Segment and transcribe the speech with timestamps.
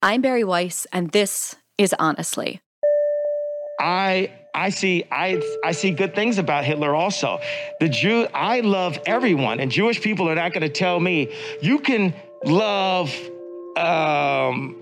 [0.00, 2.60] I'm Bari Weiss, and this is Honestly.
[3.80, 7.40] I I see I I see good things about Hitler also.
[7.80, 11.80] The Jew I love everyone, and Jewish people are not going to tell me you
[11.80, 12.14] can
[12.44, 13.12] love,
[13.76, 14.76] um,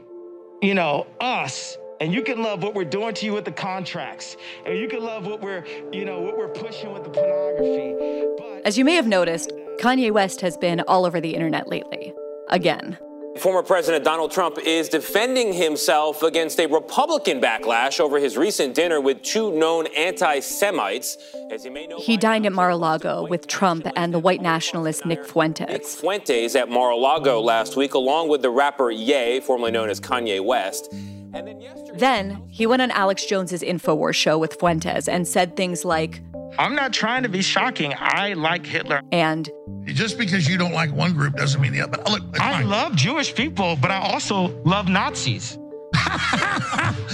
[0.60, 1.78] you know, us.
[1.98, 4.36] And you can love what we're doing to you with the contracts.
[4.66, 5.64] And you can love what we're,
[5.94, 7.94] you know, what we're pushing with the pornography.
[8.36, 12.12] But As you may have noticed, Kanye West has been all over the internet lately.
[12.50, 12.98] Again.
[13.38, 19.00] Former President Donald Trump is defending himself against a Republican backlash over his recent dinner
[19.00, 21.18] with two known anti Semites.
[21.50, 24.40] As you may know, he dined at Mar a Lago with Trump and the white
[24.42, 25.68] nationalist Nick Fuentes.
[25.68, 29.90] Nick Fuentes at Mar a Lago last week, along with the rapper Ye, formerly known
[29.90, 30.90] as Kanye West.
[31.32, 31.62] Then,
[31.94, 36.22] then he went on Alex Jones's InfoWars show with Fuentes and said things like,
[36.58, 37.94] I'm not trying to be shocking.
[37.96, 39.02] I like Hitler.
[39.12, 39.48] And
[39.84, 41.98] just because you don't like one group doesn't mean the other.
[41.98, 45.58] But look, I love Jewish people, but I also love Nazis.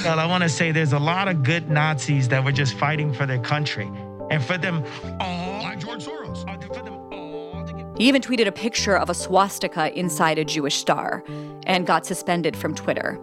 [0.04, 3.12] well, I want to say there's a lot of good Nazis that were just fighting
[3.12, 3.90] for their country.
[4.30, 4.84] And for them
[5.20, 6.48] all, like George Soros.
[6.48, 10.44] Uh, for them all get- he even tweeted a picture of a swastika inside a
[10.44, 11.22] Jewish star
[11.66, 13.18] and got suspended from Twitter.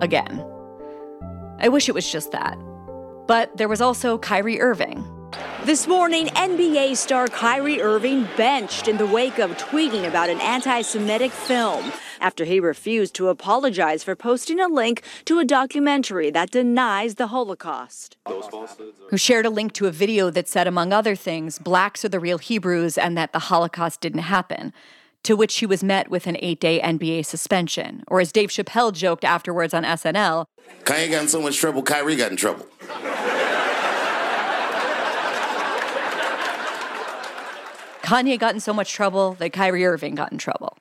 [0.00, 0.44] Again.
[1.58, 2.58] I wish it was just that.
[3.26, 5.04] But there was also Kyrie Irving,
[5.64, 10.82] this morning, NBA star Kyrie Irving benched in the wake of tweeting about an anti
[10.82, 16.50] Semitic film after he refused to apologize for posting a link to a documentary that
[16.50, 18.16] denies the Holocaust.
[19.08, 22.20] Who shared a link to a video that said, among other things, blacks are the
[22.20, 24.72] real Hebrews and that the Holocaust didn't happen.
[25.24, 28.04] To which he was met with an eight day NBA suspension.
[28.08, 30.46] Or as Dave Chappelle joked afterwards on SNL
[30.84, 32.66] Kanye got in so much trouble, Kyrie got in trouble.
[38.02, 40.76] Kanye got in so much trouble that Kyrie Irving got in trouble.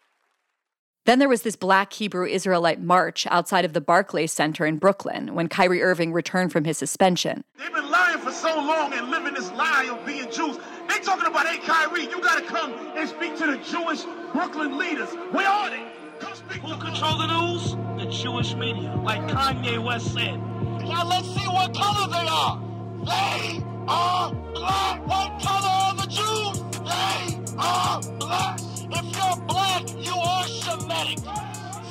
[1.06, 5.34] Then there was this black Hebrew Israelite march outside of the Barclays Center in Brooklyn
[5.34, 7.44] when Kyrie Irving returned from his suspension.
[7.58, 10.58] They've been lying for so long and living this lie of being Jews.
[10.88, 14.04] They talking about, hey, Kyrie, you got to come and speak to the Jewish
[14.34, 15.10] Brooklyn leaders.
[15.32, 15.84] Where are they?
[16.20, 17.76] Come speak Who control the news?
[17.98, 20.38] The Jewish media, like Kanye West said.
[20.84, 22.62] Now let's see what color they are.
[23.06, 25.08] They are black.
[25.08, 26.69] What color are the Jews?
[26.90, 28.60] They are black.
[28.60, 31.20] If you're black, you are Semitic.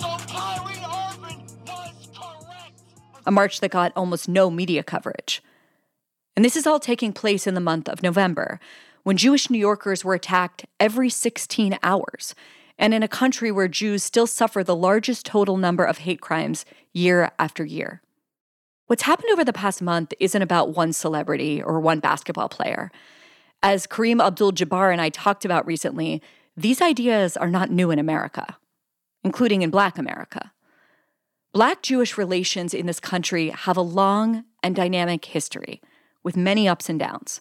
[0.00, 2.82] So Kyrie Irving was correct.
[3.26, 5.42] A march that got almost no media coverage.
[6.34, 8.60] And this is all taking place in the month of November,
[9.04, 12.34] when Jewish New Yorkers were attacked every 16 hours,
[12.78, 16.64] and in a country where Jews still suffer the largest total number of hate crimes
[16.92, 18.02] year after year.
[18.86, 22.90] What's happened over the past month isn't about one celebrity or one basketball player.
[23.62, 26.22] As Kareem Abdul Jabbar and I talked about recently,
[26.56, 28.56] these ideas are not new in America,
[29.24, 30.52] including in Black America.
[31.52, 35.80] Black Jewish relations in this country have a long and dynamic history,
[36.22, 37.40] with many ups and downs,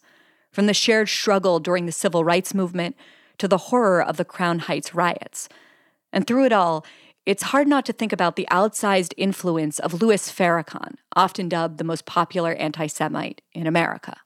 [0.51, 2.95] from the shared struggle during the civil rights movement
[3.37, 5.47] to the horror of the Crown Heights riots.
[6.11, 6.83] And through it all,
[7.27, 11.83] it's hard not to think about the outsized influence of Louis Farrakhan, often dubbed the
[11.83, 14.17] most popular anti Semite in America.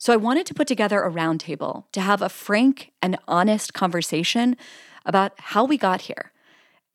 [0.00, 4.56] So I wanted to put together a roundtable to have a frank and honest conversation
[5.04, 6.32] about how we got here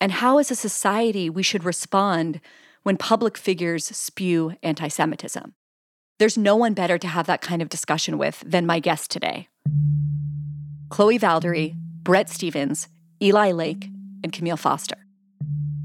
[0.00, 2.40] and how, as a society, we should respond
[2.82, 5.54] when public figures spew anti Semitism.
[6.18, 9.48] There's no one better to have that kind of discussion with than my guest today
[10.88, 12.88] Chloe Valdary, Bret Stephens,
[13.22, 13.88] Eli Lake,
[14.24, 14.98] and Kmele Foster.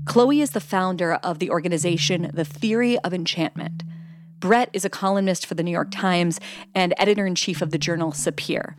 [0.06, 3.84] Chloe is the founder of the organization The Theory of Enchantment.
[4.41, 6.40] Bret is a columnist for the New York Times
[6.74, 8.74] and editor in chief of the journal Sapir.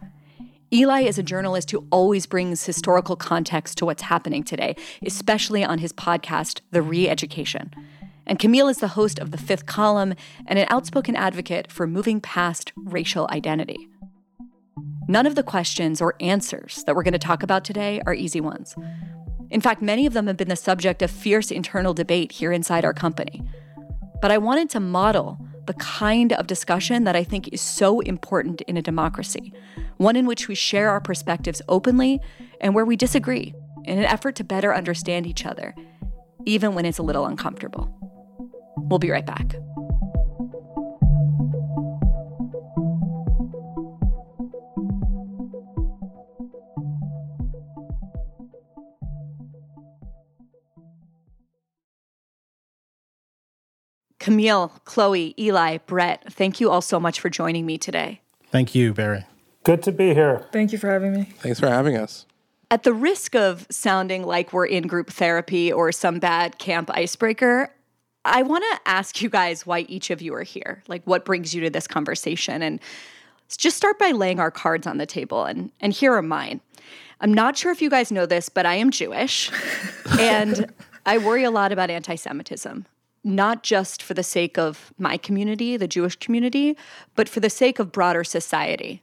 [0.72, 4.74] Eli is a journalist who always brings historical context to what's happening today,
[5.06, 7.70] especially on his podcast, The Re Education.
[8.26, 10.14] And Kmele is the host of The Fifth Column
[10.46, 13.88] and an outspoken advocate for moving past racial identity.
[15.06, 18.40] None of the questions or answers that we're going to talk about today are easy
[18.40, 18.74] ones.
[19.48, 22.84] In fact, many of them have been the subject of fierce internal debate here inside
[22.84, 23.44] our company.
[24.20, 28.60] But I wanted to model the kind of discussion that I think is so important
[28.62, 29.52] in a democracy,
[29.96, 32.20] one in which we share our perspectives openly
[32.60, 33.54] and where we disagree
[33.84, 35.74] in an effort to better understand each other,
[36.44, 37.92] even when it's a little uncomfortable.
[38.76, 39.54] We'll be right back.
[54.22, 58.20] Kmele, Chloe, Eli, Bret, thank you all so much for joining me today.
[58.50, 59.26] Thank you, Bari.
[59.64, 60.46] Good to be here.
[60.52, 61.24] Thank you for having me.
[61.38, 62.24] Thanks for having us.
[62.70, 67.74] At the risk of sounding like we're in group therapy or some bad camp icebreaker,
[68.24, 70.84] I want to ask you guys why each of you are here.
[70.86, 72.62] Like, what brings you to this conversation?
[72.62, 72.80] And
[73.56, 75.44] just start by laying our cards on the table.
[75.44, 76.60] And, and here are mine.
[77.20, 79.50] I'm not sure if you guys know this, but I am Jewish.
[80.20, 80.72] and
[81.04, 82.86] I worry a lot about anti Semitism,
[83.24, 86.76] not just for the sake of my community, the Jewish community,
[87.14, 89.02] but for the sake of broader society.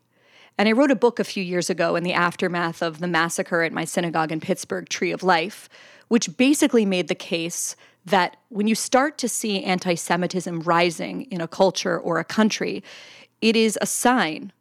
[0.57, 3.61] And I wrote a book a few years ago in the aftermath of the massacre
[3.61, 5.69] at my synagogue in Pittsburgh, Tree of Life,
[6.09, 11.39] which basically made the case that when you start to see anti Semitism rising in
[11.39, 12.83] a culture or a country,
[13.41, 14.51] it is a sign,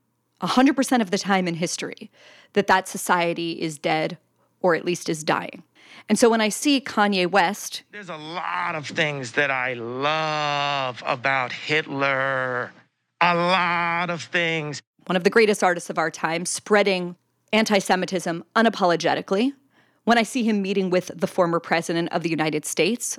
[0.41, 2.11] 100% of the time in history,
[2.53, 4.19] that that society is dead
[4.61, 5.63] or at least is dying.
[6.09, 11.03] And so when I see Kanye West, There's a lot of things that I love
[11.07, 12.73] about Hitler.
[13.21, 14.81] A lot of things.
[15.07, 17.17] one of the greatest artists of our time, spreading
[17.53, 19.53] anti Semitism unapologetically.
[20.05, 23.19] When I see him meeting with the former president of the United States,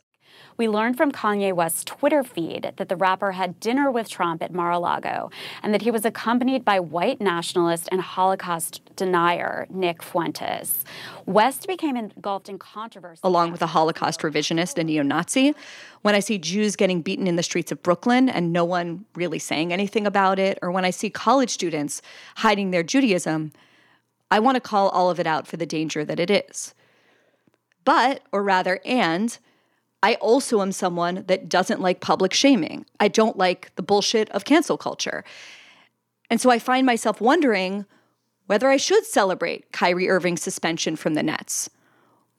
[0.57, 4.53] We learned from Kanye West's Twitter feed that the rapper had dinner with Trump at
[4.53, 5.31] Mar a Lago
[5.63, 10.83] and that he was accompanied by white nationalist and Holocaust denier Nick Fuentes.
[11.25, 13.21] West became engulfed in controversy.
[13.23, 15.55] along with a Holocaust revisionist and neo Nazi,
[16.01, 19.39] when I see Jews getting beaten in the streets of Brooklyn and no one really
[19.39, 22.01] saying anything about it, or when I see college students
[22.37, 23.51] hiding their Judaism,
[24.31, 26.73] I want to call all of it out for the danger that it is.
[27.85, 29.37] But, or rather, and,
[30.01, 32.85] I also am someone that doesn't like public shaming.
[32.99, 35.23] I don't like the bullshit of cancel culture.
[36.29, 37.85] And so I find myself wondering
[38.45, 41.69] whether I should celebrate Kyrie Irving's suspension from the Nets.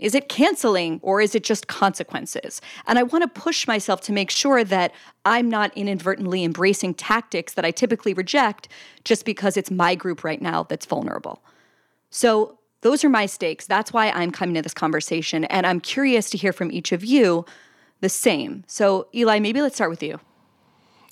[0.01, 2.63] Is it canceling or is it just consequences?
[2.87, 4.93] And I want to push myself to make sure that
[5.27, 8.69] I'm not inadvertently embracing tactics that I typically reject
[9.05, 11.43] just because it's my group right now that's vulnerable.
[12.09, 13.67] So, those are my stakes.
[13.67, 15.45] That's why I'm coming to this conversation.
[15.45, 17.45] And I'm curious to hear from each of you
[18.01, 18.65] the same.
[18.67, 20.19] So, Eli, maybe let's start with you.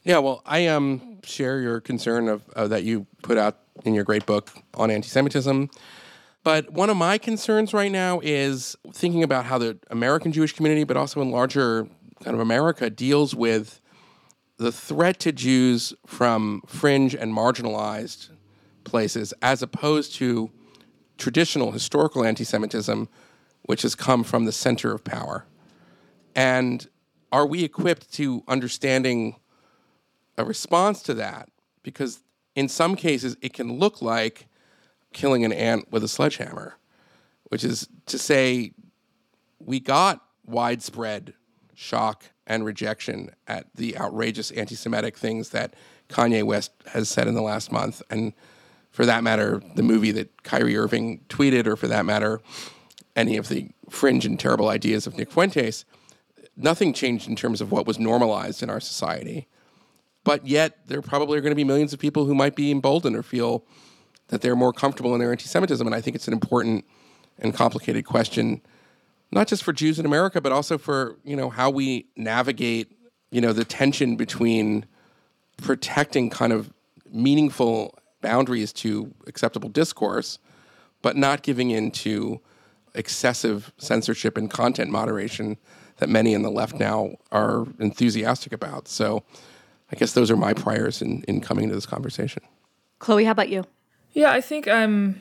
[0.05, 4.05] Yeah, well, I um, share your concern of uh, that you put out in your
[4.05, 5.69] great book on anti-Semitism.
[6.44, 10.85] But one of my concerns right now is thinking about how the American Jewish community,
[10.85, 11.87] but also in larger
[12.23, 13.81] kind of America, deals with
[14.56, 18.31] the threat to Jews from fringe and marginalized
[18.85, 20.50] places, as opposed to
[21.19, 23.09] traditional historical anti-Semitism,
[23.62, 25.44] which has come from the center of power.
[26.35, 26.88] And
[27.31, 29.37] are we equipped to understanding
[30.38, 31.50] a response to that?
[31.82, 32.23] Because
[32.55, 34.47] in some cases, it can look like
[35.12, 36.76] killing an ant with a sledgehammer,
[37.44, 38.73] which is to say,
[39.59, 41.35] we got widespread
[41.75, 45.75] shock and rejection at the outrageous anti Semitic things that
[46.09, 48.03] Kanye West has said in the last month.
[48.11, 48.32] And
[48.98, 52.40] for that matter, the movie that Kyrie Irving tweeted, or for that matter,
[53.14, 55.84] any of the fringe and terrible ideas of Nick Fuentes,
[56.56, 59.46] nothing changed in terms of what was normalized in our society.
[60.24, 63.14] But yet, there probably are going to be millions of people who might be emboldened
[63.14, 63.64] or feel
[64.30, 65.86] that they're more comfortable in their anti Semitism.
[65.86, 66.84] And I think it's an important
[67.38, 68.62] and complicated question,
[69.30, 72.90] not just for Jews in America, but also for you know how we navigate
[73.30, 74.86] you know the tension between
[75.56, 76.72] protecting kind of
[77.12, 80.38] meaningful boundaries to acceptable discourse,
[81.03, 82.41] but not giving in to
[82.94, 85.56] excessive censorship and content moderation
[85.99, 88.89] that many in the left now are enthusiastic about.
[88.89, 89.25] So
[89.93, 92.43] I guess those are my priors in, in coming to this conversation.
[92.98, 93.65] Chloe, how about you?
[94.13, 95.20] Yeah, I think I'm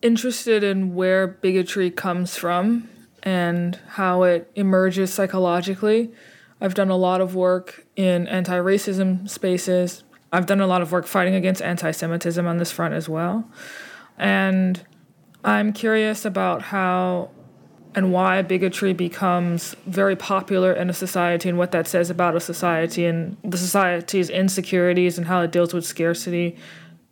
[0.00, 2.88] interested in where bigotry comes from
[3.22, 6.12] and how it emerges psychologically.
[6.60, 10.04] I've done a lot of work in anti racism spaces.
[10.32, 13.48] I've done a lot of work fighting against anti Semitism on this front as well.
[14.18, 14.84] And
[15.44, 17.30] I'm curious about how
[17.94, 22.40] and why bigotry becomes very popular in a society and what that says about a
[22.40, 26.56] society and the society's insecurities and how it deals with scarcity.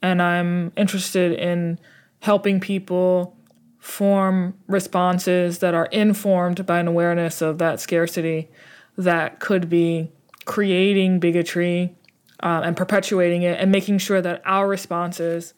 [0.01, 1.79] And I'm interested in
[2.21, 3.37] helping people
[3.79, 8.49] form responses that are informed by an awareness of that scarcity
[8.97, 10.11] that could be
[10.47, 11.95] creating bigotry
[12.43, 15.55] uh, and perpetuating it and making sure that our responses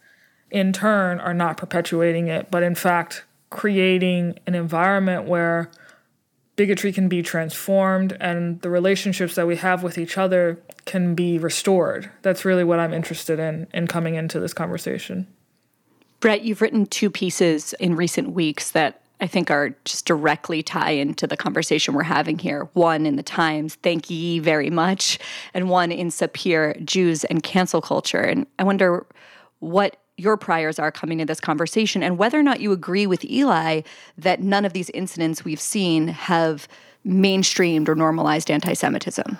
[0.50, 5.70] in turn are not perpetuating it, but in fact creating an environment where
[6.56, 11.38] bigotry can be transformed and the relationships that we have with each other can be
[11.38, 12.10] restored.
[12.22, 15.26] That's really what I'm interested in in coming into this conversation.
[16.20, 20.90] Bret, you've written two pieces in recent weeks that I think are just directly tie
[20.90, 22.68] into the conversation we're having here.
[22.72, 25.20] One in the Times, thank ye very much,
[25.54, 28.20] and one in Sapir, Jews and cancel culture.
[28.20, 29.06] And I wonder
[29.60, 33.24] what your priors are coming to this conversation and whether or not you agree with
[33.24, 33.82] Eli
[34.18, 36.66] that none of these incidents we've seen have
[37.06, 39.38] mainstreamed or normalized anti Semitism.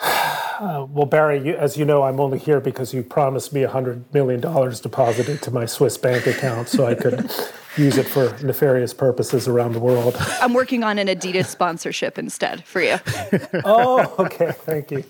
[0.00, 4.04] Uh, well, Bari, you, as you know, I'm only here because you promised me $100
[4.14, 7.30] million deposited to my Swiss bank account so I could
[7.76, 10.16] use it for nefarious purposes around the world.
[10.40, 12.98] I'm working on an Adidas sponsorship instead for you.
[13.64, 14.52] oh, okay.
[14.52, 15.04] Thank you.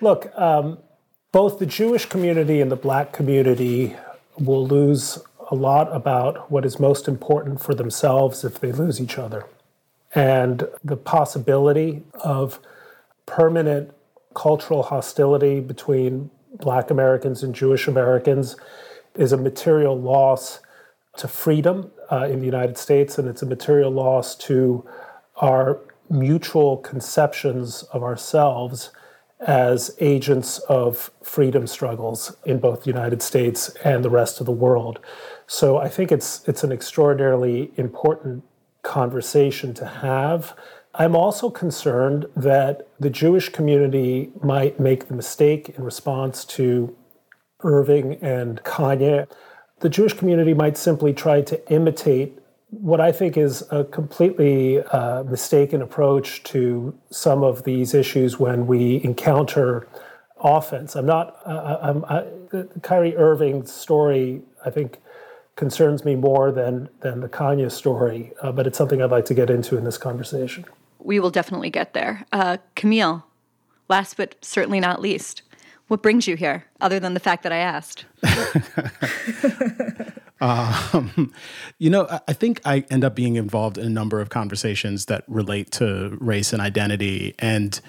[0.00, 0.78] Look, um,
[1.30, 3.96] both the Jewish community and the black community
[4.38, 5.18] will lose
[5.50, 9.46] a lot about what is most important for themselves if they lose each other.
[10.14, 12.58] And the possibility of
[13.26, 13.92] permanent
[14.34, 18.56] cultural hostility between black Americans and Jewish Americans
[19.14, 20.60] is a material loss
[21.16, 24.86] to freedom uh, in the United States, and it's a material loss to
[25.36, 25.78] our
[26.08, 28.90] mutual conceptions of ourselves
[29.46, 34.52] as agents of freedom struggles in both the United States and the rest of the
[34.52, 35.00] world.
[35.46, 38.44] So I think it's it's an extraordinarily important
[38.82, 40.56] conversation to have.
[40.94, 46.94] I'm also concerned that the Jewish community might make the mistake in response to
[47.60, 49.26] Irving and Kanye.
[49.82, 52.38] The Jewish community might simply try to imitate
[52.70, 58.68] what I think is a completely uh, mistaken approach to some of these issues when
[58.68, 59.88] we encounter
[60.40, 60.94] offense.
[60.94, 61.36] I'm not.
[61.44, 62.24] Uh, I'm, I,
[62.82, 65.00] Kyrie Irving story, I think,
[65.56, 69.34] concerns me more than than the Kanye story, uh, but it's something I'd like to
[69.34, 70.64] get into in this conversation.
[71.00, 72.24] We will definitely get there.
[72.30, 73.24] Uh, Kmele,
[73.88, 75.42] last but certainly not least,
[75.92, 78.06] what brings you here, other than the fact that I asked?
[80.42, 81.32] Um,
[81.78, 85.22] you know, I think I end up being involved in a number of conversations that
[85.28, 87.36] relate to race and identity.
[87.38, 87.80] And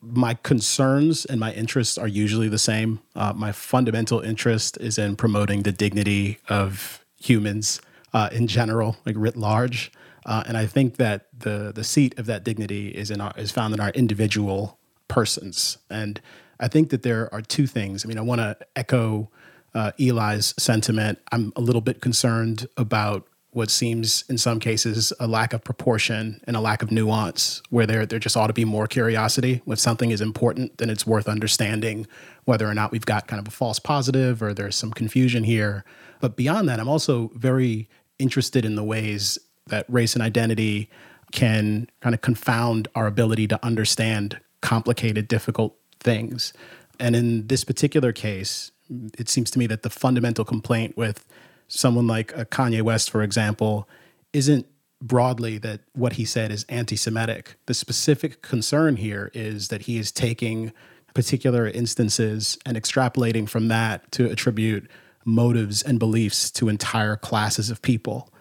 [0.00, 3.00] my concerns and my interests are usually the same.
[3.16, 7.80] Uh, my fundamental interest is in promoting the dignity of humans
[8.12, 9.90] uh, in general, like writ large.
[10.24, 13.50] Uh, and I think that the the seat of that dignity is in our, is
[13.50, 14.78] found in our individual
[15.08, 15.78] persons.
[15.90, 16.20] And
[16.60, 18.04] I think that there are two things.
[18.04, 19.30] I mean, I want to echo
[19.74, 21.18] uh, Eli's sentiment.
[21.30, 26.40] I'm a little bit concerned about what seems in some cases a lack of proportion
[26.44, 29.78] and a lack of nuance where there there just ought to be more curiosity if
[29.78, 32.06] something is important then it's worth understanding
[32.44, 35.82] whether or not we've got kind of a false positive or there's some confusion here
[36.20, 37.88] but beyond that i'm also very
[38.18, 40.90] interested in the ways that race and identity
[41.32, 46.52] can kind of confound our ability to understand complicated difficult things
[46.98, 48.72] and in this particular case
[49.18, 51.26] it seems to me that the fundamental complaint with
[51.68, 53.88] someone like a Kanye West, for example,
[54.32, 54.66] isn't
[55.00, 57.56] broadly that what he said is anti Semitic.
[57.66, 60.72] The specific concern here is that he is taking
[61.14, 64.88] particular instances and extrapolating from that to attribute
[65.24, 68.32] motives and beliefs to entire classes of people.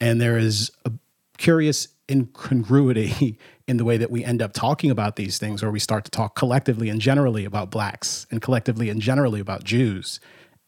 [0.00, 0.92] And there is a
[1.38, 5.80] curious incongruity in the way that we end up talking about these things, or we
[5.80, 10.20] start to talk collectively and generally about blacks and collectively and generally about Jews.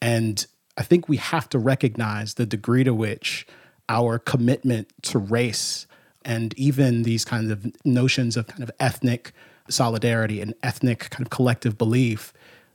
[0.02, 0.44] And
[0.76, 3.46] I think we have to recognize the degree to which
[3.88, 5.86] our commitment to race
[6.24, 9.32] and even these kinds of notions of kind of ethnic
[9.68, 12.32] solidarity and ethnic kind of collective belief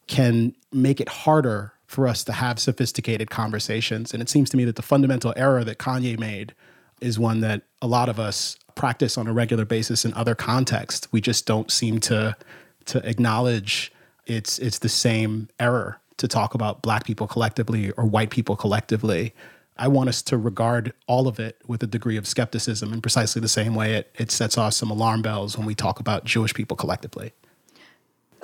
[0.08, 4.14] can make it harder for us to have sophisticated conversations.
[4.14, 6.54] And it seems to me that the fundamental error that Kanye made
[7.00, 11.08] is one that a lot of us practice on a regular basis in other contexts.
[11.12, 12.36] We just don't seem to
[12.86, 13.92] to acknowledge
[14.26, 19.34] it's it's the same error to talk about black people collectively or white people collectively.
[19.78, 23.42] I want us to regard all of it with a degree of skepticism in precisely
[23.42, 26.54] the same way it, it sets off some alarm bells when we talk about Jewish
[26.54, 27.34] people collectively.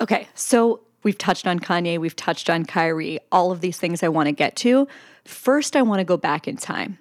[0.00, 4.08] Okay, so we've touched on Kanye, we've touched on Kyrie, all of these things I
[4.08, 4.88] want to get to.
[5.24, 6.98] First, I want to go back in time.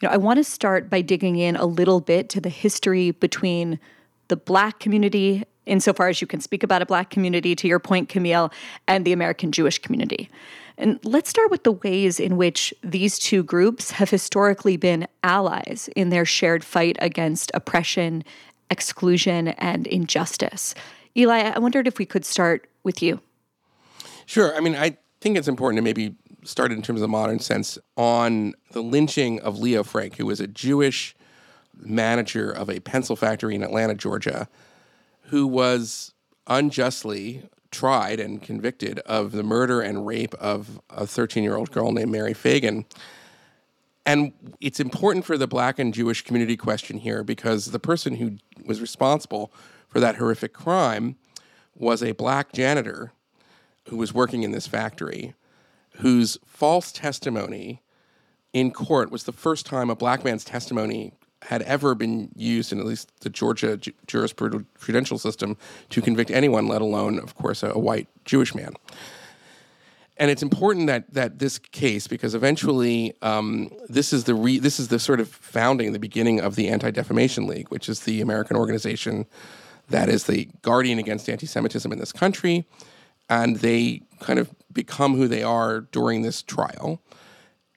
[0.00, 3.10] You know, I want to start by digging in a little bit to the history
[3.10, 3.80] between
[4.28, 8.08] the black community, insofar as you can speak about a black community, to your point,
[8.08, 8.52] Kmele,
[8.86, 10.30] and the American Jewish community.
[10.76, 15.90] And let's start with the ways in which these two groups have historically been allies
[15.96, 18.22] in their shared fight against oppression,
[18.70, 20.76] exclusion, and injustice.
[21.16, 23.20] Eli, I wondered if we could start with you.
[24.26, 24.54] Sure.
[24.54, 26.14] I mean, I think it's important to maybe
[26.44, 30.40] started in terms of the modern sense on the lynching of Leo Frank, who was
[30.40, 31.16] a Jewish
[31.74, 34.48] manager of a pencil factory in Atlanta, Georgia,
[35.22, 36.12] who was
[36.46, 41.92] unjustly tried and convicted of the murder and rape of a 13 year old girl
[41.92, 42.84] named Mary Phagan.
[44.06, 48.38] And it's important for the black and Jewish community question here because the person who
[48.64, 49.52] was responsible
[49.86, 51.16] for that horrific crime
[51.76, 53.12] was a black janitor
[53.88, 55.34] who was working in this factory
[55.98, 57.82] whose false testimony
[58.52, 61.12] in court was the first time a black man's testimony
[61.42, 65.56] had ever been used in at least the Georgia ju- jurisprudential system
[65.90, 68.74] to convict anyone, let alone, of course, a, a white Jewish man.
[70.16, 74.80] And it's important that that this case, because eventually um, this is the re- this
[74.80, 78.20] is the sort of founding, the beginning of the Anti Defamation League, which is the
[78.20, 79.26] American organization
[79.90, 82.66] that is the guardian against anti-Semitism in this country,
[83.30, 87.02] and they kind of become who they are during this trial.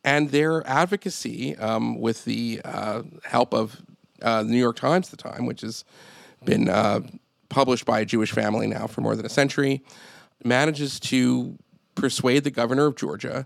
[0.03, 3.81] And their advocacy, um, with the uh, help of
[4.21, 5.83] uh, the New York Times at the time, which has
[6.43, 7.01] been uh,
[7.49, 9.83] published by a Jewish family now for more than a century,
[10.43, 11.57] manages to
[11.93, 13.45] persuade the governor of Georgia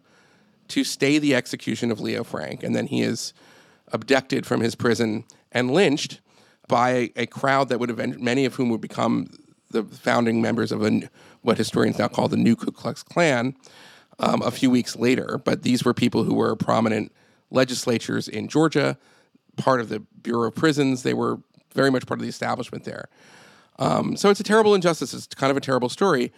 [0.70, 3.34] to stay the execution of Leo Frank, and then he is
[3.92, 6.22] abducted from his prison and lynched
[6.68, 9.28] by a, a crowd that would have many of whom would become
[9.76, 11.10] the founding members of a,
[11.42, 13.56] what historians now call the New Ku Klux Klan
[14.20, 15.40] um, a few weeks later.
[15.44, 17.12] But these were people who were prominent
[17.52, 18.98] legislatures in Georgia,
[19.58, 21.04] part of the Bureau of Prisons.
[21.04, 21.40] They were
[21.74, 23.10] very much part of the establishment there.
[23.78, 25.14] Um, so it's a terrible injustice.
[25.14, 26.32] It's kind of a terrible story.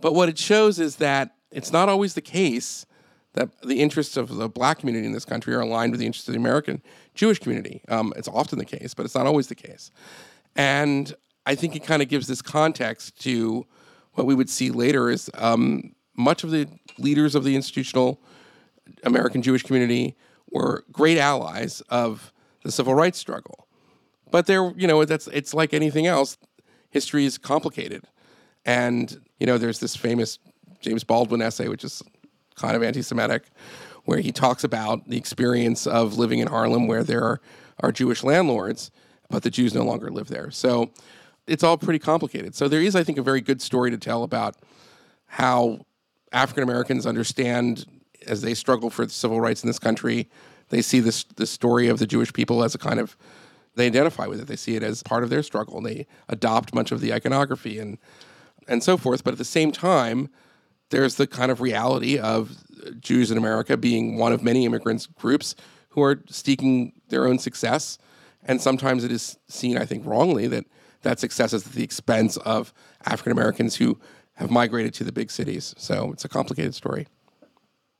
[0.00, 2.86] But what it shows is that it's not always the case
[3.34, 6.28] that the interests of the black community in this country are aligned with the interests
[6.28, 6.82] of the American
[7.14, 7.80] Jewish community.
[7.88, 9.90] Um, it's often the case, but it's not always the case.
[10.54, 11.14] And
[11.46, 13.66] I think it kind of gives this context to
[14.12, 16.68] what we would see later is um, much of the
[16.98, 18.20] leaders of the institutional
[19.02, 20.16] American Jewish community
[20.50, 22.32] were great allies of
[22.62, 23.66] the civil rights struggle.
[24.30, 26.38] But there, you know, that's it's like anything else.
[26.90, 28.04] History is complicated,
[28.64, 30.38] and you know, there's this famous
[30.80, 32.02] James Baldwin essay, which is
[32.54, 33.44] kind of anti-Semitic,
[34.04, 37.40] where he talks about the experience of living in Harlem, where there are,
[37.80, 38.90] are Jewish landlords,
[39.30, 40.50] but the Jews no longer live there.
[40.50, 40.90] So
[41.52, 42.54] it's all pretty complicated.
[42.54, 44.56] So there is, I think, a very good story to tell about
[45.26, 45.84] how
[46.32, 47.84] African Americans understand
[48.26, 50.30] as they struggle for civil rights in this country.
[50.70, 53.18] They see this the story of the Jewish people as a kind of
[53.74, 54.46] they identify with it.
[54.46, 55.76] They see it as part of their struggle.
[55.76, 57.98] And they adopt much of the iconography and
[58.66, 59.22] and so forth.
[59.22, 60.30] But at the same time,
[60.88, 62.56] there's the kind of reality of
[62.98, 65.54] Jews in America being one of many immigrants groups
[65.90, 67.98] who are seeking their own success.
[68.42, 70.64] And sometimes it is seen, I think, wrongly that
[71.02, 72.72] that success is at the expense of
[73.04, 73.98] African Americans who
[74.34, 75.74] have migrated to the big cities.
[75.76, 77.06] So it's a complicated story.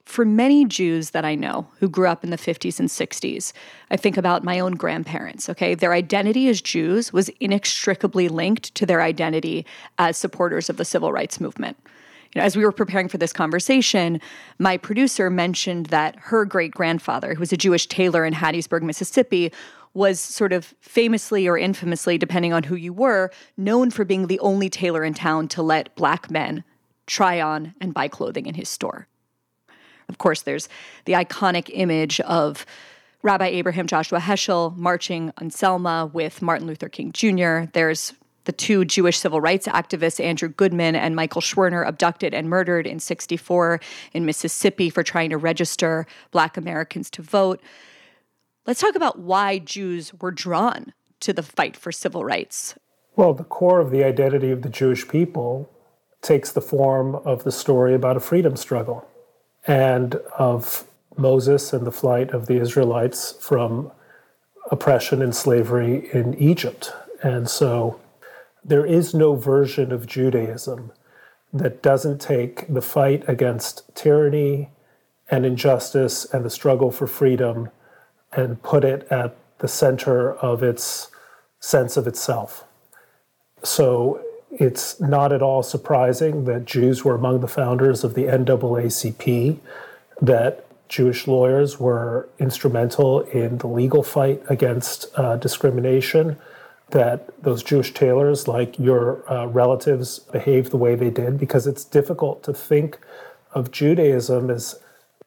[0.04, 3.52] For many Jews that I know who grew up in the 50s and 60s,
[3.90, 5.74] I think about my own grandparents, okay?
[5.76, 9.64] Their identity as Jews was inextricably linked to their identity
[9.98, 11.76] as supporters of the civil rights movement.
[12.34, 14.20] You know, as we were preparing for this conversation,
[14.58, 19.52] my producer mentioned that her great grandfather, who was a Jewish tailor in Hattiesburg, Mississippi,
[19.94, 24.40] was sort of famously or infamously, depending on who you were, known for being the
[24.40, 26.64] only tailor in town to let black men
[27.06, 29.06] try on and buy clothing in his store.
[30.08, 30.68] Of course, there's
[31.04, 32.66] the iconic image of
[33.22, 37.70] Rabbi Abraham Joshua Heschel marching on Selma with Martin Luther King Jr.
[37.72, 42.86] There's the two Jewish civil rights activists, Andrew Goodman and Michael Schwerner, abducted and murdered
[42.86, 43.80] in 64
[44.12, 47.60] in Mississippi for trying to register black Americans to vote.
[48.64, 52.76] Let's talk about why Jews were drawn to the fight for civil rights.
[53.16, 55.68] Well, the core of the identity of the Jewish people
[56.20, 59.04] takes the form of the story about a freedom struggle
[59.66, 60.84] and of
[61.16, 63.90] Moses and the flight of the Israelites from
[64.70, 66.92] oppression and slavery in Egypt.
[67.20, 68.00] And so
[68.64, 70.92] there is no version of Judaism
[71.52, 74.70] that doesn't take the fight against tyranny
[75.28, 77.68] and injustice and the struggle for freedom
[78.32, 81.08] and put it at the center of its
[81.60, 82.64] sense of itself.
[83.62, 89.58] So it's not at all surprising that Jews were among the founders of the NAACP,
[90.20, 96.36] that Jewish lawyers were instrumental in the legal fight against uh, discrimination,
[96.90, 101.84] that those Jewish tailors, like your uh, relatives, behaved the way they did, because it's
[101.84, 102.98] difficult to think
[103.54, 104.78] of Judaism as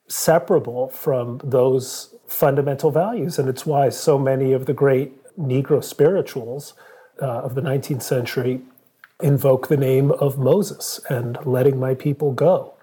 [0.08, 3.40] separable from those fundamental values.
[3.40, 6.74] And it's why so many of the great Negro spirituals
[7.22, 8.62] uh, of the 19th century
[9.22, 12.74] invoke the name of Moses and letting my people go.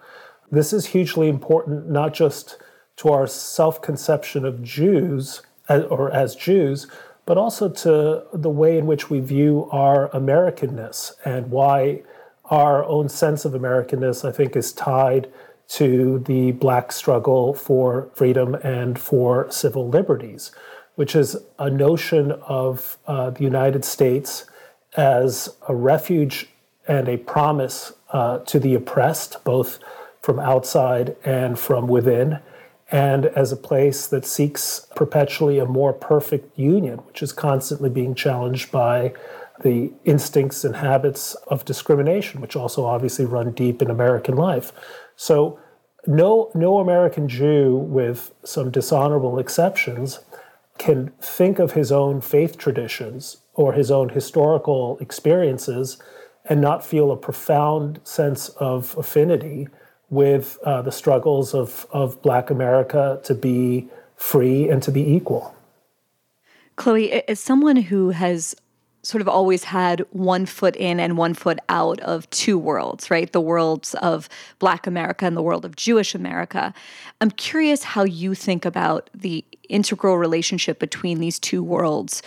[0.51, 2.59] This is hugely important, not just
[2.97, 6.87] to our self conception of Jews or as Jews,
[7.25, 12.03] but also to the way in which we view our Americanness and why
[12.47, 15.33] our own sense of Americanness, I think, is tied
[15.73, 20.53] to the black struggle for freedom and for civil liberties,
[20.97, 24.45] which is a notion of uh, the United States
[24.97, 26.49] as a refuge
[26.87, 29.79] and a promise uh, to the oppressed, both
[30.21, 32.39] from outside and from within,
[32.91, 38.15] and as a place that seeks perpetually a more perfect union, which is constantly being
[38.15, 39.15] challenged by
[39.63, 44.73] the instincts and habits of discrimination, which also obviously run deep in American life.
[45.17, 45.59] So,
[46.07, 50.21] no, no American Jew, with some dishonorable exceptions,
[50.79, 55.99] can think of his own faith traditions or his own historical experiences
[56.47, 59.69] and not feel a profound sense of affinity
[60.11, 65.55] with uh, the struggles of, of Black America to be free and to be equal.
[66.77, 68.57] Chloe, as someone who has
[69.03, 73.33] sort of always had one foot in and one foot out of two worlds, right?
[73.33, 76.73] The worlds of Black America and the world of Jewish America.
[77.21, 82.23] I'm curious how you think about the integral relationship between these two worlds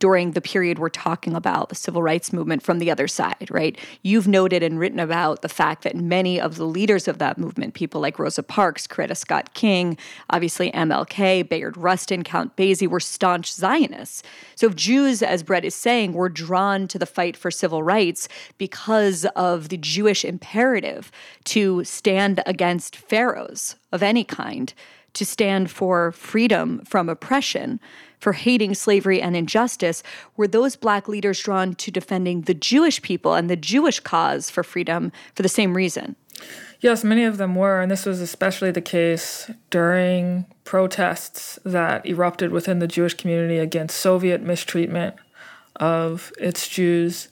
[0.00, 3.78] during the period we're talking about, the civil rights movement from the other side, right?
[4.02, 7.74] You've noted and written about the fact that many of the leaders of that movement,
[7.74, 9.96] people like Rosa Parks, Coretta Scott King,
[10.30, 14.22] obviously MLK, Bayard Rustin, Count Basie, were staunch Zionists.
[14.56, 18.26] So if Jews, as Bret is saying, were drawn to the fight for civil rights
[18.56, 21.12] because of the Jewish imperative
[21.44, 24.72] to stand against pharaohs of any kind,
[25.12, 27.80] to stand for freedom from oppression,
[28.20, 30.02] for hating slavery and injustice,
[30.36, 34.62] were those black leaders drawn to defending the Jewish people and the Jewish cause for
[34.62, 36.16] freedom for the same reason?
[36.80, 42.52] Yes, many of them were, and this was especially the case during protests that erupted
[42.52, 45.14] within the Jewish community against Soviet mistreatment
[45.76, 47.28] of its Jews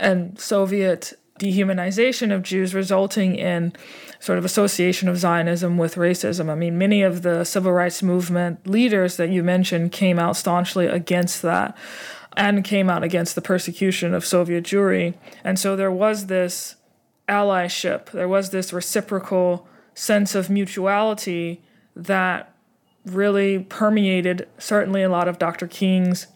[0.00, 3.72] and Soviet dehumanization of Jews, resulting in
[4.20, 6.50] sort of association of Zionism with racism.
[6.50, 10.86] I mean, many of the civil rights movement leaders that you mentioned came out staunchly
[10.86, 11.76] against that
[12.36, 15.14] and came out against the persecution of Soviet Jewry.
[15.44, 16.76] And so there was this
[17.28, 21.62] allyship, there was this reciprocal sense of mutuality
[21.94, 22.54] that
[23.04, 25.66] really permeated certainly a lot of Dr.
[25.66, 26.28] King's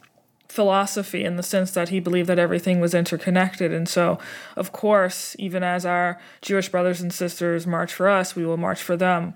[0.52, 3.72] philosophy in the sense that he believed that everything was interconnected.
[3.72, 4.18] And so,
[4.54, 8.82] of course, even as our Jewish brothers and sisters march for us, we will march
[8.82, 9.32] for them.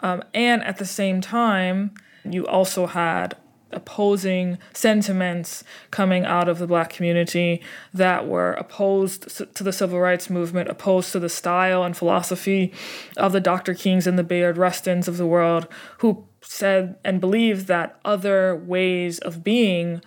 [0.00, 1.94] Um, and at the same time,
[2.28, 3.36] you also had
[3.70, 7.62] opposing sentiments coming out of the black community
[7.94, 12.72] that were opposed to the civil rights movement, opposed to the style and philosophy
[13.16, 13.72] of the Dr.
[13.72, 19.20] Kings and the Bayard Rustins of the world, who said and believed that other ways
[19.20, 20.00] of being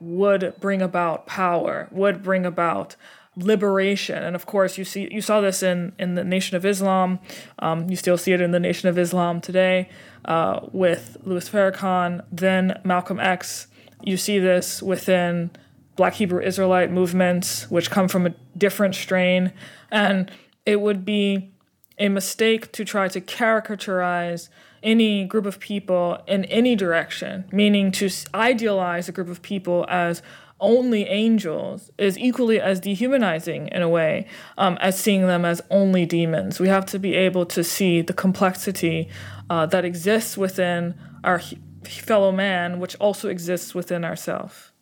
[0.00, 2.96] would bring about power, would bring about
[3.36, 4.22] liberation.
[4.22, 7.18] And of course, you see you saw this in in the Nation of Islam.
[7.58, 9.88] Um, you still see it in the Nation of Islam today
[10.24, 13.68] uh, with Louis Farrakhan, then Malcolm X.
[14.02, 15.50] You see this within
[15.96, 19.52] Black Hebrew Israelite movements, which come from a different strain,
[19.90, 20.30] and
[20.64, 21.52] it would be
[21.98, 24.48] a mistake to try to caricaturize
[24.82, 30.22] any group of people in any direction, meaning to idealize a group of people as
[30.58, 36.06] only angels is equally as dehumanizing in a way um, as seeing them as only
[36.06, 36.58] demons.
[36.58, 39.08] We have to be able to see the complexity
[39.50, 41.40] uh, that exists within our
[41.84, 44.72] fellow man, which also exists within ourselves.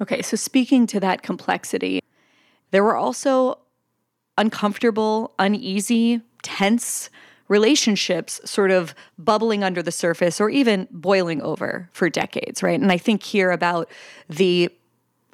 [0.00, 2.00] Okay, so speaking to that complexity,
[2.70, 3.58] there were also
[4.36, 7.10] uncomfortable, uneasy, tense
[7.48, 12.80] relationships sort of bubbling under the surface or even boiling over for decades, right?
[12.80, 13.90] And I think here about
[14.28, 14.70] the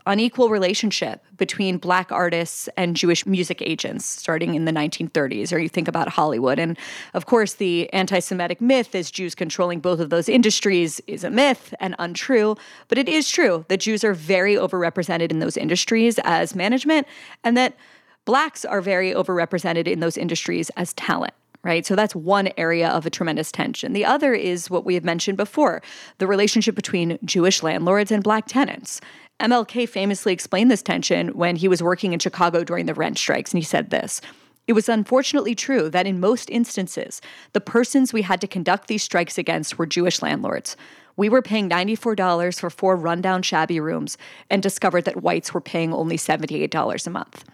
[0.06, 5.68] unequal relationship between black artists and Jewish music agents starting in the 1930s, or you
[5.68, 6.58] think about Hollywood.
[6.58, 6.78] And
[7.14, 11.30] of course, the anti Semitic myth is Jews controlling both of those industries is a
[11.30, 12.56] myth and untrue,
[12.88, 17.06] but it is true that Jews are very overrepresented in those industries as management,
[17.42, 17.74] and that
[18.24, 21.84] blacks are very overrepresented in those industries as talent right?
[21.84, 23.92] So that's one area of a tremendous tension.
[23.92, 25.82] The other is what we have mentioned before
[26.18, 29.00] the relationship between Jewish landlords and black tenants.
[29.40, 33.52] MLK famously explained this tension when he was working in Chicago during the rent strikes,
[33.52, 34.20] and he said this.
[34.66, 37.20] It was unfortunately true that in most instances,
[37.52, 40.76] the persons we had to conduct these strikes against were Jewish landlords.
[41.16, 44.16] We were paying $94 for four rundown, shabby rooms
[44.50, 47.44] and discovered that whites were paying only $78 a month.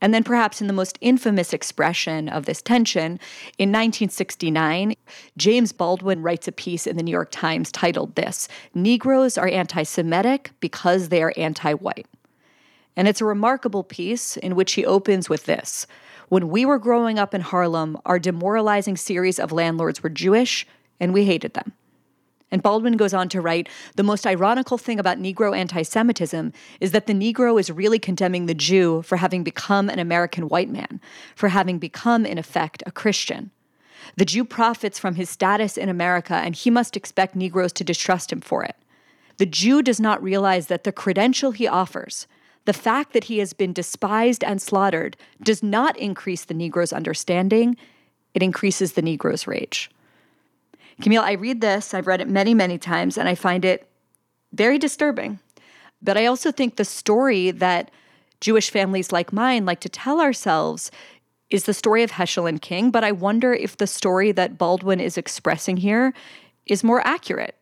[0.00, 3.20] And then, perhaps in the most infamous expression of this tension,
[3.58, 4.94] in 1969,
[5.36, 9.82] James Baldwin writes a piece in the New York Times titled This Negroes are anti
[9.82, 12.06] Semitic because they are anti white.
[12.96, 15.86] And it's a remarkable piece in which he opens with this
[16.28, 20.66] When we were growing up in Harlem, our demoralizing series of landlords were Jewish,
[20.98, 21.72] and we hated them.
[22.50, 26.92] And Baldwin goes on to write The most ironical thing about Negro anti Semitism is
[26.92, 31.00] that the Negro is really condemning the Jew for having become an American white man,
[31.34, 33.50] for having become, in effect, a Christian.
[34.16, 38.32] The Jew profits from his status in America, and he must expect Negroes to distrust
[38.32, 38.76] him for it.
[39.36, 42.26] The Jew does not realize that the credential he offers,
[42.64, 47.76] the fact that he has been despised and slaughtered, does not increase the Negro's understanding,
[48.34, 49.90] it increases the Negro's rage.
[51.00, 53.88] Kmele, I read this, I've read it many, many times, and I find it
[54.52, 55.38] very disturbing.
[56.02, 57.90] But I also think the story that
[58.40, 60.90] Jewish families like mine like to tell ourselves
[61.50, 62.90] is the story of Heschel and King.
[62.90, 66.14] But I wonder if the story that Baldwin is expressing here
[66.66, 67.56] is more accurate.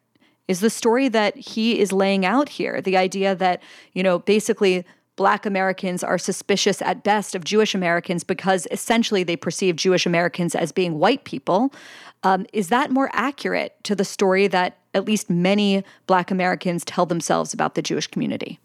[0.46, 4.84] Is the story that he is laying out here the idea that, you know, basically
[5.18, 10.54] Black Americans are suspicious at best of Jewish Americans because essentially they perceive Jewish Americans
[10.54, 11.74] as being white people.
[12.22, 17.04] Um, is that more accurate to the story that at least many Black Americans tell
[17.04, 18.60] themselves about the Jewish community?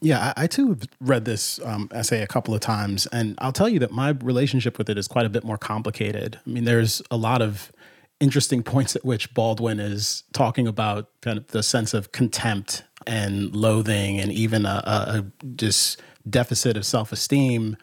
[0.00, 3.52] Yeah, I, I too have read this um, essay a couple of times, and I'll
[3.52, 6.40] tell you that my relationship with it is quite a bit more complicated.
[6.44, 7.70] I mean, there's a lot of
[8.18, 13.54] interesting points at which Baldwin is talking about kind of the sense of contempt and
[13.54, 15.24] loathing and even a, a, a
[15.56, 17.76] just deficit of self-esteem.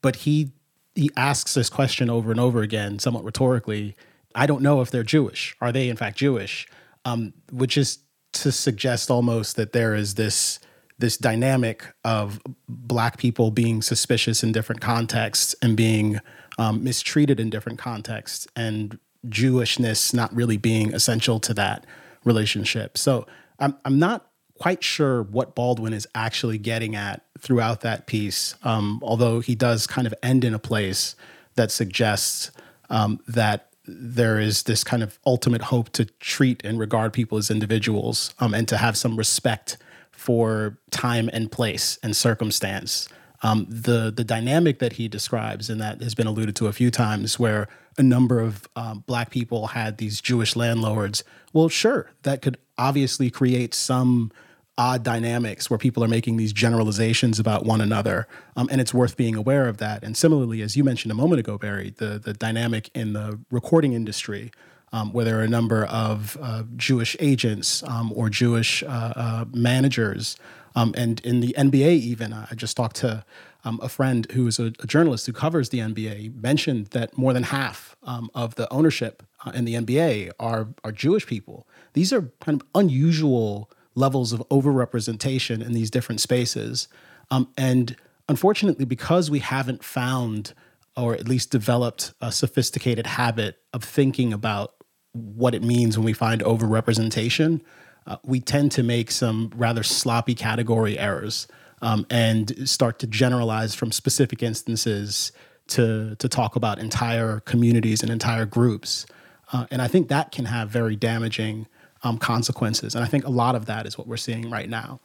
[0.00, 0.52] But he
[0.94, 3.96] he asks this question over and over again, somewhat rhetorically.
[4.34, 5.56] I don't know if they're Jewish.
[5.60, 6.68] Are they in fact Jewish?
[7.04, 7.98] Um, which is
[8.32, 10.58] to suggest almost that there is this
[10.98, 16.20] this dynamic of black people being suspicious in different contexts and being
[16.58, 21.86] um, mistreated in different contexts, and Jewishness not really being essential to that
[22.24, 22.96] relationship.
[22.96, 23.26] So
[23.58, 24.26] I'm I'm not
[24.62, 29.88] quite sure what Baldwin is actually getting at throughout that piece, um, although he does
[29.88, 31.16] kind of end in a place
[31.56, 32.52] that suggests
[32.88, 37.50] um, that there is this kind of ultimate hope to treat and regard people as
[37.50, 39.78] individuals um, and to have some respect
[40.12, 43.08] for time and place and circumstance.
[43.42, 46.92] Um, the the dynamic that he describes and that has been alluded to a few
[46.92, 47.66] times, where
[47.98, 51.24] a number of um, black people had these Jewish landlords.
[51.52, 54.30] Well, sure, that could obviously create some
[54.78, 59.16] odd dynamics where people are making these generalizations about one another, um, and it's worth
[59.16, 60.02] being aware of that.
[60.02, 63.92] And similarly, as you mentioned a moment ago, Bari, the the dynamic in the recording
[63.92, 64.50] industry.
[64.94, 69.44] Um, where there are a number of uh, Jewish agents um, or Jewish uh, uh,
[69.50, 70.36] managers
[70.74, 73.24] um, and in the NBA, even, I just talked to
[73.64, 77.32] um, a friend who is a, a, journalist who covers the NBA, mentioned that more
[77.32, 81.66] than half um, of the ownership uh, in the NBA are, are Jewish people.
[81.92, 86.88] These are kind of unusual levels of overrepresentation in these different spaces.
[87.30, 87.96] Um, and
[88.28, 90.54] unfortunately, because we haven't found
[90.96, 94.74] or at least developed a sophisticated habit of thinking about
[95.12, 97.60] what it means when we find overrepresentation,
[98.06, 101.46] uh, we tend to make some rather sloppy category errors
[101.80, 105.32] um, and start to generalize from specific instances
[105.68, 109.06] to to talk about entire communities and entire groups.
[109.52, 111.66] Uh, and I think that can have very damaging
[112.02, 112.94] um, consequences.
[112.94, 115.00] And I think a lot of that is what we're seeing right now.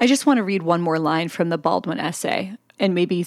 [0.00, 3.26] I just want to read one more line from the Baldwin essay and maybe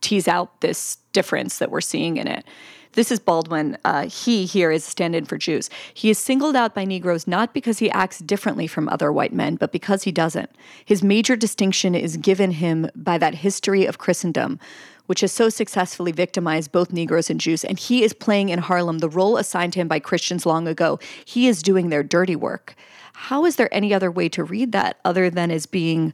[0.00, 2.44] tease out this difference that we're seeing in it.
[2.92, 3.76] This is Baldwin.
[3.84, 5.68] Uh, he here is stand in for Jews.
[5.92, 9.56] He is singled out by Negroes not because he acts differently from other white men,
[9.56, 10.50] but because he doesn't.
[10.84, 14.60] His major distinction is given him by that history of Christendom,
[15.06, 17.64] which has so successfully victimized both Negroes and Jews.
[17.64, 20.98] And he is playing in Harlem the role assigned him by Christians long ago.
[21.24, 22.74] He is doing their dirty work.
[23.12, 26.12] How is there any other way to read that other than as being,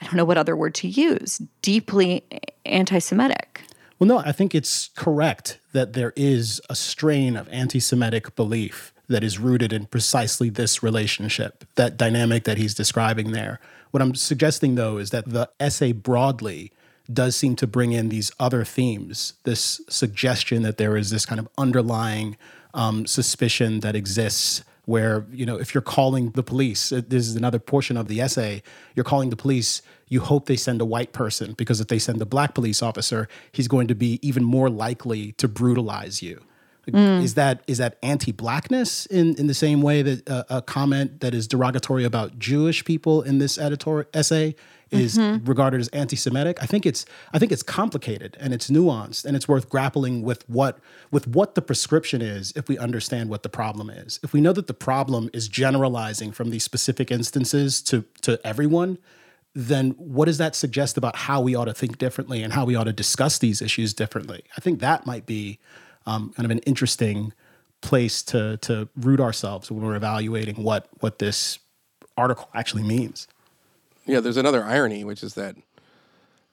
[0.00, 2.24] I don't know what other word to use, deeply
[2.64, 3.62] anti Semitic?
[3.98, 8.92] Well, no, I think it's correct that there is a strain of anti Semitic belief
[9.08, 13.60] that is rooted in precisely this relationship, that dynamic that he's describing there.
[13.90, 16.72] What I'm suggesting, though, is that the essay broadly
[17.12, 21.38] does seem to bring in these other themes, this suggestion that there is this kind
[21.38, 22.36] of underlying
[22.72, 27.36] um, suspicion that exists where you know if you're calling the police uh, this is
[27.36, 28.62] another portion of the essay
[28.94, 32.20] you're calling the police you hope they send a white person because if they send
[32.20, 36.42] a black police officer he's going to be even more likely to brutalize you
[36.86, 37.22] mm.
[37.22, 41.32] is that is that anti-blackness in in the same way that uh, a comment that
[41.32, 44.54] is derogatory about jewish people in this editorial essay
[44.94, 45.44] is mm-hmm.
[45.44, 46.62] regarded as anti-Semitic.
[46.62, 50.48] I think it's I think it's complicated and it's nuanced and it's worth grappling with
[50.48, 50.78] what
[51.10, 54.20] with what the prescription is if we understand what the problem is.
[54.22, 58.98] If we know that the problem is generalizing from these specific instances to to everyone,
[59.54, 62.74] then what does that suggest about how we ought to think differently and how we
[62.74, 64.42] ought to discuss these issues differently?
[64.56, 65.58] I think that might be
[66.06, 67.32] um, kind of an interesting
[67.80, 71.58] place to to root ourselves when we're evaluating what what this
[72.16, 73.28] article actually means.
[74.06, 75.56] Yeah, there's another irony, which is that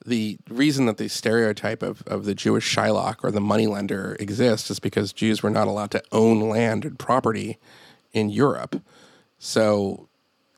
[0.05, 4.79] the reason that the stereotype of, of the Jewish Shylock or the moneylender exists is
[4.79, 7.59] because Jews were not allowed to own land and property
[8.13, 8.81] in Europe.
[9.37, 10.07] So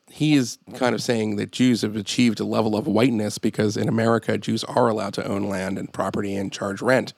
[0.09, 3.89] he is kind of saying that Jews have achieved a level of whiteness because in
[3.89, 7.13] America, Jews are allowed to own land and property and charge rent.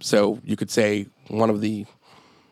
[0.00, 1.86] So you could say one of the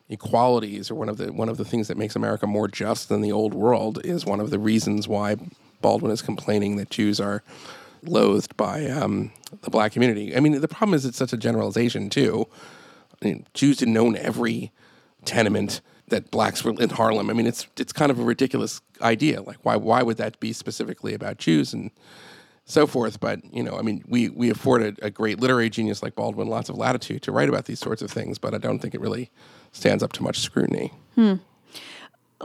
[0.09, 3.21] equalities or one of the one of the things that makes America more just than
[3.21, 5.37] the old world is one of the reasons why
[5.85, 7.43] Baldwin is complaining that Jews are
[8.03, 10.35] loathed by um, the black community.
[10.35, 12.49] I mean, the problem is it's such a generalization too.
[13.13, 14.73] I mean, Jews didn't own every
[15.27, 17.29] tenement that blacks were in Harlem.
[17.29, 19.43] I mean, it's it's kind of a ridiculous idea.
[19.43, 21.91] Like, why why would that be specifically about Jews and
[22.65, 23.21] so forth?
[23.21, 26.49] But you know, I mean, we we afford a, a great literary genius like Baldwin
[26.49, 29.03] lots of latitude to write about these sorts of things, but I don't think it
[29.03, 29.31] really
[29.73, 30.95] stands up to much scrutiny.
[31.15, 31.35] Hmm.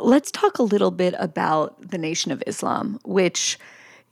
[0.01, 3.59] Let's talk a little bit about the Nation of Islam, which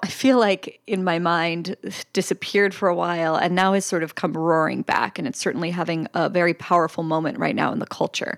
[0.02, 1.76] I feel like in my mind
[2.14, 5.18] disappeared for a while and now has sort of come roaring back.
[5.18, 8.38] And it's certainly having a very powerful moment right now in the culture.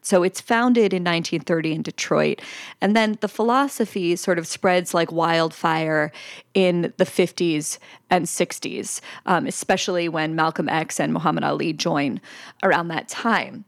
[0.00, 2.42] So it's founded in 1930 in Detroit.
[2.82, 6.12] And then the philosophy sort of spreads like wildfire
[6.52, 7.78] in the 50s
[8.10, 12.20] and 60s, um, especially when Malcolm X and Muhammad Ali join
[12.62, 13.64] around that time.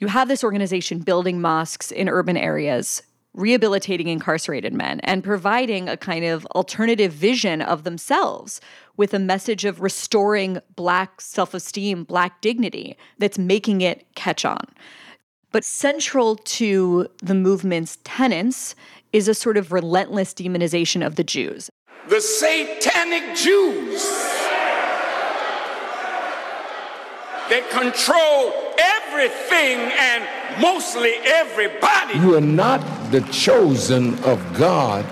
[0.00, 3.02] You have this organization building mosques in urban areas,
[3.34, 8.60] rehabilitating incarcerated men, and providing a kind of alternative vision of themselves
[8.96, 14.64] with a message of restoring Black self esteem, Black dignity that's making it catch on.
[15.50, 18.76] But central to the movement's tenets
[19.12, 21.70] is a sort of relentless demonization of the Jews.
[22.08, 24.04] The satanic Jews
[27.50, 28.67] that control
[29.18, 32.18] everything and mostly everybody.
[32.18, 35.04] You are not the chosen of God.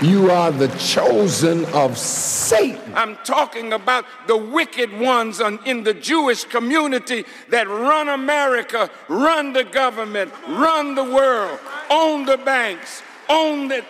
[0.00, 2.92] You are the chosen of Satan.
[2.94, 9.64] I'm talking about the wicked ones in the Jewish community that run America, run the
[9.64, 13.84] government, run the world, own the banks, own the,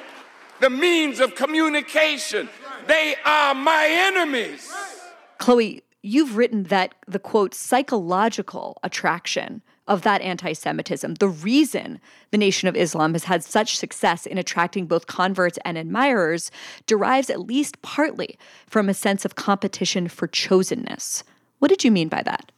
[0.61, 2.49] the means of communication.
[2.87, 4.71] They are my enemies.
[5.39, 12.39] Chloe, you've written that the quote psychological attraction of that anti Semitism, the reason the
[12.39, 16.51] Nation of Islam has had such success in attracting both converts and admirers,
[16.87, 21.23] derives at least partly from a sense of competition for chosenness.
[21.59, 22.53] What did you mean by that?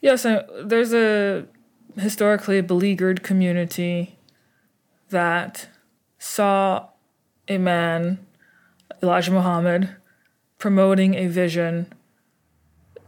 [0.00, 1.46] Yes, uh, there's a
[1.96, 4.18] historically beleaguered community
[5.10, 5.68] that
[6.18, 6.88] saw
[7.48, 8.24] a man,
[9.02, 9.96] Elijah Muhammad,
[10.58, 11.92] promoting a vision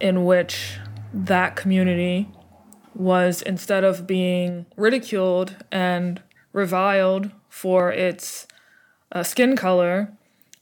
[0.01, 0.79] in which
[1.13, 2.29] that community
[2.95, 8.47] was instead of being ridiculed and reviled for its
[9.13, 10.13] uh, skin color,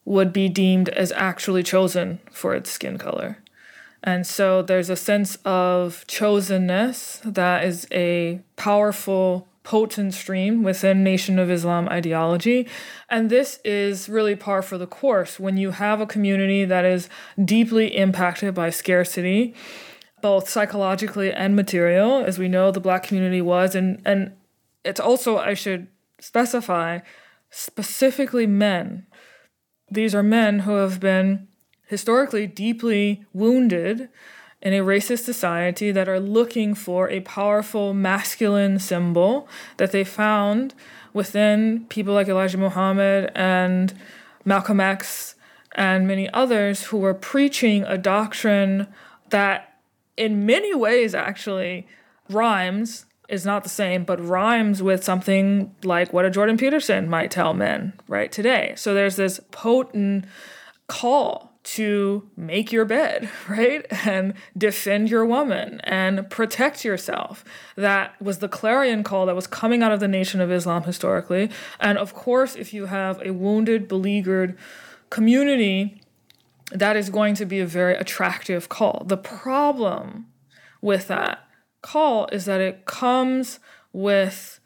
[0.04, 3.38] would be deemed as actually chosen for its skin color.
[4.02, 11.38] And so there's a sense of chosenness that is a powerful, potent stream within Nation
[11.38, 12.68] of Islam ideology.
[13.08, 17.08] And this is really par for the course when you have a community that is
[17.44, 19.54] deeply impacted by scarcity
[20.22, 23.74] both psychologically and material, as we know the black community was.
[23.74, 24.32] And, and
[24.84, 25.88] it's also, I should
[26.20, 27.00] specify,
[27.50, 29.06] specifically men.
[29.90, 31.48] These are men who have been
[31.86, 34.08] historically deeply wounded
[34.62, 40.72] in a racist society that are looking for a powerful masculine symbol that they found
[41.12, 43.92] within people like Elijah Muhammad and
[44.44, 45.34] Malcolm X
[45.74, 48.86] and many others who were preaching a doctrine
[49.30, 49.78] that
[50.16, 51.86] in many ways actually
[52.28, 57.30] rhymes is not the same, but rhymes with something like what a Jordan Peterson might
[57.30, 58.74] tell men right today.
[58.76, 60.26] So there's this potent
[60.86, 63.86] call to make your bed, right?
[64.04, 67.44] And defend your woman and protect yourself.
[67.76, 71.50] That was the clarion call that was coming out of the Nation of Islam historically.
[71.80, 74.56] And of course, if you have a wounded, beleaguered
[75.10, 76.00] community
[76.70, 79.04] that is going to be a very attractive call.
[79.06, 80.26] The problem
[80.80, 81.46] with that
[81.82, 83.58] call is that it comes
[83.92, 84.58] with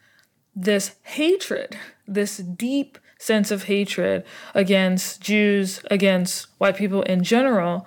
[0.54, 7.87] this hatred, this deep sense of hatred against Jews, against white people in general.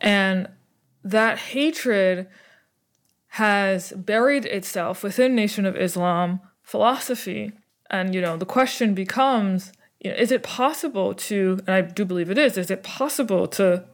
[0.00, 0.48] And
[1.04, 2.28] that hatred
[3.28, 7.52] has buried itself within Nation of Islam philosophy.
[7.90, 12.04] And, you know, the question becomes you know, is it possible to, and I do
[12.04, 13.84] believe it is, is it possible to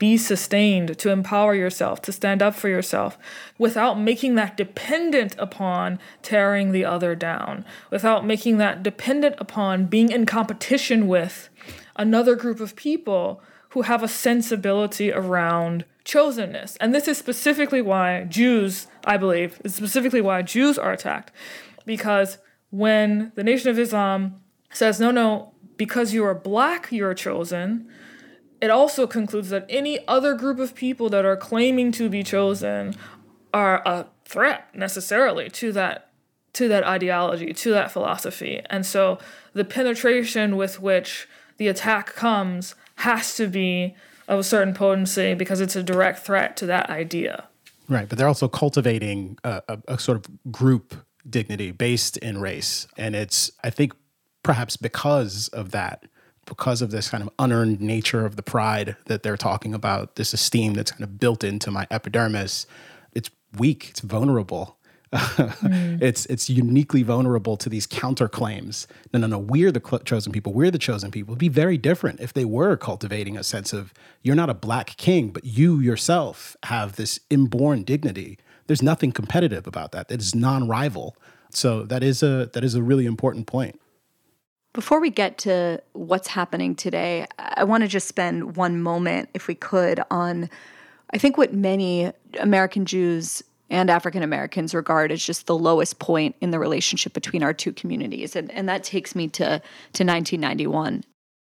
[0.00, 3.16] be sustained, to empower yourself, to stand up for yourself,
[3.58, 10.10] without making that dependent upon tearing the other down, without making that dependent upon being
[10.10, 11.50] in competition with
[11.96, 16.76] another group of people who have a sensibility around chosenness.
[16.80, 21.30] And this is specifically why Jews, I believe, is specifically why Jews are attacked.
[21.84, 22.38] Because
[22.70, 24.40] when the Nation of Islam
[24.72, 27.86] says, no, no, because you are black, you're chosen,
[28.60, 32.94] it also concludes that any other group of people that are claiming to be chosen
[33.52, 36.06] are a threat necessarily to that
[36.52, 38.60] to that ideology, to that philosophy.
[38.68, 39.18] And so
[39.52, 43.94] the penetration with which the attack comes has to be
[44.26, 47.44] of a certain potency because it's a direct threat to that idea.
[47.88, 50.94] Right, but they're also cultivating a, a, a sort of group
[51.28, 52.86] dignity based in race.
[52.96, 53.92] And it's, I think,
[54.42, 56.04] perhaps because of that,
[56.50, 60.34] because of this kind of unearned nature of the pride that they're talking about, this
[60.34, 62.66] esteem that's kind of built into my epidermis,
[63.14, 64.76] it's weak, it's vulnerable.
[65.12, 66.02] mm.
[66.02, 68.86] It's it's uniquely vulnerable to these counterclaims.
[69.12, 69.38] No, no, no.
[69.38, 70.52] We're the chosen people.
[70.52, 71.32] We're the chosen people.
[71.32, 73.92] It'd be very different if they were cultivating a sense of
[74.22, 78.38] you're not a black king, but you yourself have this inborn dignity.
[78.66, 80.10] There's nothing competitive about that.
[80.10, 81.16] It is non-rival.
[81.50, 83.79] So that is a that is a really important point.
[84.72, 89.48] Before we get to what's happening today, I want to just spend one moment, if
[89.48, 90.48] we could, on
[91.12, 96.36] I think what many American Jews and African Americans regard as just the lowest point
[96.40, 98.36] in the relationship between our two communities.
[98.36, 101.04] And, and that takes me to, to 1991.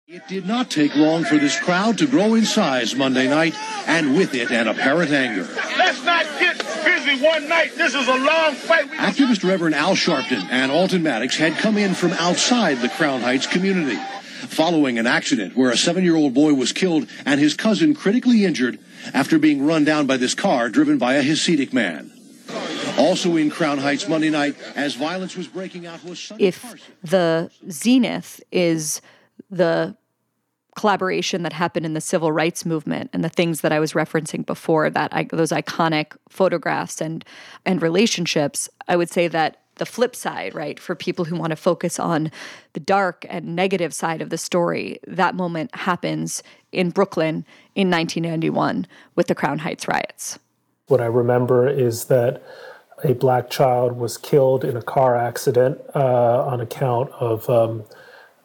[0.07, 3.55] It did not take long for this crowd to grow in size Monday night,
[3.87, 5.47] and with it, an apparent anger.
[5.77, 7.75] Let's not get busy one night.
[7.77, 8.91] This is a long fight.
[8.93, 13.47] Activist Reverend Al Sharpton and Alton Maddox had come in from outside the Crown Heights
[13.47, 13.99] community.
[14.49, 18.45] Following an accident where a seven year old boy was killed and his cousin critically
[18.45, 18.79] injured
[19.13, 22.13] after being run down by this car driven by a Hasidic man.
[22.97, 27.51] Also in Crown Heights Monday night, as violence was breaking out, was Sonny if the
[27.71, 29.01] zenith is
[29.51, 29.97] the
[30.79, 34.47] collaboration that happened in the civil rights movement and the things that I was referencing
[34.47, 37.24] before that I, those iconic photographs and
[37.66, 41.57] and relationships I would say that the flip side right for people who want to
[41.57, 42.31] focus on
[42.74, 48.87] the dark and negative side of the story that moment happens in Brooklyn in 1991
[49.16, 50.39] with the Crown Heights riots.
[50.87, 52.41] What I remember is that
[53.03, 57.83] a black child was killed in a car accident uh, on account of um,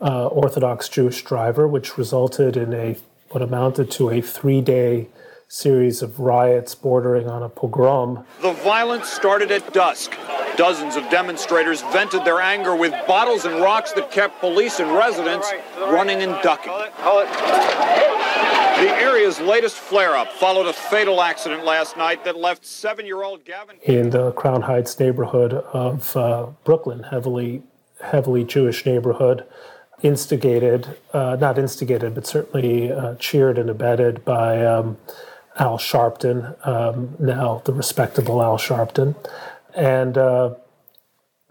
[0.03, 2.97] uh, Orthodox Jewish driver, which resulted in a
[3.29, 5.07] what amounted to a three-day
[5.47, 8.23] series of riots bordering on a pogrom.
[8.41, 10.15] The violence started at dusk.
[10.55, 15.51] Dozens of demonstrators vented their anger with bottles and rocks that kept police and residents
[15.79, 16.73] running and ducking.
[18.83, 23.23] The area's latest flare up followed a fatal accident last night that left seven year
[23.23, 23.77] old Gavin.
[23.83, 27.63] In the Crown Heights neighborhood of uh, Brooklyn, heavily,
[28.01, 29.45] heavily Jewish neighborhood
[30.03, 34.97] instigated, uh, not instigated, but certainly uh, cheered and abetted by um,
[35.57, 39.15] Al Sharpton, um, now the respectable Al Sharpton.
[39.75, 40.55] And uh,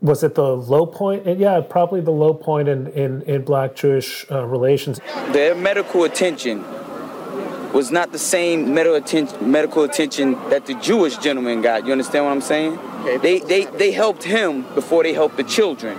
[0.01, 1.27] was it the low point?
[1.39, 5.01] Yeah, probably the low point in, in, in black Jewish uh, relations.
[5.31, 6.63] Their medical attention
[7.73, 11.87] was not the same medical attention, medical attention that the Jewish gentleman got.
[11.87, 12.79] You understand what I'm saying?
[13.23, 15.97] They, they, they helped him before they helped the children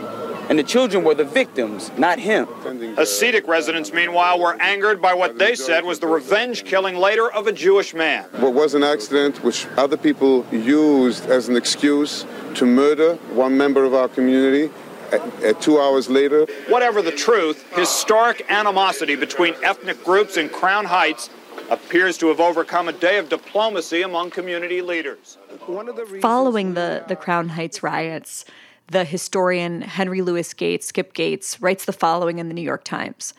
[0.50, 2.46] and the children were the victims, not him.
[2.46, 7.48] Hasidic residents, meanwhile, were angered by what they said was the revenge killing later of
[7.48, 8.26] a Jewish man.
[8.40, 12.26] What was an accident which other people used as an excuse
[12.56, 14.70] to murder one member of our community
[15.12, 16.46] at, two hours later.
[16.68, 21.30] Whatever the truth, historic animosity between ethnic groups in Crown Heights
[21.70, 25.38] appears to have overcome a day of diplomacy among community leaders.
[26.22, 28.46] Following the, the Crown Heights riots,
[28.88, 33.34] the historian Henry Louis Gates, Skip Gates, writes the following in the New York Times.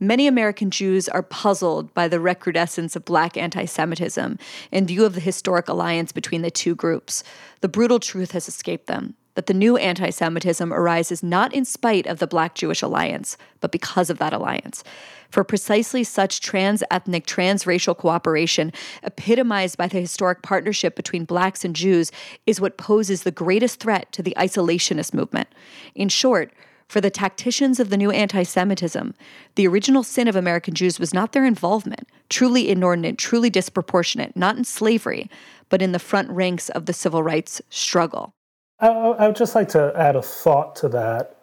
[0.00, 4.38] Many American Jews are puzzled by the recrudescence of black anti Semitism
[4.70, 7.24] in view of the historic alliance between the two groups.
[7.62, 12.08] The brutal truth has escaped them that the new anti Semitism arises not in spite
[12.08, 14.82] of the black Jewish alliance, but because of that alliance
[15.30, 18.72] for precisely such trans ethnic, transracial cooperation,
[19.04, 22.10] epitomized by the historic partnership between blacks and Jews,
[22.46, 25.48] is what poses the greatest threat to the isolationist movement.
[25.94, 26.52] In short,
[26.88, 29.14] for the tacticians of the new anti Semitism,
[29.54, 34.56] the original sin of American Jews was not their involvement, truly inordinate, truly disproportionate, not
[34.56, 35.30] in slavery,
[35.68, 38.34] but in the front ranks of the civil rights struggle.
[38.80, 41.38] I would just like to add a thought to that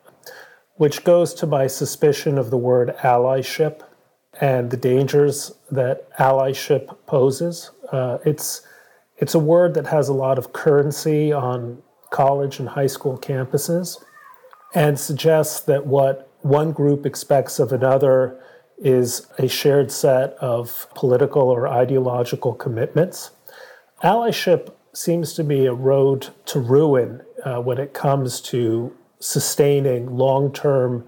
[0.75, 3.81] which goes to my suspicion of the word allyship.
[4.41, 7.71] and the dangers that allyship poses.
[7.91, 8.61] Uh, it's
[9.17, 14.03] it's a word that has a lot of currency on college and high school campuses,
[14.73, 18.37] and suggests that what one group expects of another
[18.77, 23.31] is a shared set of political or ideological commitments.
[24.03, 30.51] Allyship seems to be a road to ruin uh, when it comes to sustaining long
[30.51, 31.07] term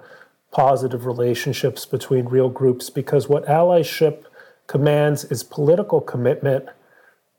[0.52, 4.24] positive relationships between real groups because what allyship
[4.68, 6.66] commands is political commitment,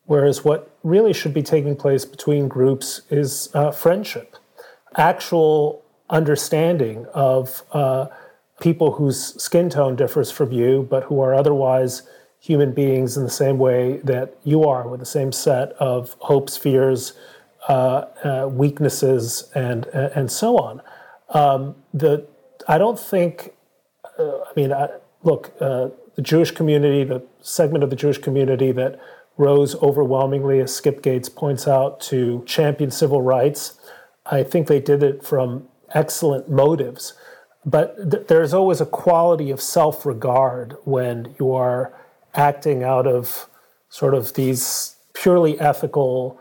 [0.05, 4.37] whereas what really should be taking place between groups is uh, friendship,
[4.97, 8.07] actual understanding of uh,
[8.61, 12.03] people whose skin tone differs from you, but who are otherwise
[12.41, 16.57] human beings in the same way that you are, with the same set of hopes,
[16.57, 17.13] fears,
[18.51, 20.83] weaknesses, and and so on.
[21.31, 22.27] Um, the
[22.67, 23.55] I don't think.
[24.19, 24.89] Uh, I mean, I,
[25.23, 29.01] look, uh, the Jewish community, the segment of the Jewish community that
[29.37, 33.79] rose overwhelmingly, as Skip Gates points out, to champion civil rights.
[34.27, 37.15] I think they did it from excellent motives,
[37.65, 41.95] but th- there's always a quality of self-regard when you are
[42.35, 43.49] acting out of
[43.89, 46.39] sort of these purely ethical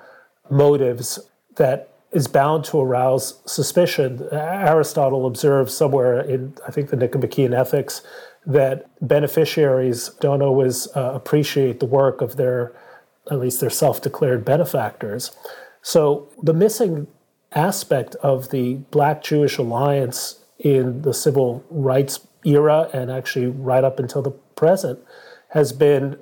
[0.52, 1.20] motives
[1.56, 4.28] that is bound to arouse suspicion.
[4.32, 8.02] Aristotle observes somewhere in, I think, the Nicomachean Ethics,
[8.46, 12.74] that beneficiaries don't always uh, appreciate the work of their,
[13.30, 15.36] at least their self declared benefactors.
[15.82, 17.08] So the missing
[17.54, 24.00] aspect of the Black Jewish alliance in the civil rights era and actually right up
[24.00, 25.00] until the present
[25.50, 26.18] has been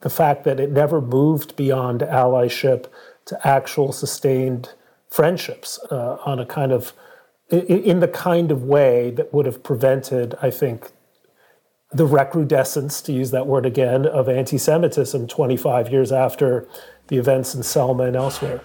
[0.00, 2.86] the fact that it never moved beyond allyship
[3.26, 4.70] to actual sustained
[5.10, 6.92] friendships uh, on a kind of
[7.50, 10.90] in the kind of way that would have prevented, I think,
[11.92, 16.66] the recrudescence, to use that word again, of anti Semitism 25 years after
[17.08, 18.60] the events in Selma and elsewhere.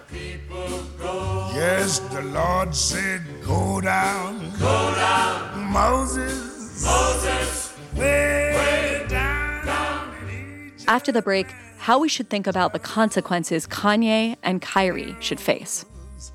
[1.54, 4.50] Yes, the Lord said, Go down.
[4.58, 5.70] Go down.
[5.70, 6.84] Moses.
[6.84, 7.78] Moses.
[7.94, 9.66] Way down.
[9.66, 11.46] down After the break,
[11.80, 15.86] how we should think about the consequences Kanye and Kyrie should face.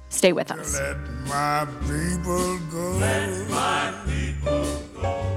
[0.09, 0.79] Stay with us.
[0.79, 2.91] Let my people go.
[2.97, 5.35] Let my people go.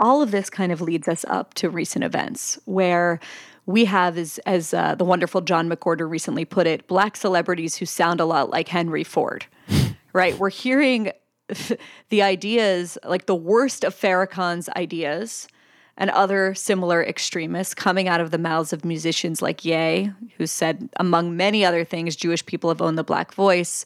[0.00, 3.20] All of this kind of leads us up to recent events where
[3.66, 7.84] we have, as, as uh, the wonderful John McWhorter recently put it, black celebrities who
[7.84, 9.44] sound a lot like Henry Ford.
[10.14, 10.38] right?
[10.38, 11.12] We're hearing
[12.08, 15.48] the ideas, like the worst of Farrakhan's ideas,
[15.96, 20.88] and other similar extremists coming out of the mouths of musicians like Ye, who said,
[20.96, 23.84] among many other things, Jewish people have owned the black voice.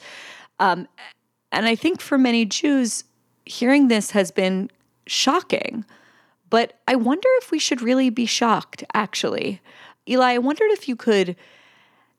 [0.61, 0.87] Um,
[1.51, 3.05] and I think for many Jews,
[3.45, 4.71] hearing this has been
[5.07, 5.85] shocking.
[6.49, 9.61] But I wonder if we should really be shocked, actually.
[10.09, 11.35] Eli, I wondered if you could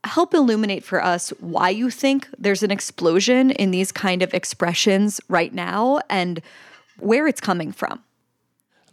[0.07, 5.21] help illuminate for us why you think there's an explosion in these kind of expressions
[5.27, 6.41] right now and
[6.99, 8.03] where it's coming from.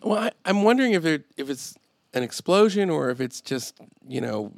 [0.03, 1.77] Well, I, am wondering if it if it's
[2.12, 4.53] an explosion or if it's just you know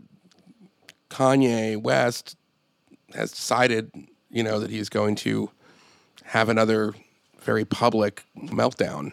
[1.09, 2.37] Kanye West
[3.15, 3.91] has decided
[4.31, 5.51] you know that he's going to
[6.25, 6.95] have another
[7.41, 9.13] very public meltdown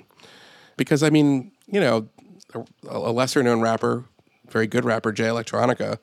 [0.75, 2.07] because I mean you know
[2.55, 4.05] a, a lesser known rapper,
[4.49, 5.99] very good rapper Jay Electronica,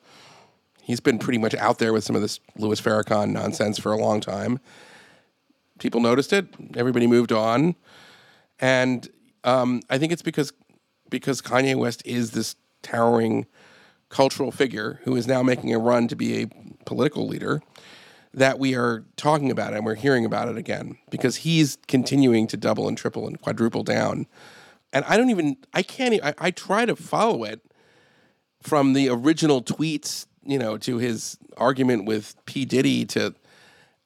[0.81, 3.97] he's been pretty much out there with some of this Louis Farrakhan nonsense for a
[3.97, 4.59] long time.
[5.79, 6.47] People noticed it.
[6.75, 7.75] Everybody moved on,
[8.59, 9.07] and
[9.43, 10.53] um, I think it's because
[11.09, 13.45] because Kanye West is this towering
[14.09, 16.47] cultural figure who is now making a run to be a
[16.85, 17.61] political leader
[18.33, 22.47] that we are talking about it and we're hearing about it again because he's continuing
[22.47, 24.25] to double and triple and quadruple down.
[24.93, 27.61] And I don't even, I can't, I, I try to follow it
[28.61, 32.65] from the original tweets, you know, to his argument with P.
[32.65, 33.35] Diddy to,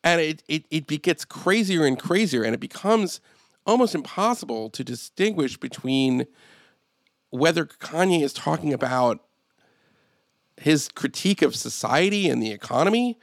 [0.04, 3.22] and it, it, it gets crazier and crazier and it becomes
[3.66, 6.28] almost impossible to distinguish between
[7.30, 9.22] whether Kanye is talking about
[10.58, 13.20] his critique of society and the economy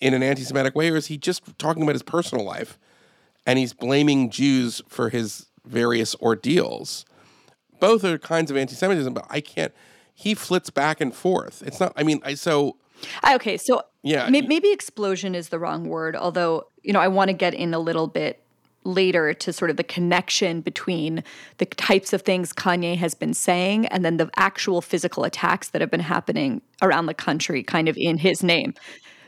[0.00, 2.78] in an anti Semitic way, or is he just talking about his personal life
[3.46, 7.04] and he's blaming Jews for his various ordeals?
[7.80, 9.72] Both are kinds of anti Semitism, but I can't.
[10.18, 11.62] He flits back and forth.
[11.64, 12.76] It's not, I mean, I so.
[13.32, 17.34] Okay, so yeah, maybe explosion is the wrong word, although, you know, I want to
[17.34, 18.42] get in a little bit
[18.82, 21.22] later to sort of the connection between
[21.58, 25.80] the types of things Kanye has been saying and then the actual physical attacks that
[25.80, 28.74] have been happening around the country, kind of in his name.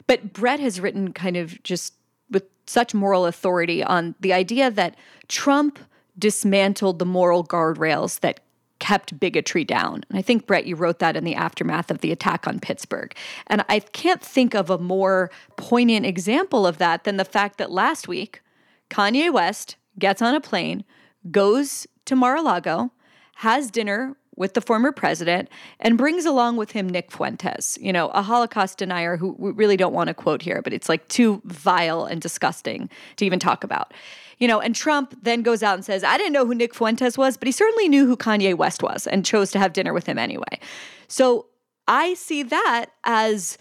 [0.08, 1.94] But Bret has written kind of just
[2.30, 4.96] with such moral authority on the idea that
[5.28, 5.78] Trump
[6.18, 8.40] dismantled the moral guardrails that
[8.80, 10.02] kept bigotry down.
[10.08, 13.14] And I think, Bret, you wrote that in the aftermath of the attack on Pittsburgh.
[13.46, 17.70] And I can't think of a more poignant example of that than the fact that
[17.70, 18.42] last week,
[18.88, 20.84] Kanye West gets on a plane,
[21.30, 22.90] goes to Mar a Lago,
[23.36, 25.50] has dinner with the former president
[25.80, 29.76] and brings along with him Nick Fuentes, you know, a Holocaust denier who we really
[29.76, 33.64] don't want to quote here, but it's like too vile and disgusting to even talk
[33.64, 33.92] about.
[34.40, 37.16] You know, and Trump then goes out and says, I didn't know who Nick Fuentes
[37.16, 40.06] was, but he certainly knew who Kanye West was and chose to have dinner with
[40.06, 40.58] him anyway.
[41.06, 41.46] So
[41.86, 43.58] I see that as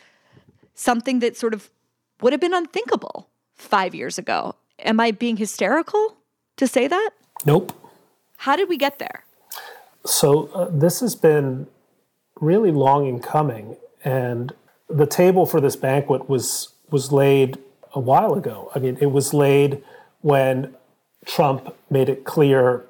[0.73, 1.69] something that sort of
[2.21, 4.55] would have been unthinkable five years ago.
[4.80, 6.17] Am I being hysterical
[6.57, 7.09] to say that?
[7.45, 7.73] Nope.
[8.38, 9.25] How did we get there?
[10.05, 11.67] So uh, this has been
[12.39, 14.53] really long in coming, and
[14.89, 17.57] the table for this banquet was was laid
[17.93, 18.71] a while ago.
[18.73, 19.84] I mean, it was laid
[20.22, 20.76] when
[21.26, 22.86] Trump made it clear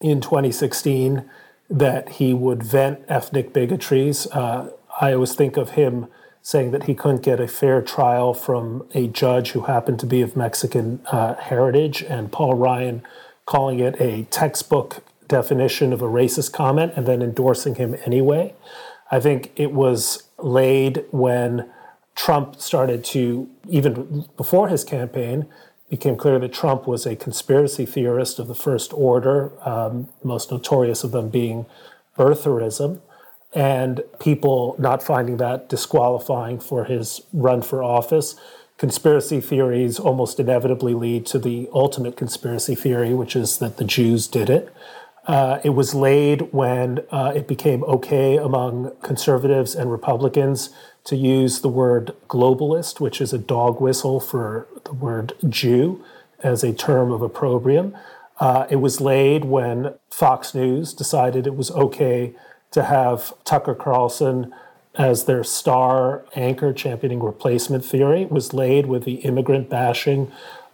[0.00, 1.28] in 2016
[1.70, 4.26] that he would vent ethnic bigotries.
[4.32, 4.70] Uh,
[5.00, 6.06] I always think of him
[6.42, 10.22] saying that he couldn't get a fair trial from a judge who happened to be
[10.22, 13.02] of Mexican uh, heritage, and Paul Ryan
[13.44, 18.54] calling it a textbook definition of a racist comment and then endorsing him anyway.
[19.10, 21.68] I think it was laid when
[22.14, 25.46] Trump started to, even before his campaign,
[25.88, 31.02] became clear that Trump was a conspiracy theorist of the first order, um, most notorious
[31.04, 31.66] of them being
[32.16, 33.00] birtherism,
[33.54, 38.36] and people not finding that disqualifying for his run for office.
[38.76, 44.26] Conspiracy theories almost inevitably lead to the ultimate conspiracy theory, which is that the Jews
[44.26, 44.72] did it.
[45.26, 50.70] Uh, it was laid when uh, it became okay among conservatives and Republicans
[51.08, 56.04] to use the word globalist, which is a dog whistle for the word Jew,
[56.42, 57.96] as a term of opprobrium.
[58.38, 62.34] Uh, it was laid when Fox News decided it was okay
[62.72, 64.54] to have Tucker Carlson
[64.96, 68.22] as their star anchor championing replacement theory.
[68.22, 70.30] It was laid with the immigrant bashing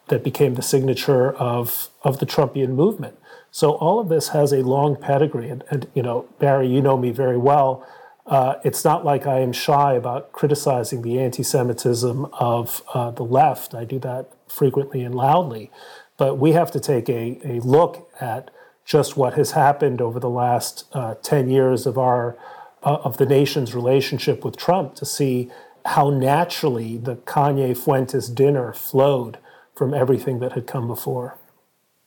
[0.09, 3.17] that became the signature of, of the Trumpian movement.
[3.53, 6.97] So all of this has a long pedigree, and, and you know, Bari, you know
[6.97, 7.87] me very well.
[8.27, 13.75] Uh, it's not like I am shy about criticizing the anti-Semitism of uh, the left.
[13.75, 15.71] I do that frequently and loudly,
[16.17, 18.51] but we have to take a, a look at
[18.87, 22.37] just what has happened over the last uh, ten years of our
[22.83, 25.51] uh, of the nation's relationship with Trump to see
[25.87, 29.39] how naturally the Kanye Fuentes dinner flowed
[29.75, 31.37] from everything that had come before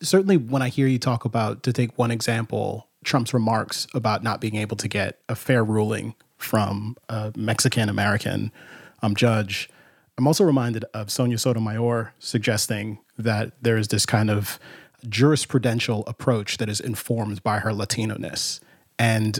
[0.02, 4.42] certainly when I hear you talk about, to take one example, Trump's remarks about not
[4.42, 8.52] being able to get a fair ruling from a Mexican American
[9.02, 9.70] um, judge,
[10.18, 14.60] I'm also reminded of Sonia Sotomayor suggesting that there is this kind of
[15.06, 18.60] jurisprudential approach that is informed by her Latino ness.
[19.00, 19.40] And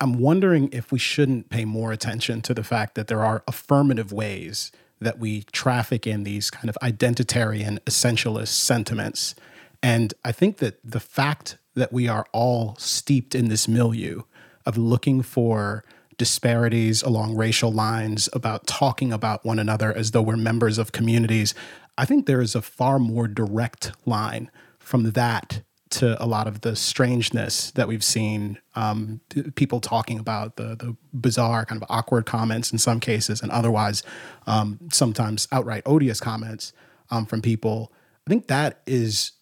[0.00, 4.12] I'm wondering if we shouldn't pay more attention to the fact that there are affirmative
[4.12, 9.34] ways that we traffic in these kind of identitarian essentialist sentiments
[9.82, 14.22] and I think that the fact that we are all steeped in this milieu
[14.66, 15.84] of looking for
[16.18, 21.54] disparities along racial lines, about talking about one another as though we're members of communities,
[21.96, 26.60] I think there is a far more direct line from that to a lot of
[26.60, 29.20] the strangeness that we've seen um,
[29.54, 34.02] people talking about the the bizarre kind of awkward comments in some cases and otherwise
[34.46, 36.74] um, sometimes outright odious comments
[37.10, 37.90] um, from people.
[38.26, 39.32] I think that is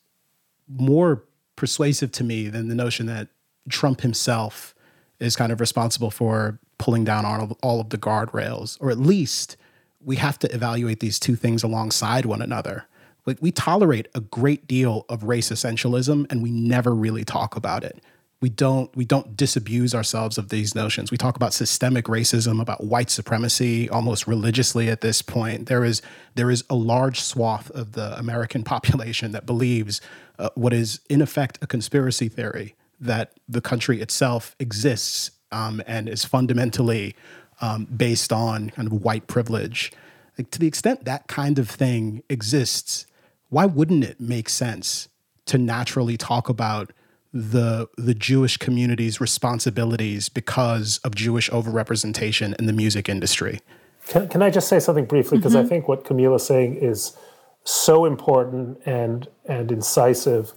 [0.69, 1.25] more
[1.57, 3.29] persuasive to me than the notion that
[3.69, 4.75] Trump himself
[5.19, 8.99] is kind of responsible for pulling down all of, all of the guardrails, or at
[8.99, 9.57] least
[10.05, 12.87] we have to evaluate these two things alongside one another.
[13.25, 17.83] Like we tolerate a great deal of race essentialism, and we never really talk about
[17.83, 18.01] it
[18.41, 21.11] we don't we don't disabuse ourselves of these notions.
[21.11, 25.69] We talk about systemic racism, about white supremacy almost religiously at this point.
[25.69, 26.03] There is
[26.35, 30.01] there is a large swath of the American population that believes
[30.39, 36.09] uh, what is in effect a conspiracy theory that the country itself exists um, and
[36.09, 37.15] is fundamentally
[37.61, 39.93] um, based on kind of white privilege.
[40.39, 43.07] Like, to the extent that kind of thing exists,
[43.49, 45.09] why wouldn't it make sense
[45.47, 46.93] to naturally talk about
[47.37, 53.61] the the Jewish community's responsibilities because of Jewish overrepresentation in the music industry.
[54.07, 55.39] Can, can I just say something briefly?
[55.39, 55.67] Because mm-hmm.
[55.67, 57.17] I think what Kmele is saying is
[57.65, 60.53] so important and and incisive.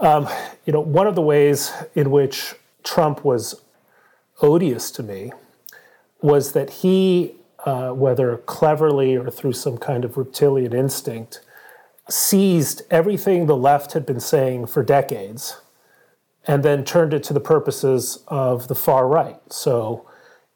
[0.00, 0.28] Um,
[0.64, 2.54] you know, one of the ways in which
[2.84, 3.60] Trump was
[4.40, 5.32] odious to me
[6.22, 11.40] was that he uh, whether cleverly or through some kind of reptilian instinct,
[12.08, 15.60] seized everything the left had been saying for decades
[16.46, 19.40] and then turned it to the purposes of the far right.
[19.50, 20.08] So,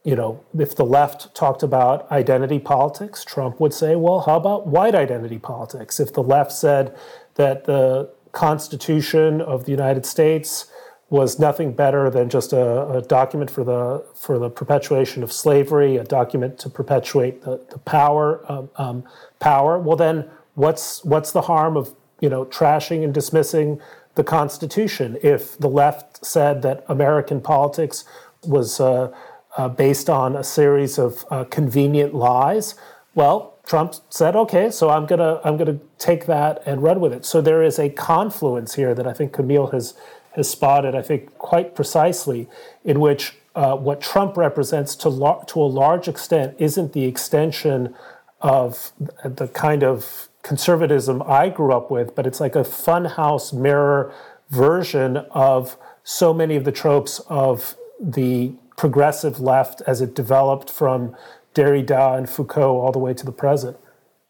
[0.05, 4.67] you know, if the left talked about identity politics, Trump would say, well, how about
[4.67, 6.01] white identity politics?
[6.01, 6.97] If the left said
[7.35, 10.71] that the Constitution of the United States
[11.11, 15.99] was nothing better than just a, a, document for the for the perpetuation of slavery,
[15.99, 19.05] a document to perpetuate the, the power um, um,
[19.39, 19.79] power.
[19.79, 23.81] Well, then what's what's the harm of you know trashing and dismissing
[24.15, 28.05] the Constitution if the left said that American politics
[28.45, 29.13] was uh,
[29.57, 32.75] uh, based on a series of uh, convenient lies?
[33.15, 37.25] Well, Trump said, "Okay, so I'm gonna I'm gonna take that and run with it."
[37.25, 39.95] So there is a confluence here that I think Kmele has
[40.33, 42.49] has spotted, I think, quite precisely,
[42.85, 47.95] in which uh, what Trump represents to, lo- to a large extent isn't the extension
[48.41, 48.93] of
[49.25, 54.13] the kind of conservatism I grew up with, but it's like a funhouse mirror
[54.51, 61.17] version of so many of the tropes of the progressive left as it developed from
[61.55, 63.77] Derrida and Foucault all the way to the present.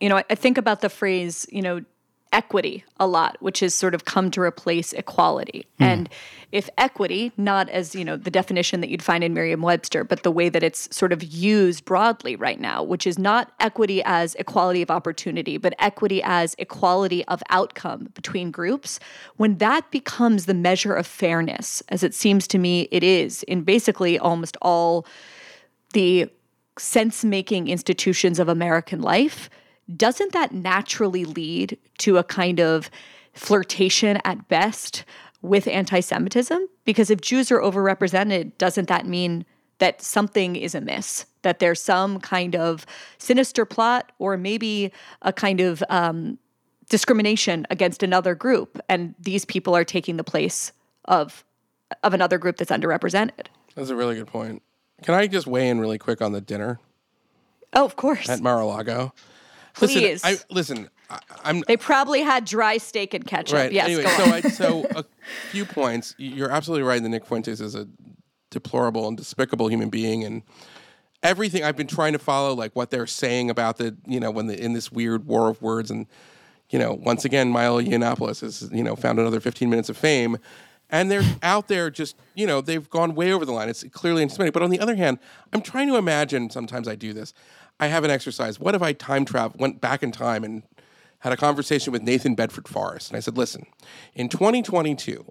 [0.01, 1.85] You know, I think about the phrase, you know,
[2.33, 5.67] equity a lot, which has sort of come to replace equality.
[5.79, 5.87] Mm.
[5.87, 6.09] And
[6.51, 10.31] if equity, not as, you know, the definition that you'd find in Merriam-Webster, but the
[10.31, 14.83] way that it's sort of used broadly right now, which is not equity as equality
[14.83, 19.01] of opportunity, but equity as equality of outcome between groups,
[19.37, 23.63] when that becomes the measure of fairness, as it seems to me it is in
[23.63, 25.07] basically almost all
[25.95, 26.29] the
[26.79, 29.51] sense-making institutions of American life,
[29.97, 32.91] doesn't that naturally lead to a kind of
[33.35, 35.05] flirtation at best
[35.43, 36.67] with anti Semitism?
[36.85, 39.45] Because if Jews are overrepresented, doesn't that mean
[39.79, 41.27] that something is amiss?
[41.43, 42.87] That there's some kind of
[43.19, 46.39] sinister plot or maybe a kind of um,
[46.89, 50.73] discrimination against another group, and these people are taking the place
[51.07, 51.45] of
[52.03, 53.47] of another group that's underrepresented.
[53.75, 54.63] That's a really good point.
[55.03, 56.79] Can I just weigh in really quick on the dinner?
[57.75, 58.29] Oh, of course.
[58.29, 59.13] At Mar-a-Lago.
[59.75, 60.23] Please.
[60.25, 60.91] Listen, I, listen
[61.45, 63.55] I, They probably had dry steak and ketchup.
[63.55, 63.73] Right.
[63.73, 63.87] Yes.
[63.87, 65.05] Anyway, so I, so a
[65.51, 66.15] few points.
[66.19, 67.03] You're absolutely right.
[67.03, 67.89] That Nick Fuentes is a
[68.51, 70.43] deplorable and despicable human being, and
[71.23, 74.47] everything I've been trying to follow, like what they're saying about the, you know, when
[74.47, 76.07] the in this weird war of words, and
[76.71, 80.39] you know, once again, Milo Yiannopoulos has, you know, found another 15 minutes of fame.
[80.89, 83.71] And they're out there just, you know, they've gone way over the line.
[83.71, 84.53] It's clearly anti-Semitic.
[84.53, 85.19] But on the other hand,
[85.53, 87.33] I'm trying to imagine, sometimes I do this,
[87.81, 88.61] I have an exercise.
[88.61, 90.63] What if I time travel, went back in time and
[91.21, 93.11] had a conversation with Nathan Bedford Forrest?
[93.11, 93.67] And I said, listen,
[94.15, 95.25] in 2022,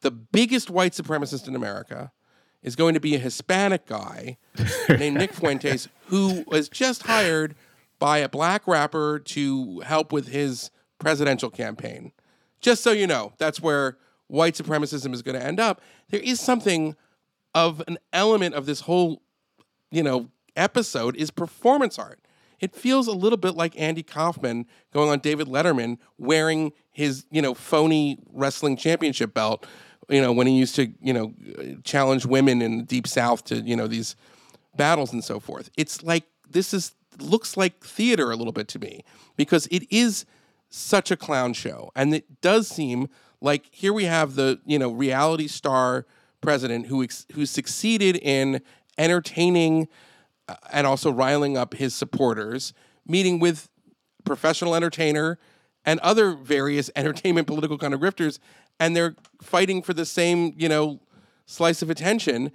[0.00, 2.12] the biggest white supremacist in America
[2.62, 4.38] is going to be a Hispanic guy
[4.88, 7.54] named Nick Fuentes, who was just hired
[7.98, 12.12] by a black rapper to help with his presidential campaign.
[12.60, 15.80] Just so you know, that's where white supremacism is going to end up.
[16.10, 16.96] There is something
[17.54, 19.22] of an element of this whole,
[19.90, 22.20] you know, episode is performance art.
[22.60, 27.42] It feels a little bit like Andy Kaufman going on David Letterman wearing his, you
[27.42, 29.66] know, phony wrestling championship belt,
[30.08, 31.34] you know, when he used to, you know,
[31.84, 34.16] challenge women in the deep south to, you know, these
[34.74, 35.70] battles and so forth.
[35.76, 39.02] It's like this is looks like theater a little bit to me
[39.36, 40.26] because it is
[40.68, 43.08] such a clown show and it does seem
[43.40, 46.06] like here we have the, you know, reality star
[46.40, 48.60] president who ex- who succeeded in
[48.98, 49.88] entertaining
[50.72, 52.72] and also riling up his supporters,
[53.06, 53.68] meeting with
[54.24, 55.38] professional entertainer
[55.84, 58.38] and other various entertainment political kind of grifters,
[58.78, 61.00] and they're fighting for the same, you know,
[61.46, 62.52] slice of attention.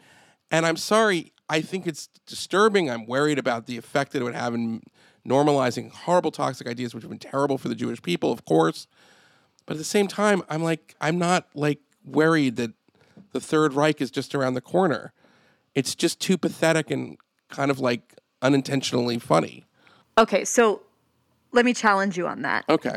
[0.52, 2.90] And I'm sorry, I think it's disturbing.
[2.90, 4.82] I'm worried about the effect that it would have in
[5.28, 8.88] normalizing horrible toxic ideas, which have been terrible for the Jewish people, of course.
[9.66, 12.72] But at the same time, I'm like, I'm not like worried that
[13.32, 15.14] the Third Reich is just around the corner.
[15.76, 17.18] It's just too pathetic and
[17.52, 19.66] kind of like unintentionally funny.
[20.18, 20.82] Okay, so
[21.52, 22.66] let me challenge you on that.
[22.70, 22.96] Okay.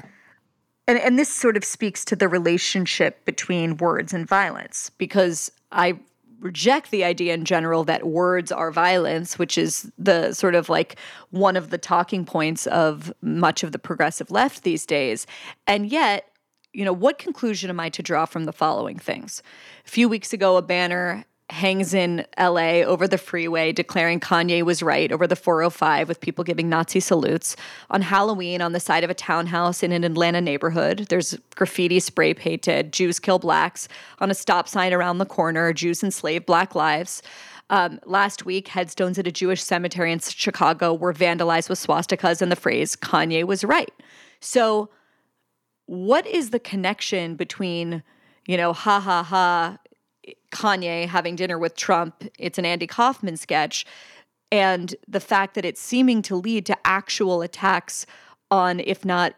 [0.86, 5.98] And and this sort of speaks to the relationship between words and violence because I
[6.40, 10.96] reject the idea in general that words are violence, which is the sort of like
[11.30, 15.26] one of the talking points of much of the progressive left these days.
[15.66, 16.28] And yet,
[16.74, 19.42] you know, what conclusion am I to draw from the following things?
[19.86, 24.82] A few weeks ago, a banner hangs in LA over the freeway declaring Kanye was
[24.82, 27.54] right over the 405 with people giving Nazi salutes.
[27.90, 32.32] On Halloween, on the side of a townhouse in an Atlanta neighborhood, there's graffiti spray
[32.32, 33.88] painted Jews kill blacks.
[34.20, 37.22] On a stop sign around the corner, Jews enslave black lives.
[37.70, 42.52] Um, last week, headstones at a Jewish cemetery in Chicago were vandalized with swastikas and
[42.52, 43.92] the phrase Kanye was right.
[44.40, 44.90] So,
[45.86, 48.02] what is the connection between,
[48.46, 49.78] you know, ha ha ha,
[50.54, 52.24] Kanye having dinner with Trump?
[52.38, 53.84] It's an Andy Kaufman sketch.
[54.50, 58.06] And the fact that it's seeming to lead to actual attacks
[58.50, 59.34] on, if not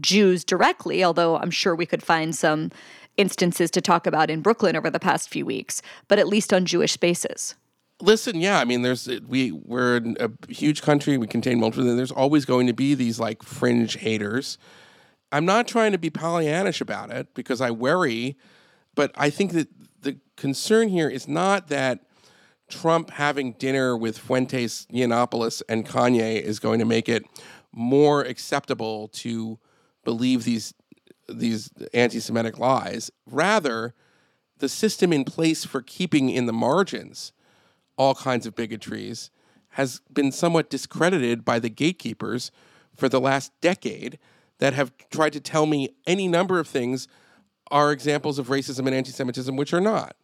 [0.00, 2.70] Jews directly, although I'm sure we could find some
[3.16, 6.66] instances to talk about in Brooklyn over the past few weeks, but at least on
[6.66, 7.54] Jewish spaces.
[8.02, 11.16] Listen, yeah, I mean, there's we we're a huge country.
[11.16, 11.94] We contain multiple.
[11.96, 14.58] There's always going to be these like fringe haters.
[15.30, 18.36] I'm not trying to be Pollyannish about it because I worry,
[18.94, 19.68] but I think that
[20.04, 22.00] the concern here is not that
[22.68, 27.24] Trump having dinner with Fuentes, Yiannopoulos, and Kanye is going to make it
[27.72, 29.58] more acceptable to
[30.04, 30.74] believe these
[31.26, 33.10] these anti-Semitic lies.
[33.26, 33.94] Rather,
[34.58, 37.32] the system in place for keeping in the margins
[37.96, 39.30] all kinds of bigotries
[39.70, 42.50] has been somewhat discredited by the gatekeepers
[42.94, 44.18] for the last decade
[44.58, 47.08] that have tried to tell me any number of things
[47.70, 50.16] are examples of racism and anti-Semitism, which are not.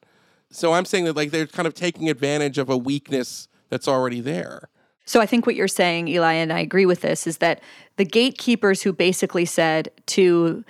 [0.50, 4.20] So I'm saying that like they're kind of taking advantage of a weakness that's already
[4.20, 4.68] there.
[5.06, 7.60] So I think what you're saying, Eli, and I agree with this, is that
[7.96, 10.64] the gatekeepers who basically said to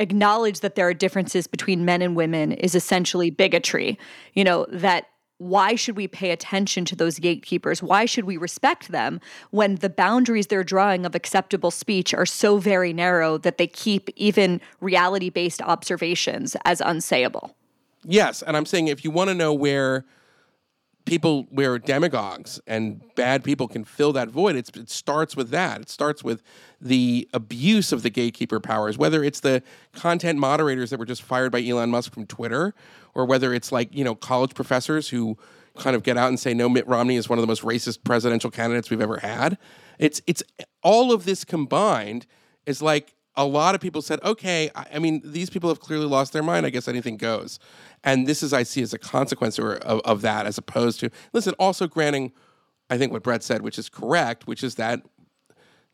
[0.00, 3.98] acknowledge that there are differences between men and women is essentially bigotry.
[4.34, 5.06] You know, that
[5.42, 7.82] why should we pay attention to those gatekeepers?
[7.82, 9.20] Why should we respect them
[9.50, 14.08] when the boundaries they're drawing of acceptable speech are so very narrow that they keep
[14.14, 17.54] even reality based observations as unsayable?
[18.04, 18.42] Yes.
[18.42, 20.04] And I'm saying if you want to know where
[21.04, 24.56] people where demagogues and bad people can fill that void.
[24.56, 25.80] It's, it starts with that.
[25.80, 26.42] It starts with
[26.80, 31.52] the abuse of the gatekeeper powers whether it's the content moderators that were just fired
[31.52, 32.74] by elon musk from twitter
[33.14, 35.38] or whether it's like you know college professors who
[35.76, 38.02] kind of get out and say no mitt romney is one of the most racist
[38.04, 39.58] presidential candidates we've ever had.
[39.98, 40.42] It's it's
[40.82, 42.26] all of this combined
[42.66, 46.06] is like a lot of people said, okay, I, I, mean, these people have clearly
[46.06, 46.66] lost their mind.
[46.66, 47.58] I guess anything goes.
[48.04, 51.54] And this is, I see, as a consequence of, of that, as opposed to, listen,
[51.58, 52.32] also granting,
[52.90, 55.02] I think what Bret said, which is correct, which is that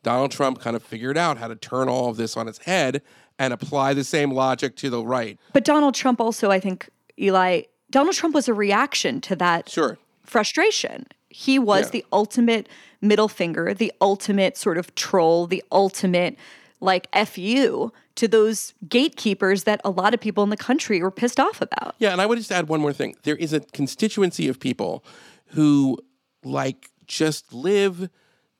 [0.02, 3.02] Donald Trump kind of figured out how to turn all of this on its head
[3.38, 5.38] and apply the same logic to the right.
[5.52, 9.98] But Donald Trump also, I think, Eli, Donald Trump was a reaction to that sure.
[10.24, 11.06] frustration.
[11.28, 11.90] He was yeah.
[11.90, 12.68] the ultimate
[13.00, 16.36] middle finger, the ultimate sort of troll, the ultimate
[16.80, 21.40] like fu to those gatekeepers that a lot of people in the country were pissed
[21.40, 21.94] off about.
[21.98, 23.16] Yeah, and I would just add one more thing.
[23.22, 25.04] There is a constituency of people
[25.48, 25.98] who
[26.44, 28.10] like just live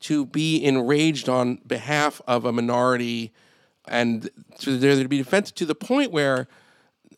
[0.01, 3.33] to be enraged on behalf of a minority
[3.87, 6.47] and to there to be defensive to the point where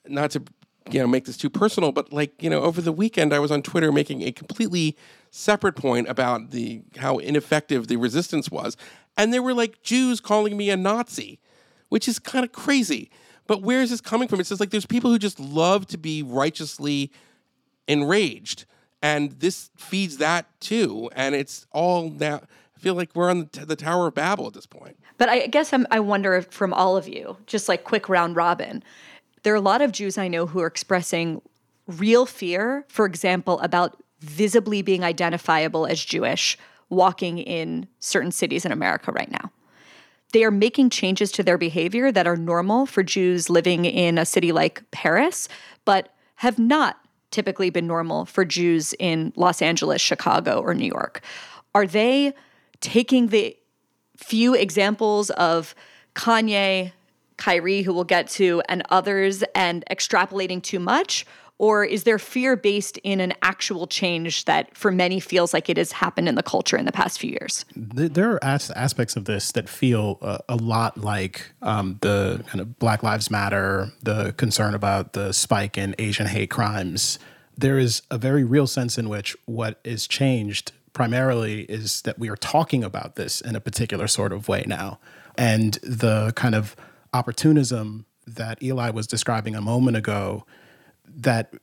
[0.06, 0.42] not to
[0.90, 3.50] you know make this too personal but like you know over the weekend I was
[3.50, 4.96] on Twitter making a completely
[5.30, 8.76] separate point about the how ineffective the resistance was
[9.16, 11.40] and there were like Jews calling me a Nazi,
[11.90, 13.10] which is kind of crazy.
[13.46, 14.40] But where is this coming from?
[14.40, 17.10] It's just like there's people who just love to be righteously
[17.86, 18.64] enraged.
[19.02, 21.10] And this feeds that too.
[21.14, 22.40] And it's all now.
[22.76, 24.96] I feel like we're on the, the Tower of Babel at this point.
[25.18, 28.36] But I guess I'm, I wonder if from all of you, just like quick round
[28.36, 28.82] robin,
[29.42, 31.42] there are a lot of Jews I know who are expressing
[31.86, 36.56] real fear, for example, about visibly being identifiable as Jewish
[36.88, 39.50] walking in certain cities in America right now.
[40.32, 44.24] They are making changes to their behavior that are normal for Jews living in a
[44.24, 45.48] city like Paris,
[45.84, 47.00] but have not
[47.30, 51.22] typically been normal for Jews in Los Angeles, Chicago, or New York.
[51.74, 52.34] Are they
[52.80, 53.56] taking the
[54.16, 55.74] few examples of
[56.14, 56.92] Kanye,
[57.36, 61.24] Kyrie, who we'll get to, and others and extrapolating too much?
[61.60, 65.76] Or is there fear based in an actual change that for many feels like it
[65.76, 67.66] has happened in the culture in the past few years?
[67.76, 72.62] There are as- aspects of this that feel uh, a lot like um, the kind
[72.62, 77.18] of Black Lives Matter, the concern about the spike in Asian hate crimes.
[77.58, 82.30] There is a very real sense in which what is changed primarily is that we
[82.30, 84.98] are talking about this in a particular sort of way now.
[85.36, 86.74] And the kind of
[87.12, 90.46] opportunism that Eli was describing a moment ago
[91.16, 91.54] that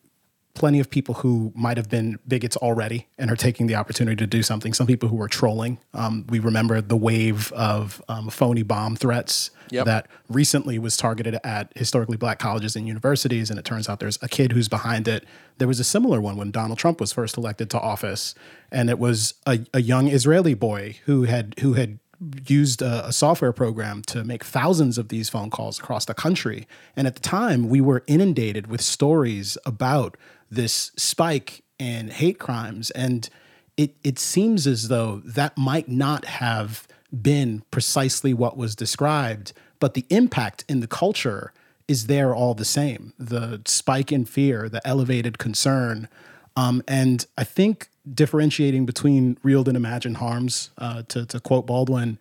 [0.58, 4.26] plenty of people who might have been bigots already and are taking the opportunity to
[4.26, 4.74] do something.
[4.74, 5.78] Some people who are trolling.
[5.94, 9.86] Um, we remember the wave of um, phony bomb threats yep.
[9.86, 13.52] that recently was targeted at historically black colleges and universities.
[13.52, 15.26] And it turns out there's a kid who's behind it.
[15.60, 18.34] There was a similar one when Donald Trump was first elected to office,
[18.72, 22.00] and it was a, a young Israeli boy who had who had
[22.48, 26.68] used a, a, software program to make thousands of these phone calls across the country.
[26.96, 30.18] And at the time, we were inundated with stories about
[30.50, 32.90] this spike in hate crimes.
[32.92, 33.30] And
[33.76, 36.88] it, it seems as though that might not have
[37.22, 41.54] been precisely what was described, but the impact in the culture
[41.88, 43.14] is there all the same.
[43.18, 46.10] The spike in fear, the elevated concern.
[46.56, 52.18] Um, and I think differentiating between real and imagined harms, uh, to, to quote Baldwin,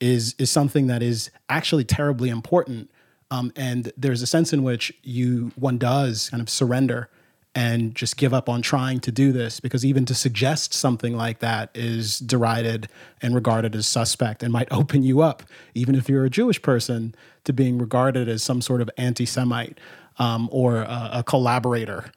[0.00, 2.90] is is something that is actually terribly important.
[3.30, 7.08] Um, and there's a sense in which you one does kind of surrender
[7.56, 11.38] and just give up on trying to do this because even to suggest something like
[11.38, 12.86] that is derided
[13.22, 15.42] and regarded as suspect and might open you up,
[15.74, 17.14] even if you're a Jewish person,
[17.44, 19.78] to being regarded as some sort of anti Semite
[20.18, 22.12] um, or a, a, collaborator.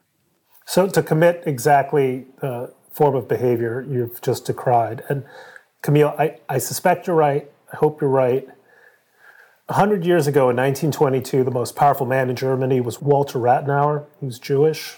[0.65, 5.25] So, to commit exactly the form of behavior you've just decried, and
[5.83, 7.49] Kmele, I, I suspect you're right.
[7.71, 8.47] I hope you're right.
[9.69, 14.05] A hundred years ago, in 1922, the most powerful man in Germany was Walter Rathenauer.
[14.19, 14.97] He was Jewish.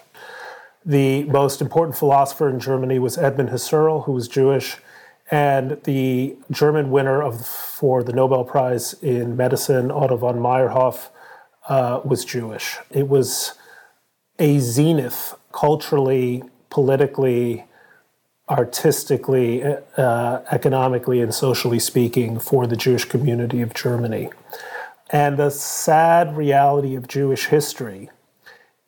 [0.85, 4.77] The most important philosopher in Germany was Edmund Husserl, who was Jewish,
[5.29, 11.09] and the German winner of for the Nobel Prize in medicine, Otto von Meyerhof,
[11.67, 12.77] uh, was Jewish.
[12.89, 13.53] It was
[14.39, 17.65] a zenith culturally, politically,
[18.51, 24.29] artistically, uh, economically, and socially speaking for the Jewish community of Germany.
[25.09, 28.09] And the sad reality of Jewish history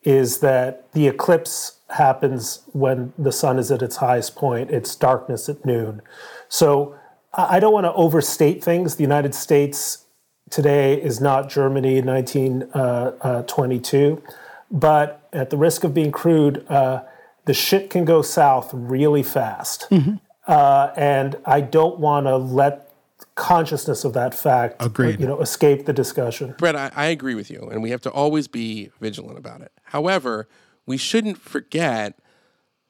[0.02, 4.70] is that the eclipse happens when the sun is at its highest point.
[4.70, 6.02] It's darkness at noon.
[6.48, 6.94] So
[7.32, 8.96] I don't want to overstate things.
[8.96, 10.04] The United States
[10.50, 12.68] today is not Germany in 1922.
[12.74, 14.34] Uh, uh,
[14.70, 17.02] but at the risk of being crude, uh,
[17.46, 19.86] the shit can go south really fast.
[19.90, 20.16] Mm-hmm.
[20.46, 22.92] Uh, and I don't want to let
[23.34, 25.18] consciousness of that fact Agreed.
[25.18, 28.10] you know escape the discussion Bret I, I agree with you and we have to
[28.10, 30.46] always be vigilant about it however
[30.86, 32.18] we shouldn't forget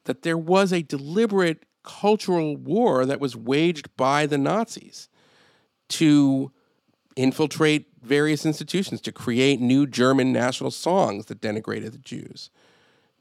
[0.04, 5.08] that there was a deliberate cultural war that was waged by the Nazis
[5.90, 6.50] to
[7.16, 12.50] infiltrate various institutions, to create new German national songs that denigrated the Jews,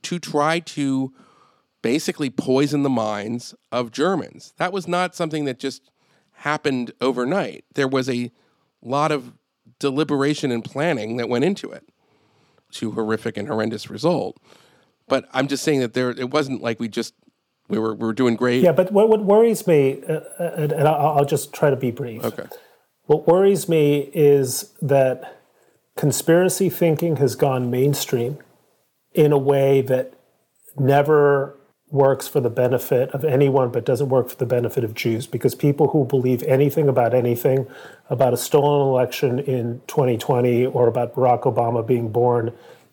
[0.03, 1.13] to try to
[1.81, 4.53] basically poison the minds of Germans.
[4.57, 5.91] That was not something that just
[6.37, 7.65] happened overnight.
[7.75, 8.31] There was a
[8.81, 9.33] lot of
[9.79, 11.87] deliberation and planning that went into it
[12.71, 14.37] to horrific and horrendous result.
[15.07, 17.13] But I'm just saying that there, it wasn't like we just
[17.67, 18.63] we were we were doing great.
[18.63, 21.75] Yeah, but what, what worries me, uh, uh and, and I'll, I'll just try to
[21.75, 22.23] be brief.
[22.23, 22.45] Okay.
[23.05, 25.41] What worries me is that
[25.95, 28.37] conspiracy thinking has gone mainstream
[29.13, 30.13] in a way that
[30.77, 31.57] never
[31.93, 35.53] works for the benefit of anyone but doesn't work for the benefit of Jews because
[35.53, 37.67] people who believe anything about anything
[38.09, 42.51] about a stolen election in 2020 or about Barack Obama being born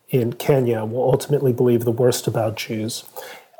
[0.09, 3.03] in Kenya will ultimately believe the worst about Jews.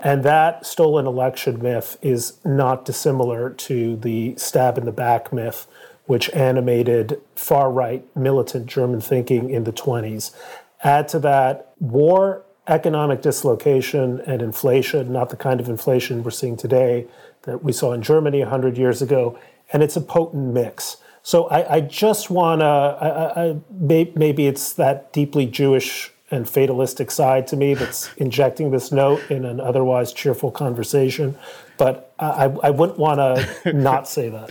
[0.03, 5.68] And that stolen election myth is not dissimilar to the stab in the back myth,
[6.05, 10.36] which animated far right militant German thinking in the 20s.
[10.84, 16.55] Add to that war, economic dislocation, and inflation, not the kind of inflation we're seeing
[16.55, 17.05] today
[17.43, 19.38] that we saw in Germany 100 years ago.
[19.74, 20.97] And it's a potent mix.
[21.22, 27.57] So I, I just want to, maybe it's that deeply Jewish and fatalistic side to
[27.57, 31.38] me that's injecting this note in an otherwise cheerful conversation.
[31.78, 34.49] But I, I wouldn't want to not say that.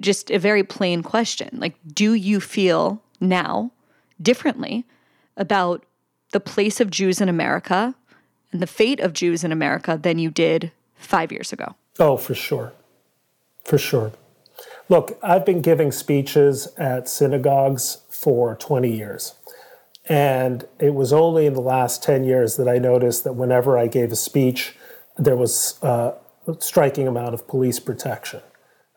[0.00, 1.50] Just a very plain question.
[1.52, 3.70] Like, do you feel now
[4.20, 4.84] differently
[5.36, 5.84] about
[6.32, 7.94] the place of Jews in America
[8.50, 11.76] and the fate of Jews in America than you did five years ago?
[11.98, 12.72] Oh, for sure.
[13.64, 14.12] For sure.
[14.88, 19.34] Look, I've been giving speeches at synagogues for 20 years.
[20.06, 23.86] And it was only in the last 10 years that I noticed that whenever I
[23.86, 24.74] gave a speech,
[25.16, 26.14] there was a
[26.58, 28.40] striking amount of police protection.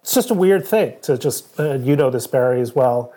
[0.02, 3.14] It's just a weird thing to just, uh, you know this, Bari, as well.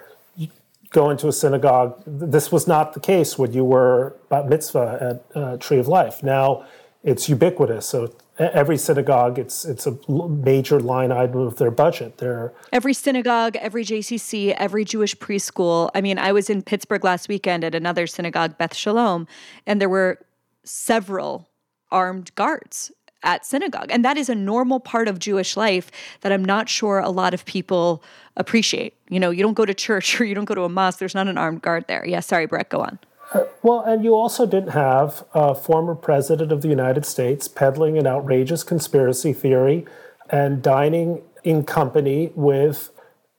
[0.91, 2.03] Go into a synagogue.
[2.07, 6.22] This was not the case when you were bat mitzvah at uh, Tree of Life.
[6.22, 6.64] Now
[7.05, 7.86] it's ubiquitous.
[7.86, 13.57] So every synagogue it's it's a major line item of their budget They're, every synagogue
[13.57, 18.07] every jcc every jewish preschool i mean i was in pittsburgh last weekend at another
[18.07, 19.26] synagogue beth shalom
[19.66, 20.20] and there were
[20.64, 21.49] several
[21.91, 22.93] armed guards
[23.23, 23.91] at synagogue.
[23.91, 25.91] And that is a normal part of jewish life
[26.21, 28.03] that i'm not sure a lot of people
[28.37, 28.95] appreciate.
[29.09, 30.99] You know you don't go to church or you don't go to a mosque.
[30.99, 32.05] There's not an armed guard there.
[32.07, 32.99] Yeah sorry Bret go on.
[33.33, 37.99] Uh, well, and you also didn't have a former president of the United States peddling
[37.99, 39.85] an outrageous conspiracy theory
[40.31, 42.91] and dining in company with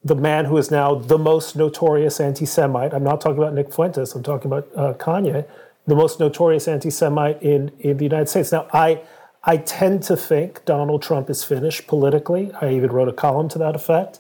[0.03, 2.93] the man who is now the most notorious anti Semite.
[2.93, 5.45] I'm not talking about Nick Fuentes, I'm talking about uh, Kanye,
[5.87, 8.51] the most notorious anti Semite in, in the United States.
[8.51, 9.01] Now, I,
[9.43, 12.51] I tend to think Donald Trump is finished politically.
[12.61, 14.19] I even wrote a column to that effect.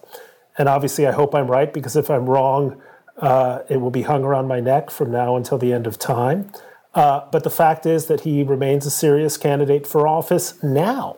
[0.57, 2.81] And obviously, I hope I'm right because if I'm wrong,
[3.17, 6.51] uh, it will be hung around my neck from now until the end of time.
[6.95, 11.17] Uh, but the fact is that he remains a serious candidate for office now.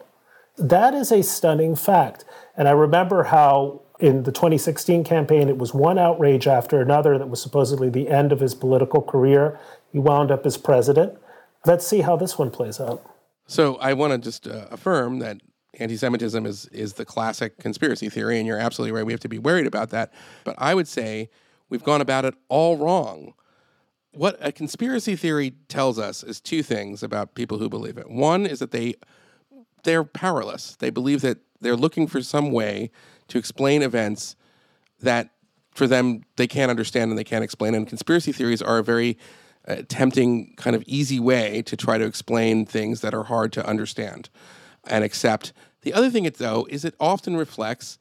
[0.58, 2.26] That is a stunning fact.
[2.58, 7.30] And I remember how in the 2016 campaign, it was one outrage after another that
[7.30, 9.60] was supposedly the end of his political career.
[9.92, 11.18] He wound up as president.
[11.66, 13.11] Let's see how this one plays out.
[13.52, 15.42] So I want to just uh, affirm that
[15.78, 19.06] anti-Semitism is is the classic conspiracy theory, and you're absolutely right.
[19.06, 20.14] We have to be worried about that.
[20.46, 21.30] But I would say
[21.68, 23.34] we've gone about it all wrong.
[24.14, 28.10] What a conspiracy theory tells us is two things about people who believe it.
[28.10, 28.96] One is that they
[29.84, 30.78] they're powerless.
[30.78, 32.90] They believe that they're looking for some way
[33.28, 34.38] to explain events
[35.02, 35.32] that
[35.72, 37.76] for them they can't understand and they can't explain.
[37.76, 39.18] And conspiracy theories are a very
[39.68, 43.66] uh, tempting, kind of easy way to try to explain things that are hard to
[43.66, 44.30] understand
[44.88, 45.54] and accept.
[45.82, 47.98] The other thing, it though, is it often reflects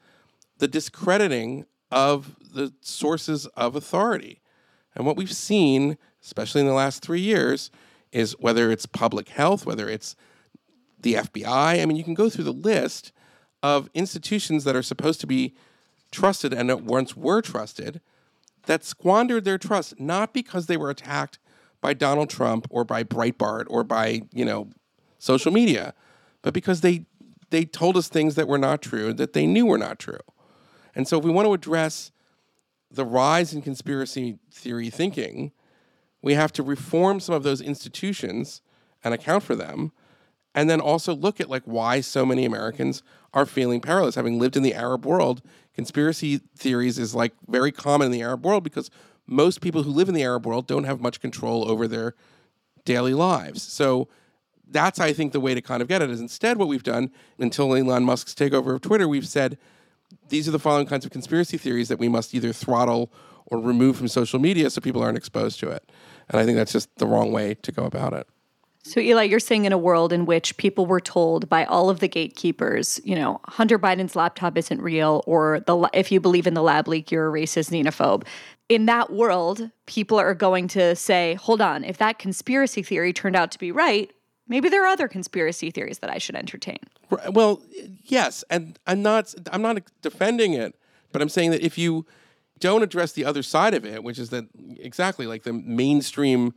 [0.58, 4.40] the discrediting of the sources of authority.
[4.94, 7.70] And what we've seen, especially in the last three years,
[8.12, 10.16] is whether it's public health, whether it's
[10.98, 11.80] the FBI.
[11.80, 13.12] I mean, you can go through the list
[13.62, 15.54] of institutions that are supposed to be
[16.10, 18.00] trusted and once were trusted
[18.66, 21.38] that squandered their trust, not because they were attacked
[21.80, 24.68] by Donald Trump or by Breitbart or by, you know,
[25.18, 25.94] social media,
[26.42, 27.06] but because they
[27.50, 30.20] they told us things that were not true, that they knew were not true.
[30.94, 32.12] And so if we want to address
[32.90, 35.50] the rise in conspiracy theory thinking,
[36.22, 38.62] we have to reform some of those institutions
[39.02, 39.92] and account for them
[40.54, 43.02] and then also look at like why so many Americans
[43.32, 44.16] are feeling powerless.
[44.16, 45.42] Having lived in the Arab world,
[45.74, 48.90] conspiracy theories is like very common in the Arab world because
[49.30, 52.14] most people who live in the Arab world don't have much control over their
[52.84, 53.62] daily lives.
[53.62, 54.08] So
[54.68, 57.10] that's I think the way to kind of get it is instead what we've done
[57.38, 59.56] until Elon Musk's takeover of Twitter, we've said
[60.28, 63.12] these are the following kinds of conspiracy theories that we must either throttle
[63.46, 65.90] or remove from social media so people aren't exposed to it.
[66.28, 68.26] And I think that's just the wrong way to go about it.
[68.82, 72.00] So, Eli, you're saying in a world in which people were told by all of
[72.00, 76.54] the gatekeepers, you know, Hunter Biden's laptop isn't real, or the if you believe in
[76.54, 78.24] the lab leak, you're a racist xenophobe.
[78.70, 83.34] In that world, people are going to say, hold on, if that conspiracy theory turned
[83.34, 84.12] out to be right,
[84.46, 86.78] maybe there are other conspiracy theories that I should entertain.
[87.32, 87.60] Well,
[88.04, 90.76] yes, and I'm not I'm not defending it,
[91.10, 92.06] but I'm saying that if you
[92.60, 94.44] don't address the other side of it, which is that
[94.78, 96.54] exactly like the mainstream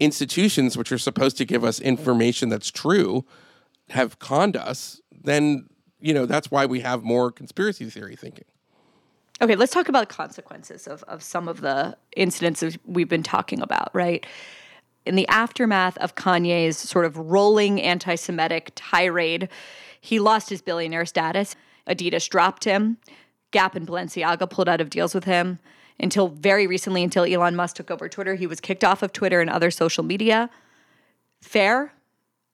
[0.00, 3.26] institutions which are supposed to give us information that's true
[3.90, 5.68] have conned us, then
[6.00, 8.46] you know that's why we have more conspiracy theory thinking.
[9.42, 13.94] Okay, let's talk about consequences of, of some of the incidents we've been talking about,
[13.94, 14.24] right?
[15.04, 19.50] In the aftermath of Kanye's sort of rolling anti Semitic tirade,
[20.00, 21.54] he lost his billionaire status.
[21.86, 22.96] Adidas dropped him.
[23.50, 25.58] Gap and Balenciaga pulled out of deals with him
[26.00, 28.36] until very recently, until Elon Musk took over Twitter.
[28.36, 30.48] He was kicked off of Twitter and other social media.
[31.42, 31.92] Fair?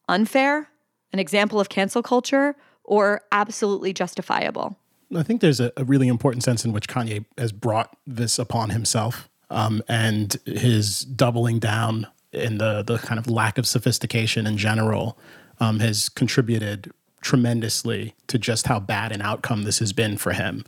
[0.09, 0.69] Unfair?
[1.13, 2.57] An example of cancel culture?
[2.85, 4.77] Or absolutely justifiable?
[5.15, 8.71] I think there's a, a really important sense in which Kanye has brought this upon
[8.71, 14.57] himself um, and his doubling down in the, the kind of lack of sophistication in
[14.57, 15.19] general
[15.61, 16.91] um, has contributed
[17.21, 20.65] tremendously to just how bad an outcome this has been for him.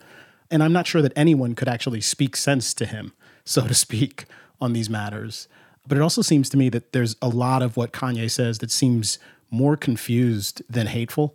[0.51, 3.13] And I'm not sure that anyone could actually speak sense to him,
[3.45, 4.27] so to speak,
[4.61, 5.49] on these matters.
[5.87, 8.71] But it also seems to me that there's a lot of what Kanye says that
[8.71, 9.19] seems
[9.51, 11.35] more confused than hateful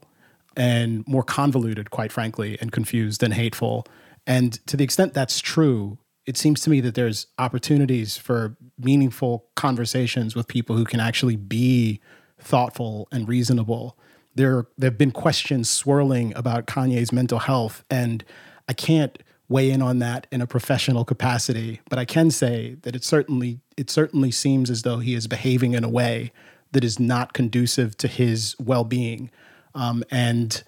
[0.55, 3.85] and more convoluted, quite frankly, and confused than hateful.
[4.27, 9.45] And to the extent that's true, it seems to me that there's opportunities for meaningful
[9.55, 12.01] conversations with people who can actually be
[12.39, 13.97] thoughtful and reasonable.
[14.35, 18.23] There, there have been questions swirling about Kanye's mental health, and
[18.67, 19.17] I can't
[19.49, 23.59] weigh in on that in a professional capacity, but I can say that it certainly
[23.75, 26.31] it certainly seems as though he is behaving in a way
[26.71, 29.31] that is not conducive to his well-being.
[29.75, 30.63] Um, and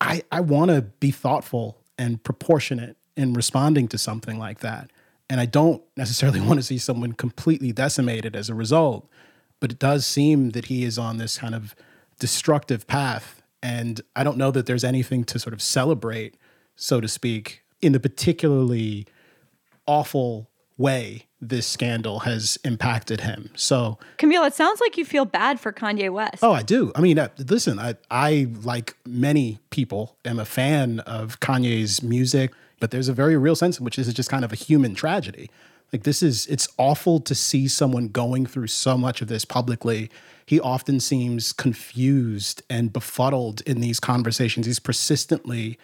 [0.00, 4.90] I I want to be thoughtful and proportionate in responding to something like that.
[5.28, 9.08] And I don't necessarily want to see someone completely decimated as a result,
[9.60, 11.74] but it does seem that he is on this kind of
[12.18, 13.42] destructive path.
[13.62, 16.36] And I don't know that there's anything to sort of celebrate
[16.76, 19.06] so to speak, in the particularly
[19.86, 23.50] awful way this scandal has impacted him.
[23.54, 26.42] So, Kmele, it sounds like you feel bad for Kanye West.
[26.42, 26.92] Oh, I do.
[26.94, 32.90] I mean, listen, I, I, like many people, am a fan of Kanye's music, but
[32.90, 35.50] there's a very real sense in which this is just kind of a human tragedy.
[35.92, 40.10] Like this is it's awful to see someone going through so much of this publicly.
[40.44, 44.66] He often seems confused and befuddled in these conversations.
[44.66, 45.78] He's persistently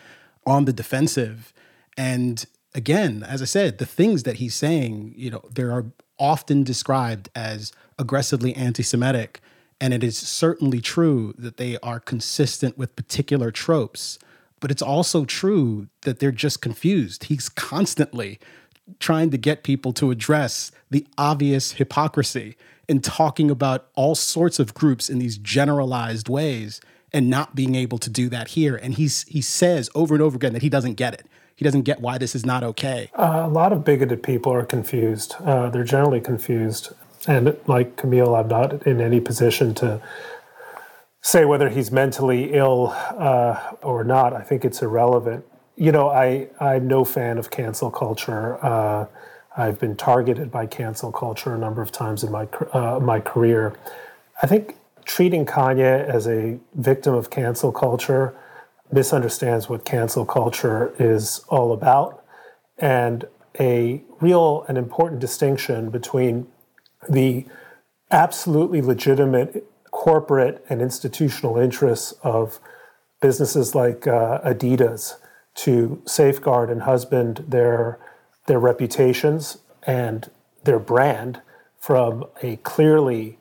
[0.47, 1.53] on the defensive.
[1.97, 5.87] And again, as I said, the things that he's saying, you know, there are
[6.19, 9.41] often described as aggressively anti Semitic.
[9.81, 14.19] And it is certainly true that they are consistent with particular tropes.
[14.61, 17.25] But it's also true that they're just confused.
[17.25, 18.39] He's constantly
[19.01, 22.57] trying to get people to address the obvious hypocrisy
[22.89, 26.81] in talking about all sorts of groups in these generalized ways
[27.13, 28.77] and not being able to do that here.
[28.77, 31.27] And he's he says over and over again that he doesn't get it.
[31.63, 33.09] He doesn't get why this is not okay.
[33.15, 35.37] Uh, a lot of bigoted people are confused.
[35.45, 36.93] Uh, they're generally confused.
[37.29, 40.03] And like Kmele, I'm not in any position to
[41.21, 44.33] say whether he's mentally ill uh, or not.
[44.33, 45.45] I think it's irrelevant.
[45.77, 48.59] You know, I, I'm no fan of cancel culture.
[48.61, 49.07] Uh,
[49.57, 53.73] I've been targeted by cancel culture a number of times in my, uh, my career.
[54.43, 54.75] I think
[55.05, 58.35] treating Kanye as a victim of cancel culture
[58.93, 62.25] misunderstands what cancel culture is all about.
[62.79, 63.25] And
[63.59, 66.47] a real and important distinction between
[67.09, 67.47] the
[68.11, 72.61] absolutely legitimate corporate and institutional interests of
[73.21, 75.15] businesses like uh, Adidas
[75.55, 77.99] to safeguard and husband their
[78.47, 80.31] their reputations and
[80.65, 81.41] their brand
[81.79, 83.39] from a clearly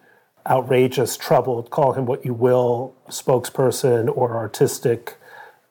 [0.47, 5.17] outrageous, troubled, call him what you will, spokesperson or artistic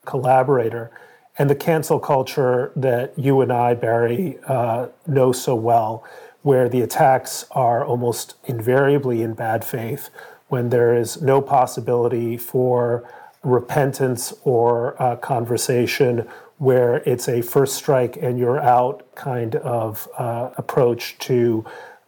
[0.04, 0.90] collaborator,
[1.38, 6.04] and the cancel culture that you and I, Bari, uh, know so well,
[6.42, 10.10] where the attacks are almost invariably in bad faith,
[10.48, 13.08] when there is no possibility for
[13.42, 16.28] repentance or uh, conversation,
[16.58, 21.64] where it's a first strike and you're out kind of uh, approach to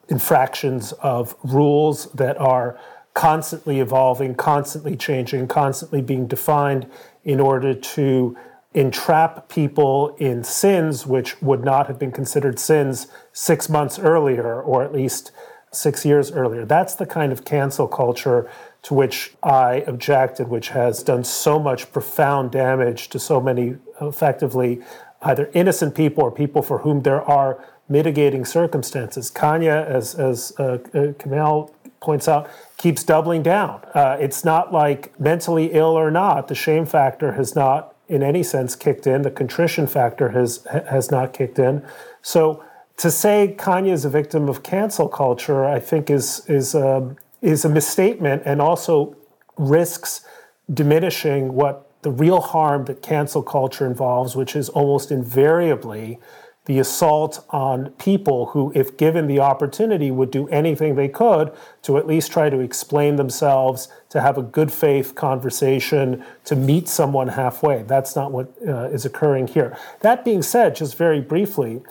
[0.09, 2.78] infractions of rules that are
[3.14, 6.86] constantly evolving, constantly changing, constantly being defined
[7.24, 8.36] in order to
[8.74, 14.82] entrap people in sins which would not have been considered sins six months earlier or
[14.82, 15.30] at least
[15.70, 16.64] six years earlier.
[16.64, 18.50] That's the kind of cancel culture
[18.82, 24.82] to which I objected, which has done so much profound damage to so many effectively
[25.22, 29.30] either innocent people or people for whom there are mitigating circumstances.
[29.30, 30.78] Kanye, as, as uh, uh,
[31.18, 31.70] Kmele
[32.00, 32.48] points out,
[32.82, 33.80] keeps doubling down.
[33.94, 38.42] Uh, it's not like mentally ill or not, the shame factor has not, in any
[38.42, 39.22] sense, kicked in.
[39.22, 41.86] The contrition factor has has not kicked in.
[42.22, 42.64] So
[42.96, 47.64] to say Kanye is a victim of cancel culture, I think is is um, is
[47.64, 49.14] a misstatement and also
[49.56, 50.26] risks
[50.74, 56.18] diminishing what the real harm that cancel culture involves, which is almost invariably
[56.66, 61.52] the assault on people who, if given the opportunity, would do anything they could
[61.82, 66.89] to at least try to explain themselves, to have a good faith conversation, to meet
[66.89, 67.82] someone halfway.
[67.82, 69.76] That's not what uh, is occurring here.
[70.01, 71.82] That being said, just very briefly,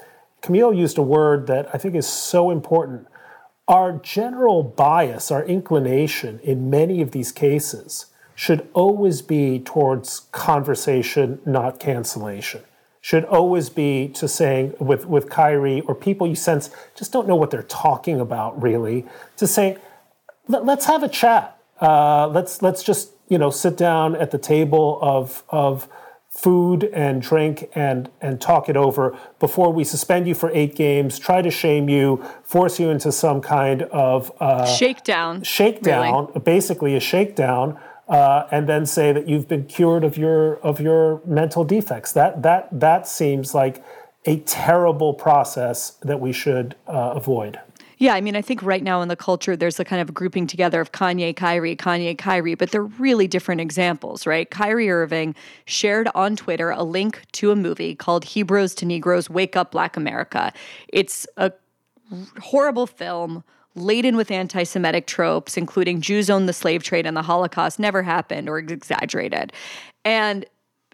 [0.41, 3.07] Kmele used a word that I think is so important.
[3.67, 11.41] Our general bias, our inclination in many of these cases should always be towards conversation,
[11.45, 12.63] not cancellation
[13.01, 17.35] should always be to saying with, with Kyrie or people you sense just don't know
[17.35, 19.05] what they're talking about really,
[19.37, 19.77] to say,
[20.47, 21.57] Let, us have a chat.
[21.79, 25.87] Uh, let's let's just you know sit down at the table of of
[26.29, 31.17] food and drink and and talk it over before we suspend you for eight games,
[31.17, 35.41] try to shame you, force you into some kind of uh, shakedown.
[35.41, 36.39] Shakedown, really.
[36.41, 41.21] basically a shakedown uh, and then say that you've been cured of your of your
[41.25, 42.11] mental defects.
[42.11, 43.83] That that that seems like
[44.25, 47.59] a terrible process that we should uh, avoid.
[48.01, 50.47] Yeah, I mean, I think right now in the culture, there's a kind of grouping
[50.47, 54.49] together of Kanye, Kyrie, Kanye, Kyrie, but they're really different examples, right?
[54.49, 59.55] Kyrie Irving shared on Twitter a link to a movie called Hebrews to Negroes Wake
[59.55, 60.51] Up Black America.
[60.87, 61.51] It's a
[62.41, 63.43] horrible film
[63.75, 68.03] laden with anti Semitic tropes, including Jews owned the slave trade and the Holocaust never
[68.03, 69.53] happened or exaggerated.
[70.03, 70.45] And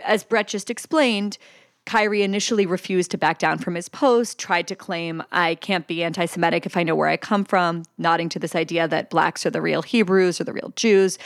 [0.04, 1.38] as Bret just explained,
[1.86, 6.04] Kyrie initially refused to back down from his post, tried to claim, I can't be
[6.04, 9.46] anti Semitic if I know where I come from, nodding to this idea that blacks
[9.46, 11.18] are the real Hebrews or the real Jews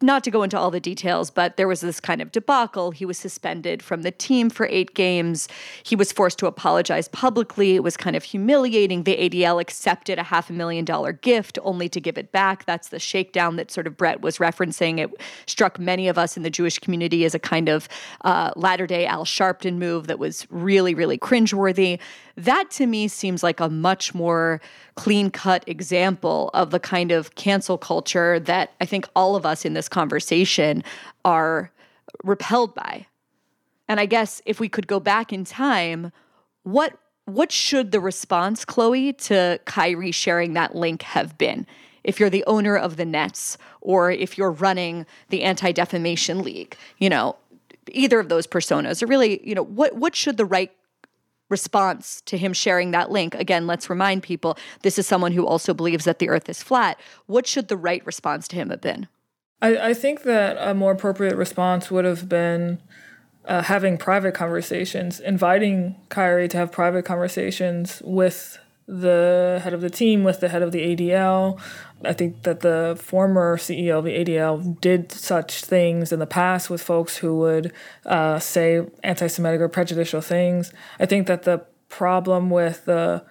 [0.00, 2.90] not to go into all the details, but there was this kind of debacle.
[2.90, 5.48] He was suspended from the team for eight games.
[5.82, 7.74] He was forced to apologize publicly.
[7.74, 9.04] It was kind of humiliating.
[9.04, 12.64] The ADL accepted a half a million dollar gift only to give it back.
[12.64, 14.98] That's the shakedown that sort of Bret was referencing.
[14.98, 15.10] It
[15.46, 17.88] struck many of us in the Jewish community as a kind of
[18.22, 21.98] uh, latter day Al Sharpton move that was really, really cringeworthy.
[22.38, 24.60] That to me seems like a much more
[24.94, 29.64] clean cut example of the kind of cancel culture that I think all of us
[29.64, 30.84] in this conversation
[31.24, 31.72] are
[32.22, 33.06] repelled by.
[33.88, 36.12] And I guess if we could go back in time,
[36.62, 41.66] what what should the response, Chloe, to Kyrie sharing that link have been?
[42.02, 46.76] If you're the owner of the Nets or if you're running the Anti Defamation League,
[46.98, 47.36] you know,
[47.90, 50.72] either of those personas, or really, you know, what what should the right
[51.48, 53.34] response to him sharing that link?
[53.34, 57.00] Again, let's remind people this is someone who also believes that the earth is flat.
[57.26, 59.08] What should the right response to him have been?
[59.60, 62.80] I, I think that a more appropriate response would have been
[63.44, 68.58] uh, having private conversations, inviting Kyrie to have private conversations with
[68.88, 71.60] the head of the team, with the head of the ADL.
[72.04, 76.70] I think that the former CEO of the ADL did such things in the past
[76.70, 77.72] with folks who would
[78.06, 80.72] uh, say anti Semitic or prejudicial things.
[80.98, 83.24] I think that the problem with the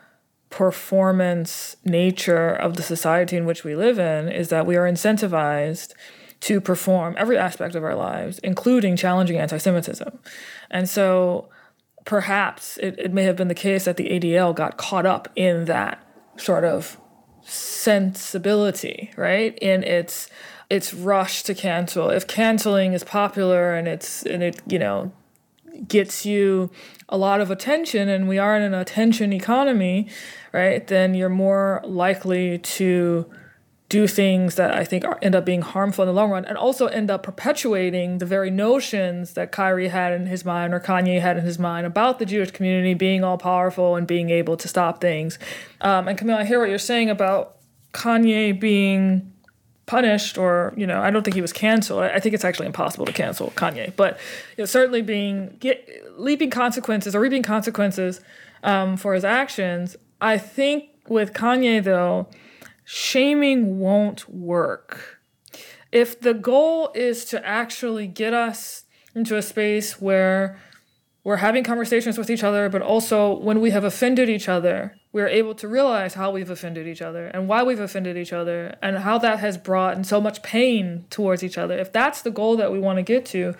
[0.49, 5.93] performance nature of the society in which we live in is that we are incentivized
[6.39, 10.19] to perform every aspect of our lives, including challenging anti Semitism.
[10.69, 11.49] And so
[12.07, 15.65] perhaps it, it may have been the case that the ADL got caught up in
[15.65, 16.01] that
[16.37, 16.97] sort of
[17.43, 19.57] sensibility, right?
[19.59, 20.29] In its
[20.69, 22.09] its rush to cancel.
[22.09, 25.11] If canceling is popular and it's and it, you know,
[25.87, 26.71] gets you
[27.09, 30.07] a lot of attention and we are in an attention economy,
[30.53, 30.87] right?
[30.87, 33.29] Then you're more likely to
[33.89, 36.87] do things that I think end up being harmful in the long run and also
[36.87, 41.37] end up perpetuating the very notions that Kyrie had in his mind or Kanye had
[41.37, 44.99] in his mind about the Jewish community being all powerful and being able to stop
[44.99, 45.39] things.
[45.79, 47.57] Um, and Kmele, I hear what you're saying about
[47.93, 49.31] Kanye being
[49.85, 53.05] punished or you know i don't think he was canceled i think it's actually impossible
[53.05, 54.19] to cancel kanye but
[54.57, 55.89] you know, certainly being get,
[56.19, 58.19] leaping consequences or reaping consequences
[58.63, 62.27] um, for his actions i think with kanye though
[62.89, 65.19] shaming won't work.
[65.91, 70.57] If the goal is to actually get us into a space where
[71.25, 75.27] we're having conversations with each other, but also when we have offended each other, we're
[75.27, 78.99] able to realize how we've offended each other and why we've offended each other and
[78.99, 81.77] how that has brought in so much pain towards each other.
[81.77, 83.53] If that's the goal that we want to get to,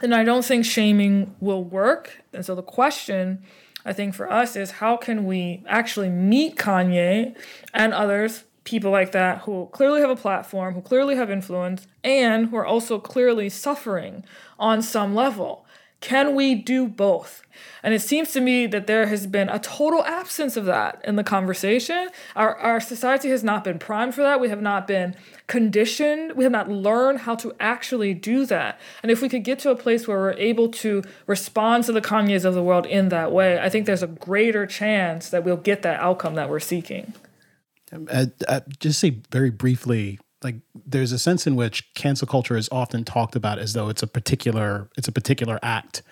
[0.00, 2.22] then I don't think shaming will work.
[2.32, 3.42] And so the question
[3.84, 7.36] I think for us is how can we actually meet Kanye
[7.72, 12.48] and others, people like that, who clearly have a platform, who clearly have influence, and
[12.48, 14.24] who are also clearly suffering
[14.58, 15.63] on some level.
[16.00, 17.42] Can we do both?
[17.82, 21.16] And it seems to me that there has been a total absence of that in
[21.16, 22.08] the conversation.
[22.34, 24.40] Our, our society has not been primed for that.
[24.40, 25.14] We have not been
[25.46, 26.32] conditioned.
[26.32, 28.80] We have not learned how to actually do that.
[29.02, 32.00] And if we could get to a place where we're able to respond to the
[32.00, 35.56] Kanyes of the world in that way, I think there's a greater chance that we'll
[35.56, 37.14] get that outcome that we're seeking.
[38.10, 40.56] Uh, uh, just say very briefly like
[40.86, 44.06] there's a sense in which cancel culture is often talked about as though it's a
[44.06, 46.02] particular it's a particular act.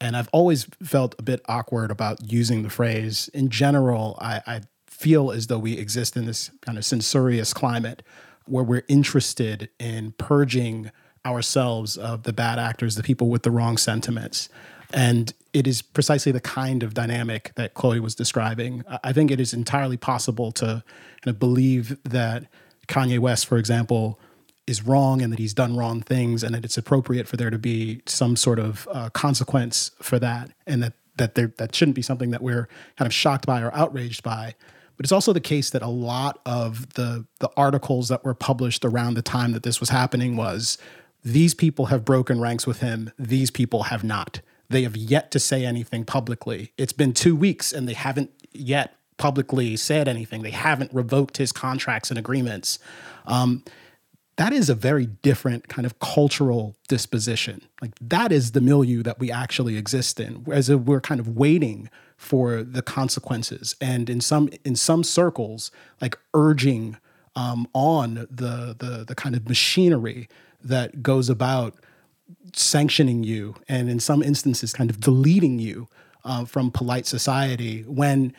[0.00, 3.28] And i've always felt a bit awkward about using the phrase.
[3.34, 8.02] In general i, I feel as though we exist in this kind of censorious climate
[8.46, 10.90] where we're interested in purging
[11.24, 14.48] ourselves of the bad actors the people with the wrong sentiments.
[14.92, 18.84] And it is precisely the kind of dynamic that chloe was describing.
[19.04, 20.82] I think it is entirely possible to
[21.22, 22.46] kind of believe that
[22.90, 24.20] Kanye West, for example,
[24.66, 27.58] is wrong and that he's done wrong things and that it's appropriate for there to
[27.58, 32.02] be some sort of uh, consequence for that and that that there that shouldn't be
[32.02, 34.54] something that we're kind of shocked by or outraged by.
[34.96, 38.84] But it's also the case that a lot of the the articles that were published
[38.84, 40.78] around the time that this was happening was
[41.24, 43.10] these people have broken ranks with him.
[43.18, 44.40] These people have not.
[44.68, 46.72] They have yet to say anything publicly.
[46.78, 50.40] It's been 2 weeks and they haven't yet publicly said anything.
[50.40, 52.78] They haven't revoked his contracts and agreements.
[53.26, 53.62] Um,
[54.36, 57.60] that is a very different kind of cultural disposition.
[57.82, 61.90] Like that is the milieu that we actually exist in, whereas we're kind of waiting
[62.16, 65.70] for the consequences, and in some in some circles,
[66.00, 66.96] like urging
[67.36, 70.28] um, on the the the kind of machinery
[70.64, 71.74] that goes about
[72.54, 75.88] sanctioning you, and in some instances, kind of deleting you
[76.24, 78.32] uh, from polite society when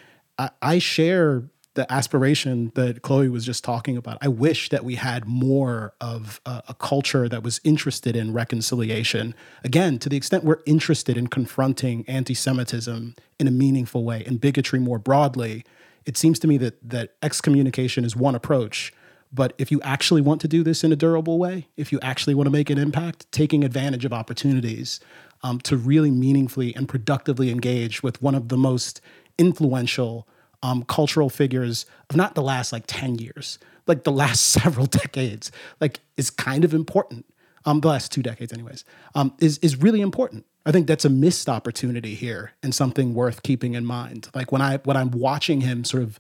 [0.61, 1.43] I, share
[1.73, 4.17] the aspiration that Chloe was just talking about.
[4.21, 9.33] I wish that we had more of a, a, culture that was interested in reconciliation.
[9.63, 14.41] Again, to the extent we're interested in confronting anti Semitism in a meaningful way and
[14.41, 15.63] bigotry more broadly,
[16.05, 18.93] it seems to me that, that excommunication is one approach.
[19.33, 22.35] But if you actually want to do this in a durable way, if you actually
[22.35, 24.99] want to make an impact, taking advantage of opportunities
[25.43, 28.99] um, to really meaningfully and productively engage with one of the most
[29.41, 30.27] influential
[30.63, 33.57] um, cultural figures of not the last like 10 years,
[33.87, 35.51] like the last several decades,
[35.81, 37.25] like is kind of important.
[37.65, 40.45] Um, the last two decades, anyways, um, is is really important.
[40.65, 44.29] I think that's a missed opportunity here and something worth keeping in mind.
[44.33, 46.19] Like when I when I'm watching him sort of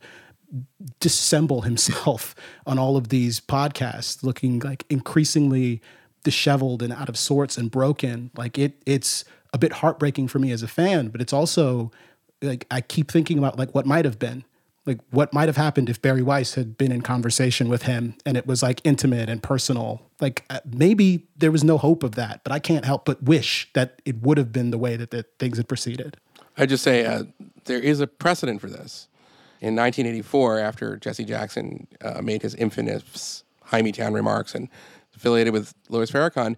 [0.99, 2.35] dissemble himself
[2.65, 5.81] on all of these podcasts, looking like increasingly
[6.23, 8.31] disheveled and out of sorts and broken.
[8.35, 11.91] Like it, it's a bit heartbreaking for me as a fan, but it's also
[12.41, 14.43] like I keep thinking about like what might have been,
[14.85, 18.35] like what might have happened if Bari Weiss had been in conversation with him and
[18.35, 20.01] it was like intimate and personal.
[20.19, 23.69] Like uh, maybe there was no hope of that, but I can't help but wish
[23.73, 26.17] that it would have been the way that the things had proceeded.
[26.57, 27.23] I just say uh,
[27.65, 29.07] there is a precedent for this.
[29.61, 34.67] In 1984, after Jesse Jackson uh, made his infamous Hymietown remarks and
[35.15, 36.55] affiliated with Louis Farrakhan,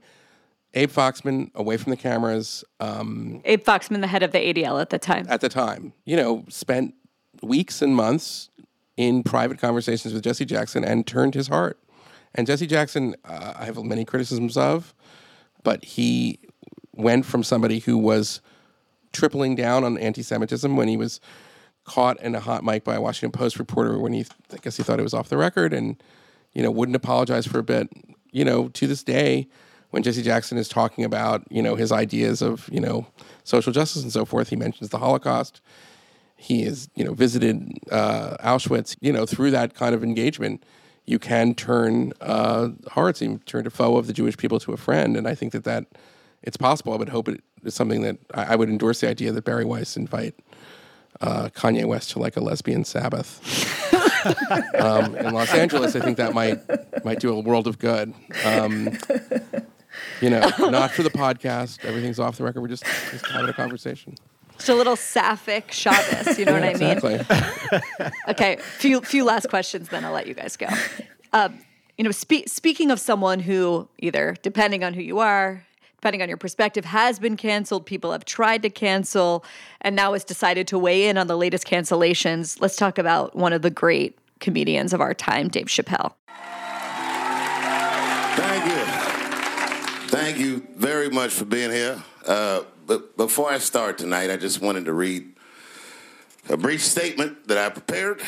[0.73, 2.63] Abe Foxman, away from the cameras.
[2.79, 5.25] Um, Abe Foxman, the head of the ADL at the time.
[5.29, 6.95] At the time, you know, spent
[7.41, 8.49] weeks and months
[8.97, 11.79] in private conversations with Jesse Jackson and turned his heart.
[12.35, 14.93] And Jesse Jackson, uh, I have many criticisms of,
[15.63, 16.39] but he
[16.95, 18.41] went from somebody who was
[19.11, 21.19] tripling down on anti-Semitism when he was
[21.83, 24.83] caught in a hot mic by a Washington Post reporter when he, I guess he
[24.83, 26.01] thought it was off the record, and
[26.53, 27.89] you know wouldn't apologize for a bit.
[28.31, 29.47] You know, to this day,
[29.93, 33.05] when Jesse Jackson is talking about, you know, his ideas of, you know,
[33.43, 35.61] social justice and so forth, he mentions the Holocaust.
[36.35, 38.97] He has, you know, visited uh, Auschwitz.
[39.01, 40.63] You know, through that kind of engagement,
[41.05, 44.77] you can turn uh, hearts, you turn a foe of the Jewish people to a
[44.77, 45.15] friend.
[45.15, 45.85] And I think that that
[46.41, 46.93] it's possible.
[46.93, 49.63] I would hope it is something that I, I would endorse the idea that Bari
[49.63, 50.33] Weiss invite
[51.21, 53.93] uh, Kanye West to like a lesbian Sabbath
[54.73, 55.95] um, in Los Angeles.
[55.95, 56.59] I think that might
[57.05, 58.11] might do a world of good.
[58.43, 58.97] Um,
[60.23, 60.39] you know,
[60.69, 61.83] not for the podcast.
[61.85, 62.61] Everything's off the record.
[62.61, 64.15] We're just, just having a conversation.
[64.57, 66.97] Just a little sapphic Shabbos, you know Yeah, what I mean?
[67.17, 68.09] exactly.
[68.29, 70.67] okay, few few last questions, then I'll let you guys go.
[71.33, 71.59] Um,
[71.97, 75.65] you know, spe- speaking of someone who either, depending on who you are,
[75.97, 79.43] depending on your perspective, has been canceled, people have tried to cancel,
[79.81, 82.61] and now has decided to weigh in on the latest cancellations.
[82.61, 86.13] Let's talk about one of the great comedians of our time, Dave Chappelle.
[90.23, 92.01] Thank you very much for being here.
[92.25, 95.33] Uh, but before I start tonight, I just wanted to read
[96.47, 98.21] a brief statement that I prepared.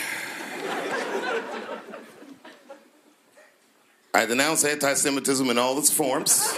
[4.13, 6.53] I denounce anti Semitism in all its forms.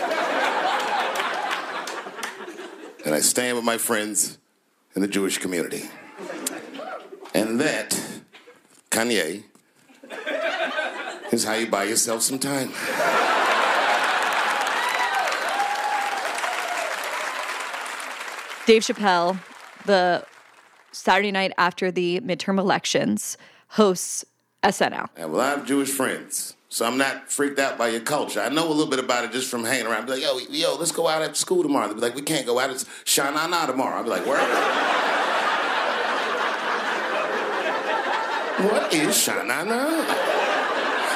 [3.06, 4.40] And I stand with my friends
[4.96, 5.84] in the Jewish community.
[7.36, 7.92] And that,
[8.90, 9.44] Kanye,
[11.32, 12.72] is how you buy yourself some time.
[18.68, 19.40] Dave Chappelle,
[19.86, 20.26] the
[20.92, 23.38] Saturday night after the midterm elections,
[23.70, 24.26] hosts
[24.62, 25.08] SNL.
[25.18, 28.42] Yeah, well, I have Jewish friends, so I'm not freaked out by your culture.
[28.42, 30.08] I know a little bit about it just from hanging around.
[30.08, 31.88] Be like, yo, yo, let's go out after school tomorrow.
[31.88, 32.70] They'll be like, we can't go out.
[32.70, 34.00] It's Shana Na tomorrow.
[34.00, 34.38] I'll be like, where?
[38.70, 39.64] what is Shana Na?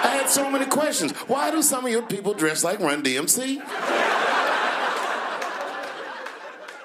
[0.03, 1.11] I had so many questions.
[1.27, 3.61] Why do some of your people dress like Run DMC?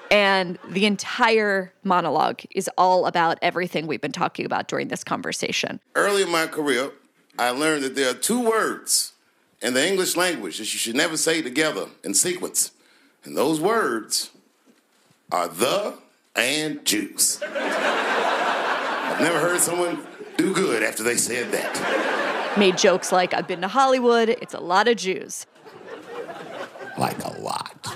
[0.09, 5.79] And the entire monologue is all about everything we've been talking about during this conversation.
[5.95, 6.91] Early in my career,
[7.37, 9.13] I learned that there are two words
[9.61, 12.71] in the English language that you should never say together in sequence.
[13.23, 14.31] And those words
[15.31, 15.95] are the
[16.35, 17.41] and Jews.
[17.43, 20.05] I've never heard someone
[20.37, 22.57] do good after they said that.
[22.57, 25.45] Made jokes like, I've been to Hollywood, it's a lot of Jews.
[26.97, 27.87] Like a lot.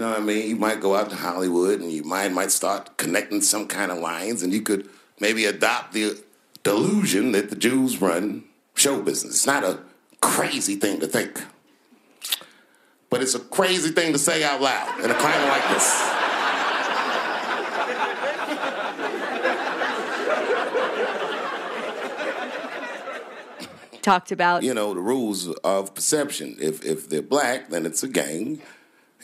[0.00, 0.48] You know what I mean?
[0.48, 3.98] You might go out to Hollywood and you might might start connecting some kind of
[3.98, 4.88] lines, and you could
[5.20, 6.18] maybe adopt the
[6.62, 8.44] delusion that the Jews run
[8.74, 9.34] show business.
[9.34, 9.80] It's not a
[10.22, 11.44] crazy thing to think,
[13.10, 16.16] but it's a crazy thing to say out loud in a climate like this.
[24.00, 26.56] Talked about You know the rules of perception.
[26.58, 28.62] If if they're black, then it's a gang.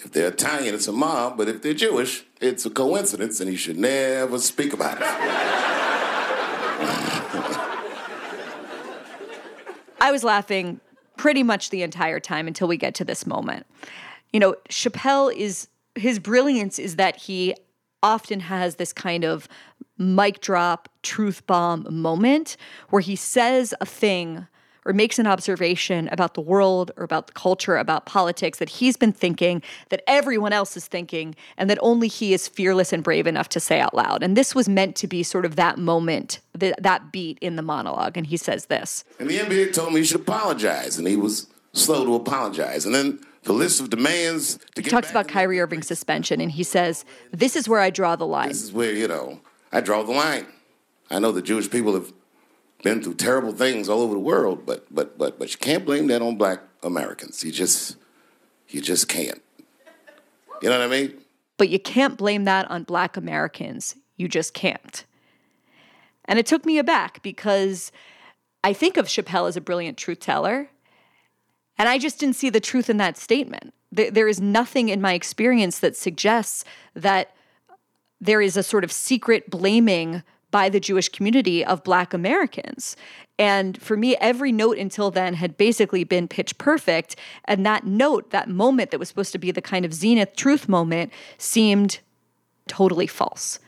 [0.05, 1.37] If they're Italian, it's a mob.
[1.37, 5.07] But if they're Jewish, it's a coincidence, and you should never speak about it.
[10.01, 10.81] I was laughing
[11.17, 13.67] pretty much the entire time until we get to this moment.
[14.33, 17.55] You know, Chappelle is his brilliance is that he
[18.03, 19.49] often has this kind of
[19.99, 22.57] mic drop truth bomb moment
[22.91, 24.47] where he says a thing
[24.87, 28.97] or makes an observation about the world or about the culture, about politics that he's
[28.97, 33.27] been thinking, that everyone else is thinking, and that only he is fearless and brave
[33.27, 34.23] enough to say out loud.
[34.23, 37.63] And this was meant to be sort of that moment, that, that beat in the
[37.63, 38.17] monologue.
[38.17, 39.05] And he says this.
[39.19, 42.87] And the NBA told me he should apologize, and he was slow to apologize.
[42.87, 46.63] And then the list of demands to He talks about Kyrie Irving's suspension, and he
[46.63, 48.49] says, This is where I draw the line.
[48.49, 49.41] This is where, you know,
[49.73, 50.47] I draw the line.
[51.11, 52.13] I know the Jewish people have
[52.83, 56.07] been through terrible things all over the world, but but but but you can't blame
[56.09, 57.43] that on black Americans.
[57.45, 57.97] You just
[58.69, 59.43] you just can't.
[60.63, 61.15] You know what I mean?
[61.59, 63.97] But you can't blame that on black Americans.
[64.17, 65.05] You just can't.
[66.27, 67.93] And it took me aback because
[68.65, 70.69] I think of Chappelle as a brilliant truth teller.
[71.79, 73.75] And I just didn't see the truth in that statement.
[73.93, 77.35] There, is nothing in my experience that suggests that
[78.21, 80.23] there is a sort of secret blaming
[80.57, 82.97] by the Jewish community of Black Americans.
[83.39, 87.15] And for me, every note until then had basically been pitch perfect.
[87.45, 90.67] And that note, that moment that was supposed to be the kind of zenith truth
[90.67, 91.99] moment, seemed
[92.69, 93.59] totally false.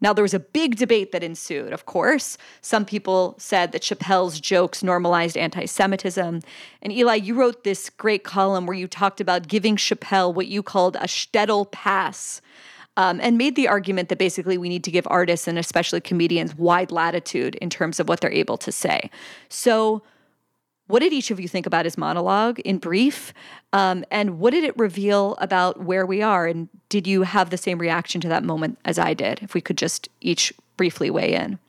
[0.00, 2.38] Now, there was a big debate that ensued, of course.
[2.62, 6.40] Some people said that Chappelle's jokes normalized anti Semitism.
[6.80, 10.62] And Eli, you wrote this great column where you talked about giving Chappelle what you
[10.62, 12.40] called a shtetl pass.
[12.96, 16.56] Um, and made the argument that basically we need to give artists and especially comedians
[16.56, 19.10] wide latitude in terms of what they're able to say.
[19.48, 20.02] So,
[20.88, 23.32] what did each of you think about his monologue in brief?
[23.72, 26.48] Um, and what did it reveal about where we are?
[26.48, 29.40] And did you have the same reaction to that moment as I did?
[29.40, 31.60] If we could just each briefly weigh in.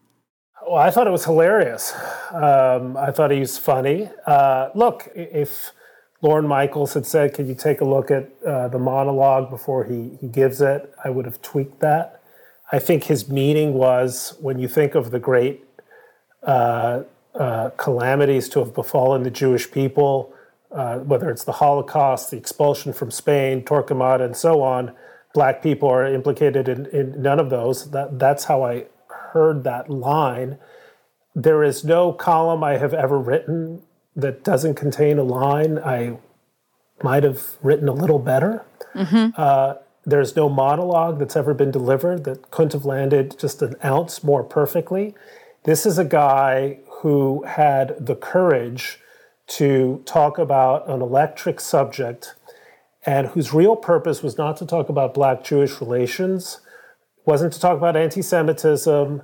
[0.68, 1.94] Well, I thought it was hilarious.
[2.32, 4.10] Um, I thought he was funny.
[4.26, 5.72] Uh, look, if
[6.22, 10.18] Lorne Michaels had said, "Can you take a look at uh, the monologue before he
[10.22, 12.22] he gives it?" I would have tweaked that.
[12.72, 15.66] I think his meaning was when you think of the great
[16.44, 17.04] uh,
[17.36, 20.34] uh, calamities to have befallen the Jewish people,
[20.72, 24.94] uh, whether it's the Holocaust, the expulsion from Spain, Torquemada, and so on.
[25.34, 27.92] Black people are implicated in, in none of those.
[27.92, 28.86] That that's how I
[29.32, 30.58] heard that line.
[31.34, 33.82] There is no column I have ever written
[34.16, 36.18] that doesn't contain a line I
[37.04, 38.66] might have written a little better.
[39.38, 39.76] Uh,
[40.06, 44.44] there's no monologue that's ever been delivered that couldn't have landed just an ounce more
[44.44, 45.16] perfectly.
[45.64, 49.00] This is a guy who had the courage
[49.48, 52.36] to talk about an electric subject
[53.06, 56.62] and whose real purpose was not to talk about black Jewish relations,
[57.26, 59.24] wasn't to talk about anti Semitism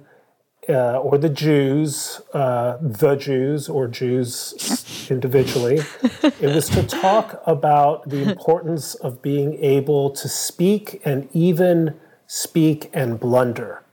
[0.69, 4.76] uh, or the Jews, uh, the Jews or Jews
[5.11, 5.79] individually.
[6.23, 12.89] it was to talk about the importance of being able to speak and even speak
[12.93, 13.83] and blunder.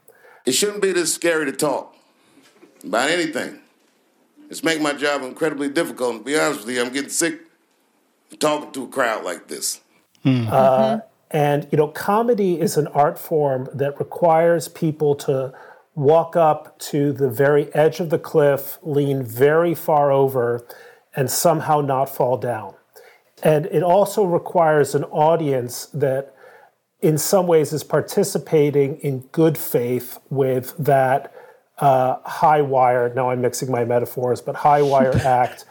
[0.45, 1.95] It shouldn't be this scary to talk
[2.83, 3.59] about anything.
[4.49, 6.15] It's making my job incredibly difficult.
[6.15, 7.41] And to be honest with you, I'm getting sick
[8.39, 9.81] talking to a crowd like this.
[10.25, 10.99] Uh,
[11.31, 15.53] and you know, comedy is an art form that requires people to
[15.95, 20.65] walk up to the very edge of the cliff, lean very far over,
[21.15, 22.73] and somehow not fall down.
[23.43, 26.35] And it also requires an audience that,
[27.01, 31.33] in some ways, is participating in good faith with that
[31.79, 33.13] uh, high wire.
[33.13, 35.65] Now I'm mixing my metaphors, but high wire act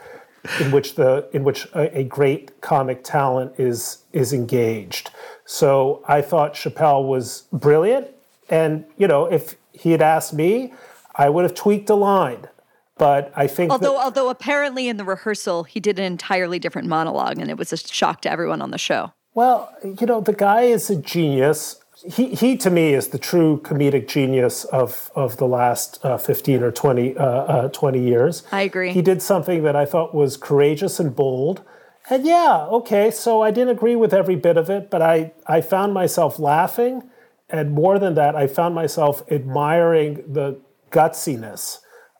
[0.60, 5.10] in which the in which a, a great comic talent is is engaged.
[5.44, 8.08] So I thought Chappelle was brilliant,
[8.50, 10.74] and you know if he had asked me,
[11.16, 12.48] I would have tweaked a line.
[12.96, 16.88] But I think Although, that, although apparently in the rehearsal he did an entirely different
[16.88, 19.12] monologue, and it was a shock to everyone on the show.
[19.34, 21.80] well, you know, the guy is a genius.
[22.06, 26.62] He, he to me is the true comedic genius of, of the last uh, 15
[26.62, 28.42] or 20, uh, uh, 20 years.
[28.52, 28.92] I agree.
[28.92, 31.62] He did something that I thought was courageous and bold.
[32.10, 35.62] And yeah, okay, so I didn't agree with every bit of it, but I, I
[35.62, 37.10] found myself laughing.
[37.48, 40.60] And more than that, I found myself admiring the
[40.90, 41.78] gutsiness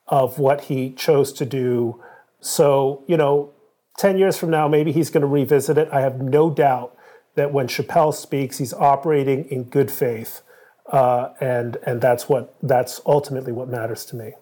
[0.09, 2.03] of what he chose to do.
[2.41, 3.53] So, you know,
[3.99, 5.89] 10 years from now, maybe he's going to revisit it.
[5.93, 6.97] I have no doubt
[7.37, 10.43] that when Chappelle speaks, he's operating in good faith.
[10.87, 14.35] Uh, and and that's what that's ultimately what matters to me.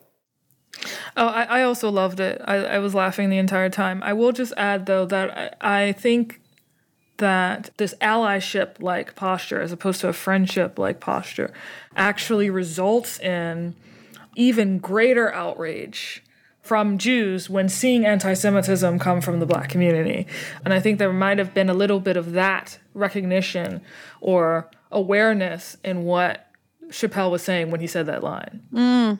[1.16, 2.40] Oh, I, I also loved it.
[2.44, 4.02] I, I was laughing the entire time.
[4.02, 6.40] I will just add, though, that I, I think
[7.18, 11.52] that this allyship like posture, as opposed to a friendship like posture,
[11.94, 13.76] actually results in
[14.34, 16.22] even greater outrage
[16.60, 20.26] from Jews when seeing anti Semitism come from the black community.
[20.64, 23.82] And I think there might have been a little bit of that recognition
[24.20, 26.46] or awareness in what
[26.88, 28.62] Chappelle was saying when he said that line.
[28.72, 29.18] Mm.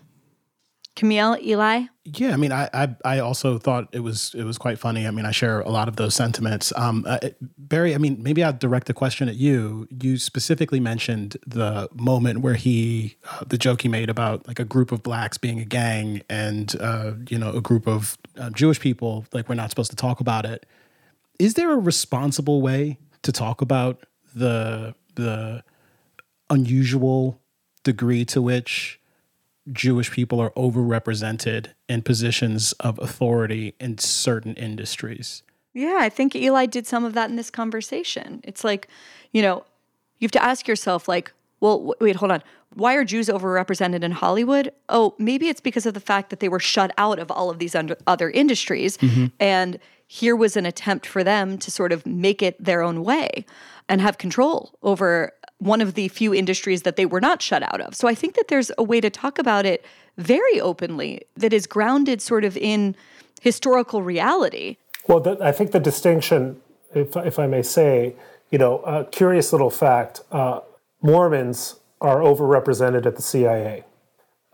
[0.95, 1.85] Kmele, Eli?
[2.05, 5.07] Yeah, I mean, I, I, I also thought it was it was quite funny.
[5.07, 6.73] I mean, I share a lot of those sentiments.
[6.77, 7.19] Um, uh,
[7.57, 9.89] Bari, I mean, maybe I'll direct the question at you.
[9.89, 14.65] You specifically mentioned the moment where he, uh, the joke he made about like a
[14.65, 18.81] group of blacks being a gang and uh, you know a group of uh, Jewish
[18.81, 19.25] people.
[19.33, 20.67] Like we're not supposed to talk about it.
[21.39, 24.05] Is there a responsible way to talk about
[24.35, 25.63] the the
[26.51, 27.41] unusual
[27.83, 29.01] degree to which
[29.71, 35.43] Jewish people are overrepresented in positions of authority in certain industries.
[35.75, 38.41] Yeah, I think Eli did some of that in this conversation.
[38.45, 38.89] It's like,
[39.31, 39.65] you know,
[40.19, 42.43] you have to ask yourself, like, well, wait, hold on.
[42.75, 44.73] Why are Jews overrepresented in Hollywood?
[44.89, 47.59] Oh, maybe it's because of the fact that they were shut out of all of
[47.59, 48.99] these under, other industries.
[48.99, 49.27] Mm-hmm.
[49.39, 53.47] And here was an attempt for them to sort of make it their own way
[53.89, 55.33] and have control over
[55.63, 57.95] one of the few industries that they were not shut out of.
[57.95, 59.85] So I think that there's a way to talk about it
[60.19, 62.97] very openly that is grounded sort of in
[63.41, 64.77] historical reality.
[65.07, 66.61] Well, the, I think the distinction,
[66.95, 68.17] if, if I may say,
[68.51, 70.61] you know, a curious little fact uh,
[71.01, 73.85] Mormons are overrepresented at the CIA.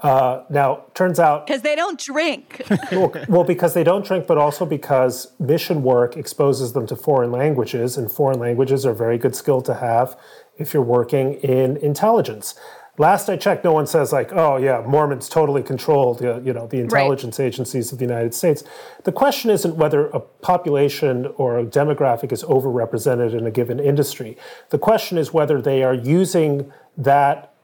[0.01, 2.62] Uh, now, turns out because they don't drink.
[2.93, 7.32] well, well, because they don't drink, but also because mission work exposes them to foreign
[7.32, 10.16] languages, and foreign languages are a very good skill to have
[10.59, 12.55] if you're working in intelligence.
[12.98, 16.66] Last I checked, no one says like, "Oh yeah, Mormons totally control uh, you know
[16.66, 17.47] the intelligence right.
[17.47, 18.64] agencies of the United States."
[19.05, 24.36] The question isn't whether a population or a demographic is overrepresented in a given industry.
[24.70, 27.55] The question is whether they are using that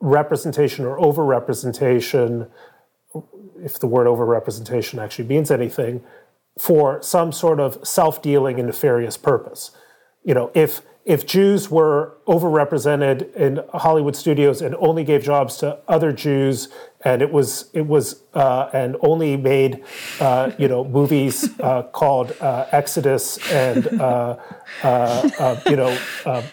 [0.00, 2.50] representation or overrepresentation,
[3.64, 6.02] if the word overrepresentation actually means anything,
[6.58, 9.70] for some sort of self-dealing and nefarious purpose.
[10.24, 15.80] You know, if if Jews were overrepresented in Hollywood studios and only gave jobs to
[15.88, 16.68] other Jews,
[17.04, 19.84] and it was it was uh, and only made
[20.20, 24.36] uh, you know movies uh, called uh, Exodus and uh,
[24.82, 25.96] uh, you know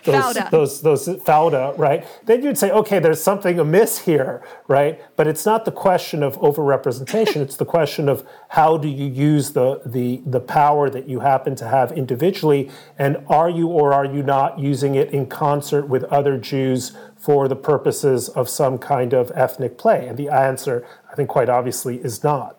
[0.04, 2.06] those, those those Fauda, right?
[2.26, 5.02] Then you'd say, okay, there's something amiss here, right?
[5.16, 9.52] But it's not the question of overrepresentation; it's the question of how do you use
[9.52, 14.06] the the the power that you happen to have individually, and are you or are
[14.06, 19.14] you not using it in concert with other Jews for the purposes of some kind
[19.14, 20.08] of ethnic play?
[20.08, 22.58] And the answer, I think, quite obviously, is not.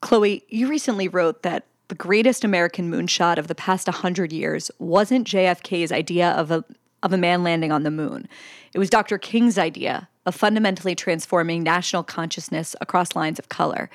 [0.00, 5.26] Chloe, you recently wrote that the greatest American moonshot of the past 100 years wasn't
[5.26, 6.64] JFK's idea of a,
[7.02, 8.28] of a man landing on the moon.
[8.72, 9.18] It was Dr.
[9.18, 13.90] King's idea of fundamentally transforming national consciousness across lines of color.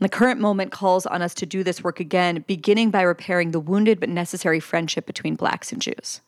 [0.00, 3.60] The current moment calls on us to do this work again, beginning by repairing the
[3.60, 6.20] wounded but necessary friendship between blacks and Jews.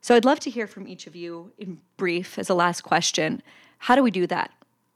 [0.00, 3.42] So I'd love to hear from each of you in brief as a last question.
[3.78, 4.50] How do we do that?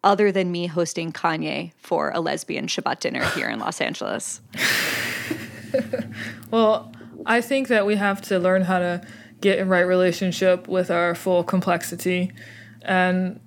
[0.05, 4.41] Other than me hosting Kanye for a lesbian Shabbat dinner here in Los Angeles.
[6.51, 6.93] well,
[7.27, 9.07] I think that we have to learn how to
[9.41, 12.33] get in right relationship with our full complexity.
[12.83, 13.41] And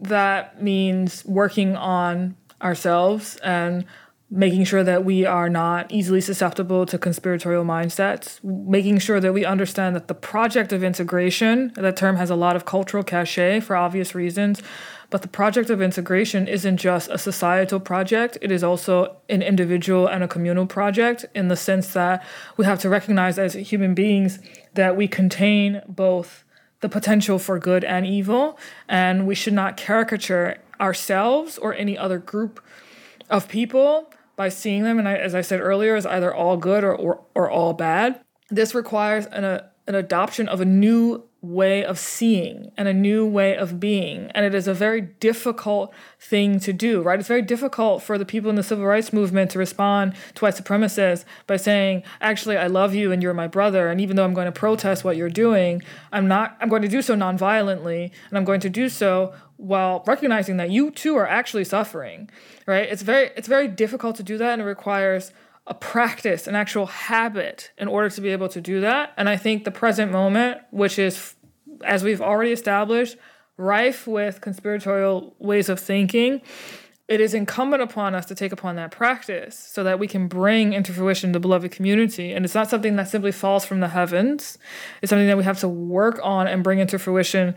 [0.00, 3.84] that means working on ourselves and
[4.34, 9.44] making sure that we are not easily susceptible to conspiratorial mindsets, making sure that we
[9.44, 13.76] understand that the project of integration, that term has a lot of cultural cachet for
[13.76, 14.62] obvious reasons,
[15.10, 20.06] but the project of integration isn't just a societal project, it is also an individual
[20.06, 22.24] and a communal project in the sense that
[22.56, 24.38] we have to recognize as human beings
[24.72, 26.42] that we contain both
[26.80, 32.16] the potential for good and evil, and we should not caricature ourselves or any other
[32.16, 32.64] group
[33.28, 36.84] of people by seeing them, and I, as I said earlier, is either all good
[36.84, 38.20] or, or, or all bad.
[38.50, 43.26] This requires an, a, an adoption of a new way of seeing and a new
[43.26, 44.30] way of being.
[44.32, 47.18] And it is a very difficult thing to do, right?
[47.18, 50.54] It's very difficult for the people in the civil rights movement to respond to white
[50.54, 53.88] supremacists by saying, actually, I love you and you're my brother.
[53.88, 55.82] And even though I'm going to protest what you're doing,
[56.12, 60.02] I'm not, I'm going to do so nonviolently and I'm going to do so while
[60.08, 62.28] recognizing that you too are actually suffering,
[62.66, 62.88] right?
[62.88, 65.32] It's very, it's very difficult to do that and it requires
[65.68, 69.12] a practice, an actual habit in order to be able to do that.
[69.16, 71.36] And I think the present moment, which is,
[71.84, 73.16] as we've already established,
[73.56, 76.42] rife with conspiratorial ways of thinking,
[77.12, 80.72] it is incumbent upon us to take upon that practice so that we can bring
[80.72, 82.32] into fruition the beloved community.
[82.32, 84.56] And it's not something that simply falls from the heavens,
[85.02, 87.54] it's something that we have to work on and bring into fruition.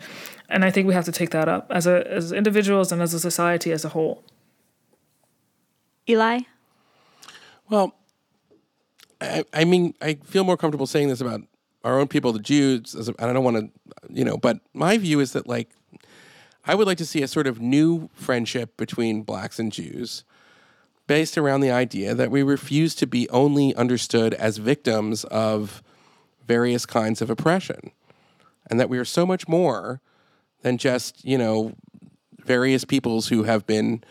[0.50, 3.14] And I think we have to take that up as, a, as individuals and as
[3.14, 4.26] a society as a whole.
[6.10, 6.42] Eli?
[7.70, 7.96] Well,
[9.22, 11.44] I, I mean, I feel more comfortable saying this about
[11.86, 12.94] our own people, the Jews.
[12.94, 13.70] As a, I don't want to,
[14.10, 15.70] you know, but my view is that like
[16.68, 20.24] I would like to see a sort of new friendship between blacks and Jews
[21.08, 25.84] based around the idea that we refuse to be only understood as victims of
[26.48, 27.92] various kinds of oppression
[28.70, 30.02] and that we are so much more
[30.64, 31.76] than just, you know,
[32.44, 34.04] various peoples who have been,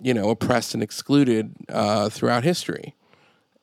[0.00, 2.94] you know, oppressed and excluded uh, throughout history.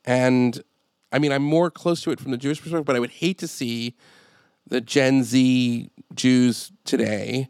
[0.04, 0.62] And
[1.10, 3.38] I mean, I'm more close to it from the Jewish perspective, but I would hate
[3.38, 3.96] to see
[4.66, 7.48] the Gen Z Jews today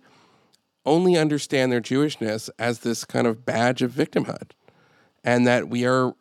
[0.89, 4.53] only understand their Jewishness as this kind of badge of victimhood
[5.23, 6.15] and that we are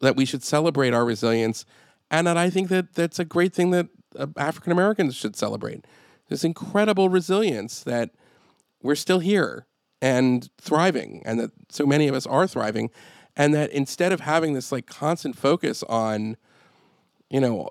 [0.00, 1.64] that we should celebrate our resilience
[2.10, 5.86] and that I think that that's a great thing that uh, African Americans should celebrate.
[6.28, 8.10] This incredible resilience that
[8.82, 9.66] we're still here
[10.02, 12.90] and thriving and that so many of us are thriving
[13.36, 16.36] and that instead of having this like constant focus on
[17.30, 17.70] you know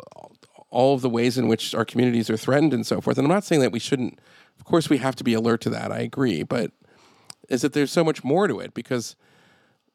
[0.72, 3.32] all of the ways in which our communities are threatened and so forth and I'm
[3.32, 4.20] not saying that we shouldn't
[4.58, 5.92] of course we have to be alert to that.
[5.92, 6.72] I agree, but
[7.50, 9.16] is that there's so much more to it because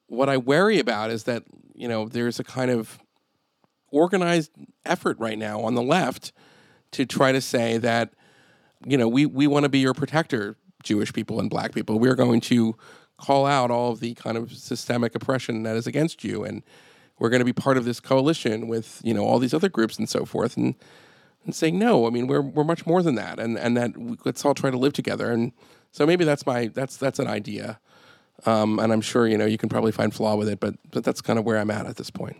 [0.06, 2.98] what I worry about is that you know there's a kind of
[3.92, 4.52] organized
[4.84, 6.32] effort right now on the left
[6.92, 8.12] to try to say that
[8.84, 11.98] you know we we want to be your protector, Jewish people and Black people.
[11.98, 12.76] We're going to
[13.16, 16.62] call out all of the kind of systemic oppression that is against you, and
[17.18, 19.98] we're going to be part of this coalition with you know all these other groups
[19.98, 20.74] and so forth, and
[21.44, 22.06] and saying no.
[22.06, 24.70] I mean, we're we're much more than that, and and that we, let's all try
[24.70, 25.30] to live together.
[25.30, 25.52] And
[25.90, 27.80] so maybe that's my that's that's an idea.
[28.46, 31.04] Um, and I'm sure you know you can probably find flaw with it, but but
[31.04, 32.36] that's kind of where I'm at at this point.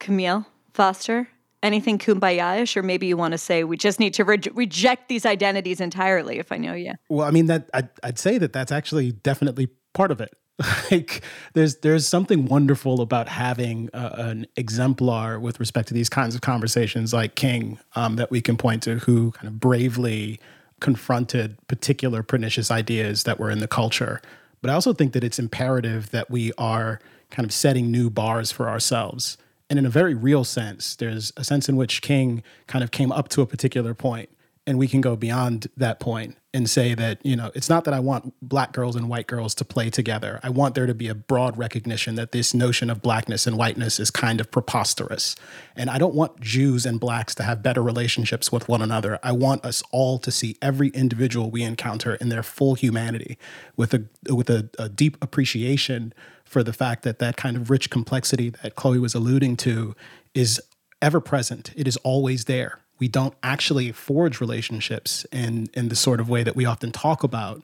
[0.00, 1.28] Kmele Foster,
[1.62, 5.26] anything kumbaya-ish, or maybe you want to say we just need to re- reject these
[5.26, 6.38] identities entirely.
[6.38, 9.68] If I know you, Well, I mean that I'd, I'd say that that's actually definitely
[9.92, 10.34] part of it.
[10.90, 11.22] like
[11.52, 17.12] there's there's something wonderful about having an exemplar with respect to these kinds of conversations
[17.12, 20.40] like King um, that we can point to who kind of bravely
[20.80, 24.20] confronted particular pernicious ideas that were in the culture.
[24.60, 28.50] But I also think that it's imperative that we are kind of setting new bars
[28.50, 29.38] for ourselves.
[29.70, 33.12] And in a very real sense, there's a sense in which King kind of came
[33.12, 34.30] up to a particular point
[34.68, 37.94] and we can go beyond that point and say that you know it's not that
[37.94, 40.38] i want black girls and white girls to play together.
[40.42, 43.98] I want there to be a broad recognition that this notion of blackness and whiteness
[43.98, 45.36] is kind of preposterous.
[45.74, 49.18] And i don't want jews and blacks to have better relationships with one another.
[49.22, 53.38] I want us all to see every individual we encounter in their full humanity
[53.74, 56.12] with a with a, a deep appreciation
[56.44, 59.94] for the fact that that kind of rich complexity that chloe was alluding to
[60.34, 60.60] is
[61.00, 61.72] ever present.
[61.74, 66.42] It is always there we don't actually forge relationships in in the sort of way
[66.42, 67.62] that we often talk about.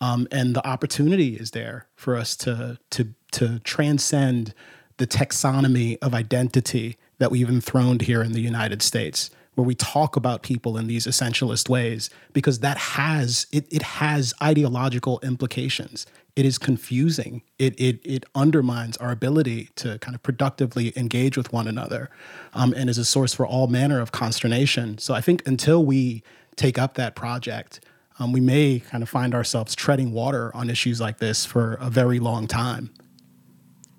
[0.00, 4.54] Um, and the opportunity is there for us to to to transcend
[4.96, 10.16] the taxonomy of identity that we've enthroned here in the United States, where we talk
[10.16, 16.06] about people in these essentialist ways, because that has it, it has ideological implications.
[16.36, 17.42] It is confusing.
[17.58, 22.10] It, it it undermines our ability to kind of productively engage with one another,
[22.52, 24.98] um, and is a source for all manner of consternation.
[24.98, 26.22] So I think until we
[26.56, 27.80] take up that project,
[28.18, 31.90] um, we may kind of find ourselves treading water on issues like this for a
[31.90, 32.90] very long time.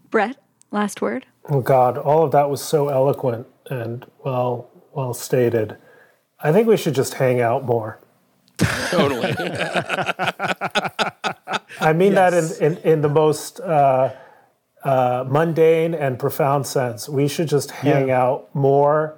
[0.09, 0.37] Bret,
[0.71, 1.25] last word.
[1.49, 5.77] Oh God, all of that was so eloquent and well well stated.
[6.39, 7.99] I think we should just hang out more.
[8.89, 9.33] Totally.
[11.79, 14.13] I mean that in, in, in the most uh,
[14.83, 17.09] uh, mundane and profound sense.
[17.09, 18.21] We should just hang Yeah.
[18.23, 19.17] out more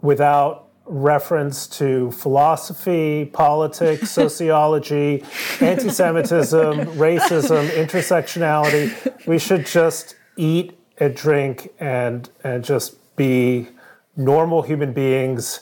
[0.00, 5.24] without reference to philosophy, politics, sociology,
[5.60, 9.26] anti Semitism, racism, intersectionality.
[9.26, 13.68] We should just eat and drink and, and just be
[14.16, 15.60] normal human beings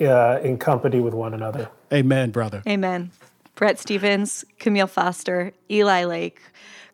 [0.00, 1.70] uh, in company with one another.
[1.92, 2.62] Amen, brother.
[2.66, 3.10] Amen.
[3.54, 6.40] Bret Stephens, Kmele Foster, Eli Lake,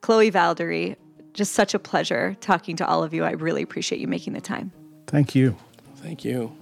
[0.03, 0.97] Chloe Valdary.
[1.33, 3.25] Just such a pleasure talking to all of you.
[3.25, 4.73] I really appreciate you making the time.
[5.07, 5.57] Thank you.
[5.97, 6.53] Thank you.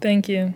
[0.00, 0.54] Thank you.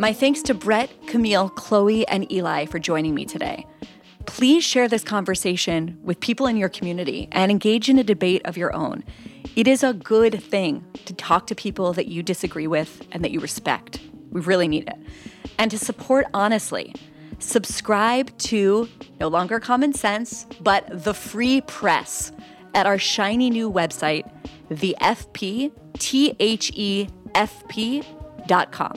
[0.00, 3.66] My thanks to Bret, Kmele, Chloe, and Eli for joining me today.
[4.26, 8.56] Please share this conversation with people in your community and engage in a debate of
[8.56, 9.02] your own.
[9.56, 13.32] It is a good thing to talk to people that you disagree with and that
[13.32, 13.98] you respect.
[14.30, 14.94] We really need it.
[15.58, 16.94] And to support honestly,
[17.40, 18.88] subscribe to
[19.18, 22.30] no longer common sense, but the free press
[22.72, 24.30] at our shiny new website,
[24.70, 26.70] the FP, T H
[27.34, 28.04] F P
[28.46, 28.96] dot com.